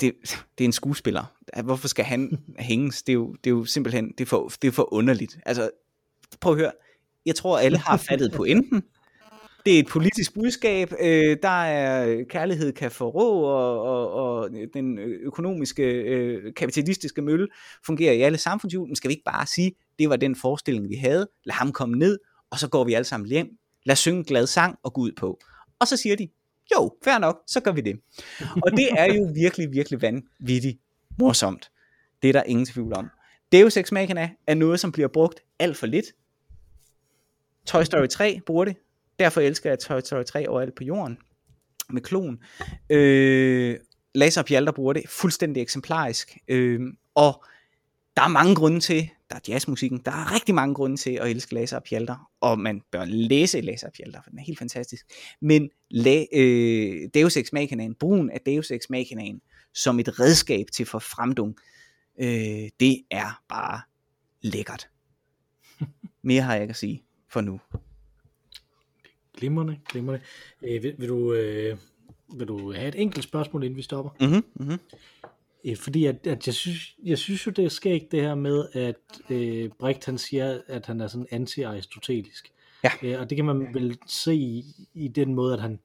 det, 0.00 0.12
det 0.58 0.64
er 0.64 0.68
en 0.68 0.72
skuespiller. 0.72 1.24
Hvorfor 1.64 1.88
skal 1.88 2.04
han 2.04 2.38
hænges? 2.58 3.02
Det 3.02 3.12
er 3.12 3.14
jo, 3.14 3.32
det 3.44 3.50
er 3.50 3.54
jo 3.54 3.64
simpelthen, 3.64 4.12
det 4.18 4.20
er, 4.20 4.26
for, 4.26 4.52
det 4.62 4.68
er 4.68 4.72
for 4.72 4.94
underligt. 4.94 5.38
Altså, 5.46 5.70
prøv 6.40 6.52
at 6.52 6.58
høre. 6.58 6.72
Jeg 7.26 7.34
tror, 7.34 7.58
alle 7.58 7.78
har 7.78 7.96
fattet 7.96 8.32
på 8.32 8.44
enten. 8.44 8.82
Det 9.66 9.74
er 9.74 9.78
et 9.78 9.86
politisk 9.86 10.34
budskab. 10.34 10.92
Øh, 11.00 11.36
der 11.42 11.62
er 11.64 12.06
øh, 12.06 12.26
kærlighed 12.26 12.72
kan 12.72 12.90
forrå, 12.90 13.42
og, 13.42 13.82
og, 13.82 14.12
og 14.12 14.50
den 14.74 14.98
økonomiske, 14.98 15.82
øh, 15.82 16.54
kapitalistiske 16.54 17.22
mølle 17.22 17.48
fungerer 17.86 18.12
i 18.12 18.20
alle 18.20 18.38
samfundshjul. 18.38 18.88
Men 18.88 18.96
skal 18.96 19.08
vi 19.08 19.12
ikke 19.12 19.24
bare 19.24 19.46
sige, 19.46 19.72
det 19.98 20.08
var 20.08 20.16
den 20.16 20.36
forestilling, 20.36 20.88
vi 20.88 20.94
havde. 20.94 21.28
Lad 21.44 21.54
ham 21.54 21.72
komme 21.72 21.98
ned, 21.98 22.18
og 22.50 22.58
så 22.58 22.68
går 22.68 22.84
vi 22.84 22.94
alle 22.94 23.04
sammen 23.04 23.28
hjem. 23.28 23.48
Lad 23.84 23.96
synge 23.96 24.18
en 24.18 24.24
glad 24.24 24.46
sang 24.46 24.78
og 24.82 24.92
gå 24.92 25.00
ud 25.00 25.12
på. 25.16 25.40
Og 25.80 25.86
så 25.88 25.96
siger 25.96 26.16
de, 26.16 26.28
jo, 26.76 26.94
fair 27.04 27.18
nok, 27.18 27.42
så 27.46 27.60
gør 27.60 27.72
vi 27.72 27.80
det. 27.80 28.00
Og 28.62 28.70
det 28.70 28.88
er 28.98 29.14
jo 29.14 29.30
virkelig, 29.34 29.72
virkelig 29.72 30.02
vanvittigt 30.02 30.78
morsomt. 31.18 31.70
Det 32.22 32.28
er 32.28 32.32
der 32.32 32.42
ingen 32.42 32.66
tvivl 32.66 32.92
om. 32.92 33.08
Deus 33.52 33.76
Ex 33.76 33.92
Machina 33.92 34.30
er 34.46 34.54
noget, 34.54 34.80
som 34.80 34.92
bliver 34.92 35.08
brugt 35.08 35.40
alt 35.58 35.76
for 35.76 35.86
lidt. 35.86 36.06
Toy 37.66 37.82
Story 37.82 38.06
3 38.06 38.40
bruger 38.46 38.64
det. 38.64 38.76
Derfor 39.18 39.40
elsker 39.40 39.70
jeg 39.70 39.78
Toy 39.78 40.00
Story 40.00 40.22
3 40.22 40.48
overalt 40.48 40.74
på 40.74 40.84
jorden. 40.84 41.18
Med 41.90 42.02
klon. 42.02 42.38
Øh, 42.90 43.76
Laser 44.14 44.42
Pjalter 44.42 44.72
bruger 44.72 44.92
det 44.92 45.02
fuldstændig 45.08 45.60
eksemplarisk. 45.60 46.38
Øh, 46.48 46.80
og 47.14 47.44
der 48.16 48.22
er 48.22 48.28
mange 48.28 48.54
grunde 48.54 48.80
til, 48.80 49.10
der 49.30 49.36
er 49.36 49.40
jazzmusikken, 49.48 50.00
der 50.04 50.10
er 50.10 50.34
rigtig 50.34 50.54
mange 50.54 50.74
grunde 50.74 50.96
til 50.96 51.10
at 51.10 51.30
elske 51.30 51.54
Laser 51.54 51.76
og 51.76 51.82
Pjalter, 51.82 52.30
og 52.40 52.58
man 52.58 52.82
bør 52.92 53.04
læse 53.04 53.60
Laser 53.60 53.86
og 53.86 53.92
Pjalter, 53.92 54.22
for 54.22 54.30
den 54.30 54.38
er 54.38 54.42
helt 54.42 54.58
fantastisk. 54.58 55.06
Men 55.40 55.70
la, 55.90 56.24
øh, 56.32 57.08
Deus 57.14 57.36
Ex 57.36 57.52
Machinaen, 57.52 57.94
brugen 57.94 58.30
af 58.30 58.40
Deus 58.40 58.70
Ex 58.70 58.80
Machinaen 58.90 59.40
som 59.74 60.00
et 60.00 60.20
redskab 60.20 60.66
til 60.72 60.86
forfremdung, 60.86 61.56
øh, 62.20 62.68
det 62.80 63.02
er 63.10 63.42
bare 63.48 63.80
lækkert. 64.42 64.88
Mere 66.22 66.42
har 66.42 66.54
jeg 66.54 66.62
ikke 66.62 66.72
at 66.72 66.76
sige 66.76 67.02
for 67.28 67.40
nu. 67.40 67.60
Glimrende, 69.36 69.78
glimrende. 69.88 70.24
Øh, 70.62 70.82
vil, 70.82 70.94
vil, 70.98 71.08
du, 71.08 71.32
øh, 71.32 71.78
vil 72.34 72.48
du 72.48 72.72
have 72.72 72.88
et 72.88 73.00
enkelt 73.00 73.24
spørgsmål, 73.24 73.64
inden 73.64 73.76
vi 73.76 73.82
stopper? 73.82 74.10
Mm-hmm, 74.20 74.44
mm-hmm. 74.54 74.78
Øh, 75.64 75.76
fordi 75.76 76.04
at, 76.04 76.26
at 76.26 76.46
jeg, 76.46 76.54
synes, 76.54 76.96
jeg 77.04 77.18
synes 77.18 77.46
jo, 77.46 77.50
det 77.50 77.64
er 77.64 77.68
skægt 77.68 78.12
det 78.12 78.20
her 78.20 78.34
med, 78.34 78.64
at 78.72 79.30
øh, 79.30 79.70
Brecht 79.78 80.04
han 80.04 80.18
siger, 80.18 80.60
at 80.66 80.86
han 80.86 81.00
er 81.00 81.06
sådan 81.06 81.26
anti-aristotelisk. 81.30 82.52
Ja. 82.84 82.90
Øh, 83.02 83.20
og 83.20 83.30
det 83.30 83.36
kan 83.36 83.44
man 83.44 83.74
vel 83.74 83.98
se 84.06 84.34
i, 84.34 84.64
i 84.94 85.08
den 85.08 85.34
måde, 85.34 85.54
at 85.54 85.60
han, 85.60 85.80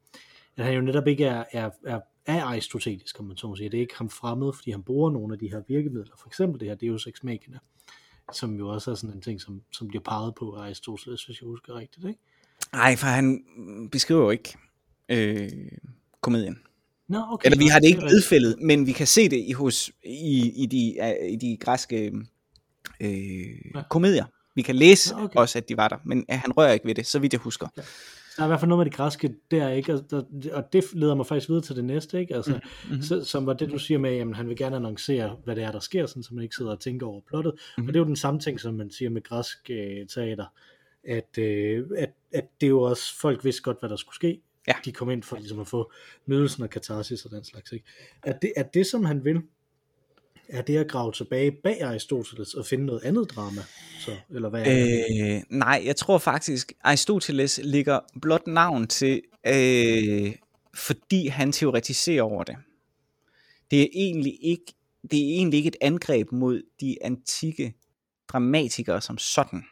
at 0.57 0.65
han 0.65 0.73
jo 0.73 0.81
netop 0.81 1.07
ikke 1.07 1.25
er, 1.25 1.43
er, 1.51 1.69
er, 1.85 1.99
er 2.25 2.43
aristotelisk, 2.43 3.15
kan 3.15 3.25
man 3.25 3.37
så 3.37 3.47
må 3.47 3.55
sige. 3.55 3.69
Det 3.69 3.77
er 3.77 3.81
ikke 3.81 3.97
ham 3.97 4.09
fremmed, 4.09 4.53
fordi 4.53 4.71
han 4.71 4.83
bruger 4.83 5.11
nogle 5.11 5.33
af 5.33 5.39
de 5.39 5.49
her 5.49 5.61
virkemidler. 5.67 6.15
For 6.19 6.27
eksempel 6.27 6.59
det 6.59 6.67
her 6.67 6.75
Deus 6.75 7.07
Ex 7.07 7.23
Machina, 7.23 7.57
som 8.33 8.55
jo 8.57 8.69
også 8.69 8.91
er 8.91 8.95
sådan 8.95 9.15
en 9.15 9.21
ting, 9.21 9.41
som, 9.41 9.61
som 9.71 9.87
bliver 9.87 10.03
peget 10.03 10.35
på 10.35 10.51
af 10.51 10.61
Aristoteles, 10.61 11.25
hvis 11.25 11.41
jeg 11.41 11.47
husker 11.47 11.75
rigtigt, 11.75 12.05
ikke? 12.07 12.19
Nej, 12.73 12.95
for 12.95 13.07
han 13.07 13.43
beskriver 13.91 14.21
jo 14.21 14.29
ikke 14.29 14.57
øh, 15.09 15.71
komedien. 16.21 16.59
Nå, 17.09 17.23
okay. 17.29 17.45
Eller 17.45 17.57
vi 17.57 17.67
har 17.67 17.79
det 17.79 17.87
ikke 17.87 18.05
nedfældet, 18.05 18.55
men 18.61 18.87
vi 18.87 18.91
kan 18.91 19.07
se 19.07 19.29
det 19.29 19.37
i, 19.37 19.51
hos, 19.51 19.91
i, 20.03 20.63
i, 20.63 20.65
de, 20.65 20.95
i 21.29 21.35
de 21.35 21.57
græske 21.57 22.11
øh, 22.99 23.11
ja. 23.75 23.81
komedier. 23.89 24.25
Vi 24.55 24.61
kan 24.61 24.75
læse 24.75 25.17
ja, 25.17 25.23
okay. 25.23 25.39
også, 25.39 25.57
at 25.57 25.69
de 25.69 25.77
var 25.77 25.87
der, 25.87 25.97
men 26.05 26.25
han 26.29 26.51
rører 26.51 26.73
ikke 26.73 26.85
ved 26.85 26.95
det, 26.95 27.05
så 27.05 27.19
vidt 27.19 27.33
jeg 27.33 27.39
husker. 27.39 27.67
Ja. 27.77 27.81
Der 28.37 28.41
er 28.41 28.45
i 28.45 28.49
hvert 28.49 28.59
fald 28.59 28.69
noget 28.69 28.79
med 28.79 28.85
det 28.85 28.93
græske 28.93 29.35
der, 29.51 29.69
ikke? 29.69 29.93
Og, 29.93 30.05
der, 30.09 30.23
og 30.53 30.73
det 30.73 30.83
leder 30.93 31.15
mig 31.15 31.25
faktisk 31.25 31.49
videre 31.49 31.63
til 31.63 31.75
det 31.75 31.85
næste, 31.85 32.19
ikke? 32.19 32.35
Altså, 32.35 32.51
mm-hmm. 32.51 33.01
så, 33.01 33.23
som 33.23 33.45
var 33.45 33.53
det, 33.53 33.71
du 33.71 33.79
siger 33.79 33.97
med, 33.97 34.17
at 34.17 34.35
han 34.35 34.49
vil 34.49 34.57
gerne 34.57 34.75
annoncere, 34.75 35.37
hvad 35.43 35.55
det 35.55 35.63
er, 35.63 35.71
der 35.71 35.79
sker, 35.79 36.05
sådan, 36.05 36.23
så 36.23 36.33
man 36.33 36.43
ikke 36.43 36.55
sidder 36.55 36.71
og 36.71 36.79
tænker 36.79 37.07
over 37.07 37.21
plottet. 37.27 37.53
Mm-hmm. 37.53 37.87
Og 37.87 37.93
det 37.93 37.99
er 37.99 38.03
jo 38.03 38.07
den 38.07 38.15
samme 38.15 38.39
ting, 38.39 38.59
som 38.59 38.73
man 38.73 38.91
siger 38.91 39.09
med 39.09 39.23
græsk 39.23 39.57
øh, 39.69 40.07
teater, 40.07 40.45
at, 41.03 41.37
øh, 41.37 41.85
at, 41.97 42.09
at 42.33 42.45
det 42.61 42.67
er 42.67 42.69
jo 42.69 42.81
også, 42.81 43.19
folk 43.19 43.45
vidste 43.45 43.61
godt, 43.61 43.79
hvad 43.79 43.89
der 43.89 43.95
skulle 43.95 44.15
ske, 44.15 44.41
Ja. 44.67 44.73
De 44.85 44.91
kom 44.91 45.09
ind 45.09 45.23
for 45.23 45.35
ligesom 45.35 45.59
at 45.59 45.67
få 45.67 45.91
nydelsen 46.25 46.63
af 46.63 46.69
katarsis 46.69 47.25
og 47.25 47.31
den 47.31 47.43
slags. 47.43 47.71
Ikke? 47.71 47.85
Er, 48.23 48.33
det, 48.39 48.53
er 48.55 48.63
det, 48.63 48.87
som 48.87 49.05
han 49.05 49.25
vil, 49.25 49.41
er 50.49 50.61
det 50.61 50.77
at 50.77 50.87
grave 50.87 51.11
tilbage 51.11 51.51
bag 51.63 51.81
Aristoteles 51.81 52.53
og 52.53 52.65
finde 52.65 52.85
noget 52.85 53.03
andet 53.03 53.31
drama? 53.35 53.61
Så, 53.99 54.11
eller 54.29 54.49
hvad 54.49 54.63
er 54.65 55.35
øh, 55.35 55.41
nej, 55.49 55.81
jeg 55.85 55.95
tror 55.95 56.17
faktisk, 56.17 56.73
Aristoteles 56.81 57.59
ligger 57.63 57.99
blot 58.21 58.47
navn 58.47 58.87
til, 58.87 59.21
øh, 59.47 60.35
fordi 60.75 61.27
han 61.27 61.51
teoretiserer 61.51 62.23
over 62.23 62.43
det. 62.43 62.55
Det 63.71 63.81
er 63.81 63.87
egentlig 63.93 64.37
ikke 64.41 64.73
det 65.11 65.19
er 65.19 65.37
egentlig 65.37 65.57
ikke 65.57 65.67
et 65.67 65.75
angreb 65.81 66.31
mod 66.31 66.61
de 66.81 66.97
antikke 67.01 67.73
dramatikere 68.27 69.01
som 69.01 69.17
sådan. 69.17 69.63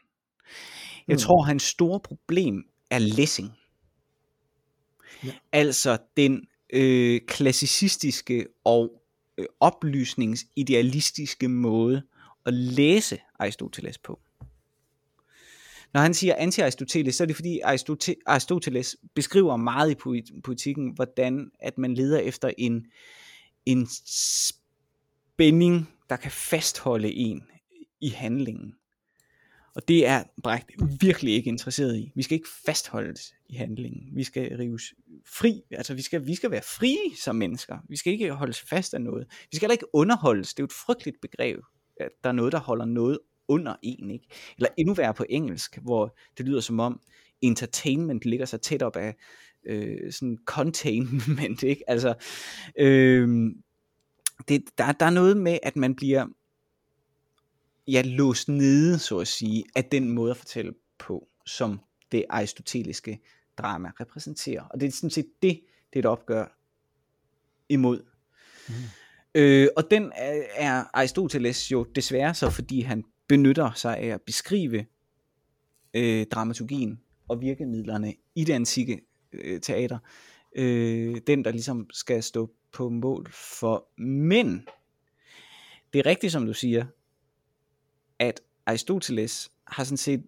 Jeg 1.08 1.14
hmm. 1.14 1.20
tror, 1.20 1.42
hans 1.42 1.64
store 1.64 2.00
problem 2.00 2.64
er 2.92 3.00
læsning. 3.00 3.52
Ja. 5.24 5.32
Altså 5.52 5.98
den 6.18 6.48
øh, 6.74 7.22
klassicistiske 7.28 8.48
og 8.64 9.02
øh, 9.38 9.46
oplysningsidealistiske 9.60 11.48
måde 11.48 12.02
at 12.46 12.54
læse 12.54 13.20
Aristoteles 13.40 13.98
på. 13.98 14.20
Når 15.94 16.02
han 16.02 16.14
siger 16.14 16.36
anti-Aristoteles, 16.36 17.12
så 17.12 17.24
er 17.24 17.26
det 17.26 17.36
fordi 17.36 17.60
Aristoteles 18.26 18.98
beskriver 19.14 19.58
meget 19.58 19.92
i 19.92 19.96
poetikken, 20.44 20.92
hvordan 20.96 21.52
at 21.60 21.78
man 21.78 21.94
leder 21.94 22.20
efter 22.20 22.52
en, 22.58 22.86
en 23.66 23.88
spænding, 25.34 25.90
der 26.10 26.16
kan 26.16 26.32
fastholde 26.32 27.14
en 27.14 27.44
i 28.02 28.10
handlingen. 28.10 28.74
Og 29.76 29.88
det 29.88 30.08
er 30.08 30.24
Brecht 30.44 30.66
virkelig 31.00 31.34
ikke 31.34 31.48
interesseret 31.48 31.98
i. 31.98 32.12
Vi 32.16 32.24
skal 32.24 32.36
ikke 32.36 32.50
fastholdes 32.66 33.34
i 33.54 33.58
handlingen. 33.58 34.10
Vi 34.12 34.24
skal 34.24 34.58
rives 34.58 34.94
fri. 35.26 35.62
Altså 35.72 35.94
vi 35.94 36.02
skal, 36.02 36.26
vi 36.26 36.36
skal 36.36 36.52
være 36.52 36.62
frie 36.62 37.16
som 37.24 37.36
mennesker. 37.36 37.78
Vi 37.90 37.96
skal 37.96 38.14
ikke 38.14 38.32
holdes 38.32 38.62
fast 38.62 38.94
af 38.94 39.02
noget. 39.02 39.28
Vi 39.52 39.56
skal 39.56 39.66
heller 39.66 39.74
ikke 39.74 39.96
underholdes. 39.96 40.54
Det 40.54 40.60
er 40.60 40.64
jo 40.64 40.66
et 40.66 40.74
frygteligt 40.86 41.22
begreb, 41.22 41.60
at 42.00 42.10
der 42.24 42.30
er 42.30 42.34
noget, 42.34 42.52
der 42.52 42.60
holder 42.60 42.86
noget 42.86 43.20
under 43.48 43.76
en. 43.82 44.12
Ikke? 44.12 44.28
Eller 44.58 44.70
endnu 44.78 44.94
værre 44.94 45.14
på 45.14 45.26
engelsk, 45.30 45.78
hvor 45.82 46.18
det 46.38 46.46
lyder 46.46 46.62
som 46.62 46.80
om 46.80 47.00
entertainment 47.42 48.26
ligger 48.26 48.46
så 48.46 48.58
tæt 48.58 48.82
op 48.82 48.96
af 48.96 49.16
øh, 49.66 50.12
sådan 50.12 50.38
containment. 50.46 51.64
Ikke? 51.74 51.90
Altså, 51.90 52.14
øh, 52.80 53.52
det, 54.48 54.64
der, 54.78 54.92
der 54.92 55.06
er 55.06 55.10
noget 55.10 55.38
med, 55.38 55.58
at 55.64 55.76
man 55.76 55.96
bliver 55.96 56.28
ja, 57.88 58.02
låst 58.06 58.50
nede, 58.50 59.00
så 59.00 59.20
at 59.20 59.28
sige, 59.28 59.64
af 59.76 59.86
den 59.86 60.10
måde 60.10 60.32
at 60.32 60.38
fortælle 60.38 60.74
på, 61.00 61.28
som 61.46 61.80
det 62.12 62.26
aristoteliske 62.30 63.20
drama 63.58 63.92
repræsenterer. 64.00 64.64
Og 64.64 64.80
det 64.80 64.88
er 64.88 64.92
sådan 64.92 65.10
set 65.10 65.28
det, 65.42 65.62
det 65.94 65.96
er 65.96 66.00
et 66.00 66.06
opgør 66.06 66.58
imod. 67.70 68.04
Mm. 68.68 68.74
Øh, 69.36 69.68
og 69.78 69.92
den 69.92 70.12
er, 70.16 70.44
er 70.56 70.84
Aristoteles 70.94 71.72
jo 71.72 71.84
desværre 71.84 72.34
så, 72.34 72.50
fordi 72.50 72.82
han 72.82 73.04
benytter 73.28 73.72
sig 73.76 73.98
af 73.98 74.08
at 74.08 74.22
beskrive 74.22 74.86
øh, 75.94 76.26
dramaturgien 76.26 77.00
og 77.28 77.42
virkemidlerne 77.42 78.14
i 78.36 78.44
det 78.44 78.54
antikke 78.54 79.02
øh, 79.34 79.62
teater. 79.62 80.00
Øh, 80.56 81.18
den, 81.28 81.46
der 81.46 81.52
ligesom 81.52 81.88
skal 81.92 82.24
stå 82.24 82.52
på 82.72 82.90
mål 82.90 83.32
for. 83.32 84.02
Men 84.02 84.68
det 85.94 86.00
er 86.00 86.06
rigtigt, 86.06 86.32
som 86.32 86.46
du 86.46 86.54
siger, 86.54 86.86
at 88.20 88.42
Aristoteles 88.66 89.52
har 89.68 89.84
sådan 89.84 89.98
set, 89.98 90.24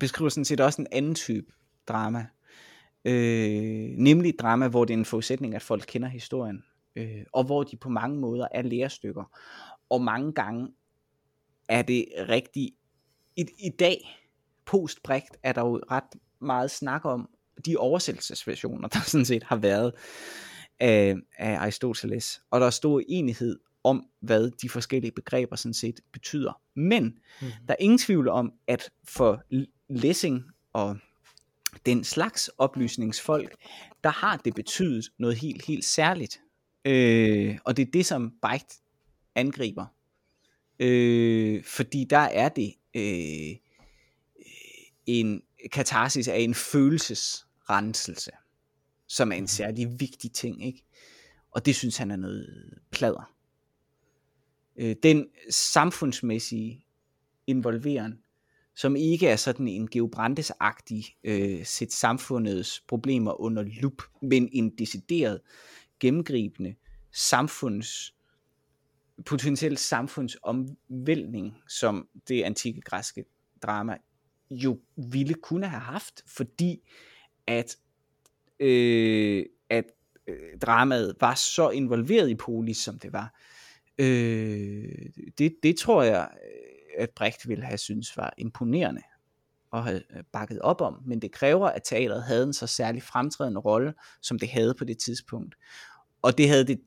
beskriver 0.00 0.28
sådan 0.28 0.44
set 0.44 0.60
også 0.60 0.82
en 0.82 0.86
anden 0.92 1.14
type 1.14 1.52
drama. 1.88 2.26
Øh, 3.04 3.90
nemlig 3.96 4.34
drama, 4.38 4.68
hvor 4.68 4.84
det 4.84 4.94
er 4.94 4.98
en 4.98 5.04
forudsætning, 5.04 5.54
at 5.54 5.62
folk 5.62 5.84
kender 5.88 6.08
historien. 6.08 6.64
Øh, 6.96 7.24
og 7.32 7.44
hvor 7.44 7.62
de 7.62 7.76
på 7.76 7.88
mange 7.88 8.18
måder 8.18 8.48
er 8.50 8.62
lærestykker. 8.62 9.38
Og 9.90 10.02
mange 10.02 10.32
gange 10.32 10.68
er 11.68 11.82
det 11.82 12.06
rigtig... 12.28 12.72
I, 13.36 13.46
i 13.58 13.68
dag, 13.68 14.22
postbrægt, 14.64 15.36
er 15.42 15.52
der 15.52 15.60
jo 15.60 15.80
ret 15.90 16.04
meget 16.40 16.70
snak 16.70 17.04
om 17.04 17.28
de 17.66 17.76
oversættelsesversioner, 17.76 18.88
der 18.88 19.00
sådan 19.06 19.24
set 19.24 19.42
har 19.42 19.56
været 19.56 19.92
af, 20.80 21.16
af 21.38 21.58
Aristoteles, 21.58 22.42
og 22.50 22.60
der 22.60 22.66
er 22.66 22.70
stor 22.70 23.02
enighed 23.08 23.58
om, 23.84 24.06
hvad 24.20 24.50
de 24.62 24.68
forskellige 24.68 25.12
begreber 25.12 25.56
sådan 25.56 25.74
set 25.74 26.00
betyder. 26.12 26.60
Men 26.74 27.04
mm. 27.04 27.46
der 27.68 27.72
er 27.72 27.76
ingen 27.80 27.98
tvivl 27.98 28.28
om, 28.28 28.52
at 28.66 28.90
for 29.04 29.42
Lessing 29.88 30.44
og 30.72 30.96
den 31.86 32.04
slags 32.04 32.50
oplysningsfolk, 32.58 33.56
der 34.04 34.10
har 34.10 34.36
det 34.36 34.54
betydet 34.54 35.12
noget 35.18 35.36
helt, 35.36 35.64
helt 35.64 35.84
særligt. 35.84 36.40
Øh, 36.84 37.58
og 37.64 37.76
det 37.76 37.86
er 37.86 37.90
det, 37.92 38.06
som 38.06 38.32
Beicht 38.42 38.74
angriber. 39.34 39.86
Øh, 40.78 41.64
fordi 41.64 42.04
der 42.10 42.18
er 42.18 42.48
det 42.48 42.74
øh, 42.94 43.56
en 45.06 45.42
katarsis 45.72 46.28
af 46.28 46.38
en 46.38 46.54
følelsesrenselse, 46.54 48.30
som 49.06 49.32
er 49.32 49.36
en 49.36 49.48
særlig 49.48 50.00
vigtig 50.00 50.32
ting, 50.32 50.66
ikke? 50.66 50.84
Og 51.50 51.66
det 51.66 51.76
synes 51.76 51.96
han 51.96 52.10
er 52.10 52.16
noget 52.16 52.78
plader. 52.90 53.32
Øh, 54.76 54.96
den 55.02 55.28
samfundsmæssige 55.50 56.84
involveren, 57.46 58.21
som 58.74 58.96
ikke 58.96 59.28
er 59.28 59.36
sådan 59.36 59.68
en 59.68 59.88
geobrandes-agtig 59.90 61.16
øh, 61.24 61.66
sæt 61.66 61.92
samfundets 61.92 62.84
problemer 62.88 63.40
under 63.40 63.62
lup, 63.62 64.02
men 64.22 64.48
en 64.52 64.70
decideret 64.70 65.40
gennemgribende 66.00 66.74
samfunds 67.12 68.14
potentielt 69.26 69.80
samfundsomvæltning, 69.80 71.56
som 71.68 72.08
det 72.28 72.42
antikke 72.42 72.80
græske 72.80 73.24
drama 73.62 73.96
jo 74.50 74.80
ville 74.96 75.34
kunne 75.34 75.66
have 75.66 75.80
haft, 75.80 76.24
fordi 76.26 76.82
at, 77.46 77.76
øh, 78.60 79.46
at 79.70 79.84
øh, 80.26 80.58
dramaet 80.62 81.16
var 81.20 81.34
så 81.34 81.70
involveret 81.70 82.30
i 82.30 82.34
polis, 82.34 82.76
som 82.76 82.98
det 82.98 83.12
var. 83.12 83.34
Øh, 83.98 85.10
det, 85.38 85.56
det 85.62 85.76
tror 85.76 86.02
jeg, 86.02 86.30
øh, 86.32 86.71
at 86.98 87.10
Brecht 87.10 87.48
ville 87.48 87.64
have 87.64 87.78
synes 87.78 88.16
var 88.16 88.34
imponerende 88.38 89.02
og 89.70 89.84
have 89.84 90.02
øh, 90.16 90.22
bakket 90.32 90.60
op 90.60 90.80
om, 90.80 91.02
men 91.04 91.22
det 91.22 91.32
kræver, 91.32 91.68
at 91.68 91.82
teateret 91.84 92.22
havde 92.22 92.44
en 92.44 92.52
så 92.52 92.66
særlig 92.66 93.02
fremtrædende 93.02 93.60
rolle, 93.60 93.94
som 94.20 94.38
det 94.38 94.48
havde 94.48 94.74
på 94.74 94.84
det 94.84 94.98
tidspunkt. 94.98 95.54
Og 96.22 96.38
det 96.38 96.48
havde 96.48 96.66
det 96.66 96.80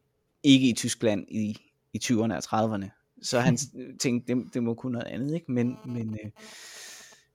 ikke 0.44 0.70
i 0.70 0.74
Tyskland 0.74 1.26
i, 1.28 1.58
i 1.94 2.00
20'erne 2.04 2.34
og 2.34 2.76
30'erne. 2.76 2.90
Så 3.22 3.40
han 3.40 3.58
tænkte, 4.02 4.34
det, 4.34 4.54
det 4.54 4.64
må 4.64 4.74
kunne 4.74 4.92
noget 4.92 5.08
andet, 5.08 5.34
ikke? 5.34 5.52
Men, 5.52 5.78
men 5.86 6.20
øh, 6.24 6.32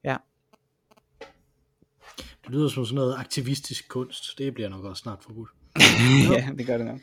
ja. 0.04 0.16
Det 2.42 2.50
lyder 2.50 2.68
som 2.68 2.84
sådan 2.84 2.94
noget 2.94 3.16
aktivistisk 3.18 3.88
kunst. 3.88 4.38
Det 4.38 4.54
bliver 4.54 4.68
nok 4.68 4.84
også 4.84 5.00
snart 5.00 5.22
forbudt. 5.22 5.50
ja, 6.32 6.48
det 6.58 6.66
gør 6.66 6.76
det 6.76 6.86
nok. 6.86 7.00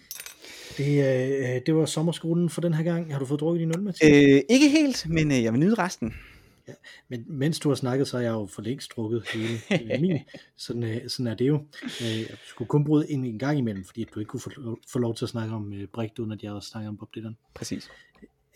Det, 0.77 0.99
øh, 0.99 1.61
det 1.65 1.75
var 1.75 1.85
sommerskolen 1.85 2.49
for 2.49 2.61
den 2.61 2.73
her 2.73 2.83
gang. 2.83 3.11
Har 3.11 3.19
du 3.19 3.25
fået 3.25 3.39
drukket 3.39 3.59
din 3.59 3.69
øl, 3.69 3.83
Mathias? 3.83 4.11
Øh, 4.11 4.41
ikke 4.49 4.69
helt, 4.69 5.09
men 5.09 5.31
øh, 5.31 5.43
jeg 5.43 5.53
vil 5.53 5.59
nyde 5.59 5.75
resten. 5.75 6.13
Ja, 6.67 6.73
men 7.07 7.25
mens 7.27 7.59
du 7.59 7.69
har 7.69 7.75
snakket, 7.75 8.07
så 8.07 8.17
har 8.17 8.23
jeg 8.23 8.31
jo 8.31 8.45
for 8.45 8.61
længst 8.61 8.91
drukket 8.95 9.23
hele, 9.33 9.47
hele 9.69 9.97
min. 10.01 10.19
Sådan, 10.57 10.83
øh, 10.83 11.09
sådan 11.09 11.27
er 11.27 11.35
det 11.35 11.47
jo. 11.47 11.55
Øh, 11.83 12.19
jeg 12.19 12.37
skulle 12.47 12.67
kun 12.67 12.85
bryde 12.85 13.09
ind 13.09 13.25
en 13.25 13.39
gang 13.39 13.57
imellem, 13.57 13.83
fordi 13.83 14.03
du 14.15 14.19
ikke 14.19 14.29
kunne 14.29 14.39
få, 14.39 14.79
få 14.87 14.99
lov 14.99 15.15
til 15.15 15.25
at 15.25 15.29
snakke 15.29 15.55
om 15.55 15.73
øh, 15.73 15.87
Brigt, 15.87 16.19
uden 16.19 16.31
at 16.31 16.43
jeg 16.43 16.51
også 16.51 16.69
snakker 16.69 16.89
om 16.89 16.97
Bob 16.97 17.15
Dylan. 17.15 17.37
Præcis. 17.53 17.89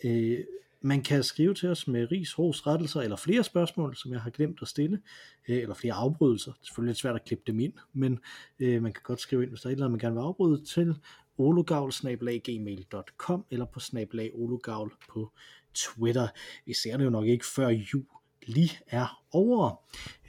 Øh, 0.04 0.38
man 0.84 1.02
kan 1.02 1.22
skrive 1.22 1.54
til 1.54 1.68
os 1.68 1.88
med 1.88 2.12
ris, 2.12 2.38
ros, 2.38 2.66
rettelser 2.66 3.00
eller 3.00 3.16
flere 3.16 3.44
spørgsmål, 3.44 3.96
som 3.96 4.12
jeg 4.12 4.20
har 4.20 4.30
glemt 4.30 4.58
at 4.62 4.68
stille, 4.68 5.00
øh, 5.48 5.56
eller 5.56 5.74
flere 5.74 5.94
afbrydelser. 5.94 6.52
Det 6.52 6.60
er 6.60 6.64
selvfølgelig 6.64 6.90
lidt 6.90 6.98
svært 6.98 7.14
at 7.14 7.24
klippe 7.24 7.44
dem 7.46 7.60
ind, 7.60 7.72
men 7.92 8.18
øh, 8.58 8.82
man 8.82 8.92
kan 8.92 9.02
godt 9.04 9.20
skrive 9.20 9.42
ind, 9.42 9.50
hvis 9.50 9.60
der 9.60 9.66
er 9.66 9.70
et 9.70 9.74
eller 9.74 9.86
andet, 9.86 9.92
man 9.92 10.00
gerne 10.00 10.14
vil 10.14 10.22
afbryde 10.22 10.64
til 10.64 10.94
olugavl 11.38 11.92
eller 13.50 13.64
på 13.72 13.80
snabelag 13.80 14.30
olugavl 14.34 14.92
på 15.08 15.32
Twitter. 15.74 16.28
Vi 16.66 16.74
ser 16.74 16.96
det 16.96 17.04
jo 17.04 17.10
nok 17.10 17.26
ikke 17.26 17.46
før 17.46 17.68
jul 17.68 18.04
lige 18.46 18.78
er 18.86 19.24
over 19.32 19.80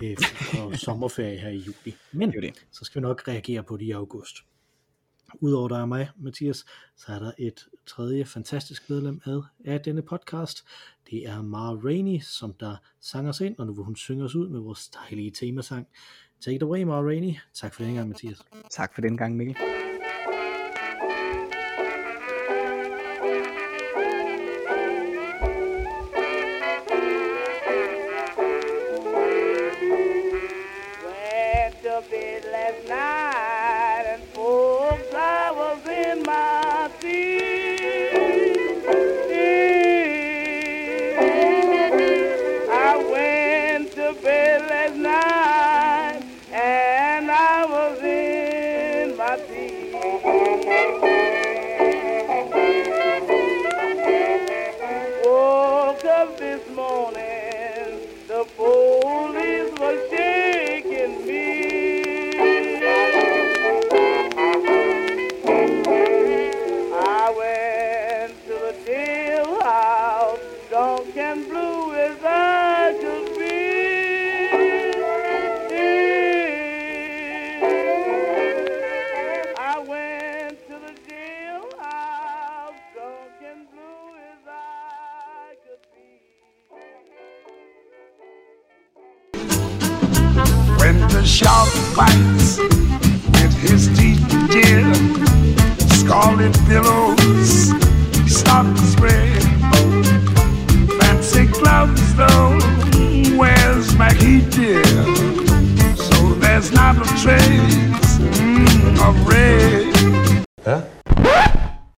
øh, 0.04 0.18
for 0.18 0.78
sommerferie 0.86 1.38
her 1.38 1.50
i 1.50 1.58
juli. 1.58 1.96
Men 2.12 2.32
det 2.32 2.44
det. 2.44 2.66
så 2.72 2.86
skal 2.86 3.02
vi 3.02 3.08
nok 3.08 3.28
reagere 3.28 3.64
på 3.64 3.78
det 3.78 3.86
i 3.86 3.92
august. 3.92 4.36
Udover 5.42 5.68
dig 5.68 5.82
og 5.82 5.88
mig, 5.88 6.10
Mathias, 6.18 6.66
så 6.96 7.12
er 7.12 7.20
der 7.20 7.32
et 7.38 7.68
tredje 7.86 8.26
fantastisk 8.26 8.90
medlem 8.90 9.22
af, 9.26 9.40
af 9.66 9.82
denne 9.82 10.02
podcast. 10.02 10.66
Det 11.10 11.28
er 11.28 11.42
Mara 11.42 11.74
Rainey, 11.74 12.20
som 12.20 12.54
der 12.54 12.76
sang 13.00 13.30
os 13.30 13.42
ind, 13.42 13.56
og 13.58 13.68
nu 13.68 13.74
vil 13.74 13.84
hun 13.84 13.96
synge 13.96 14.24
os 14.24 14.36
ud 14.36 14.50
med 14.50 14.60
vores 14.60 14.90
dejlige 14.90 15.32
temasang. 15.32 15.88
Take 16.42 16.56
it 16.56 16.64
away, 16.64 16.84
Mara 16.84 17.02
Rainey. 17.02 17.34
Tak 17.54 17.74
for 17.74 17.84
den 17.84 17.96
gang, 17.96 18.08
Mathias. 18.08 18.42
Tak 18.72 18.94
for 18.94 19.02
den 19.02 19.18
gang, 19.18 19.36
Mikkel. 19.36 19.56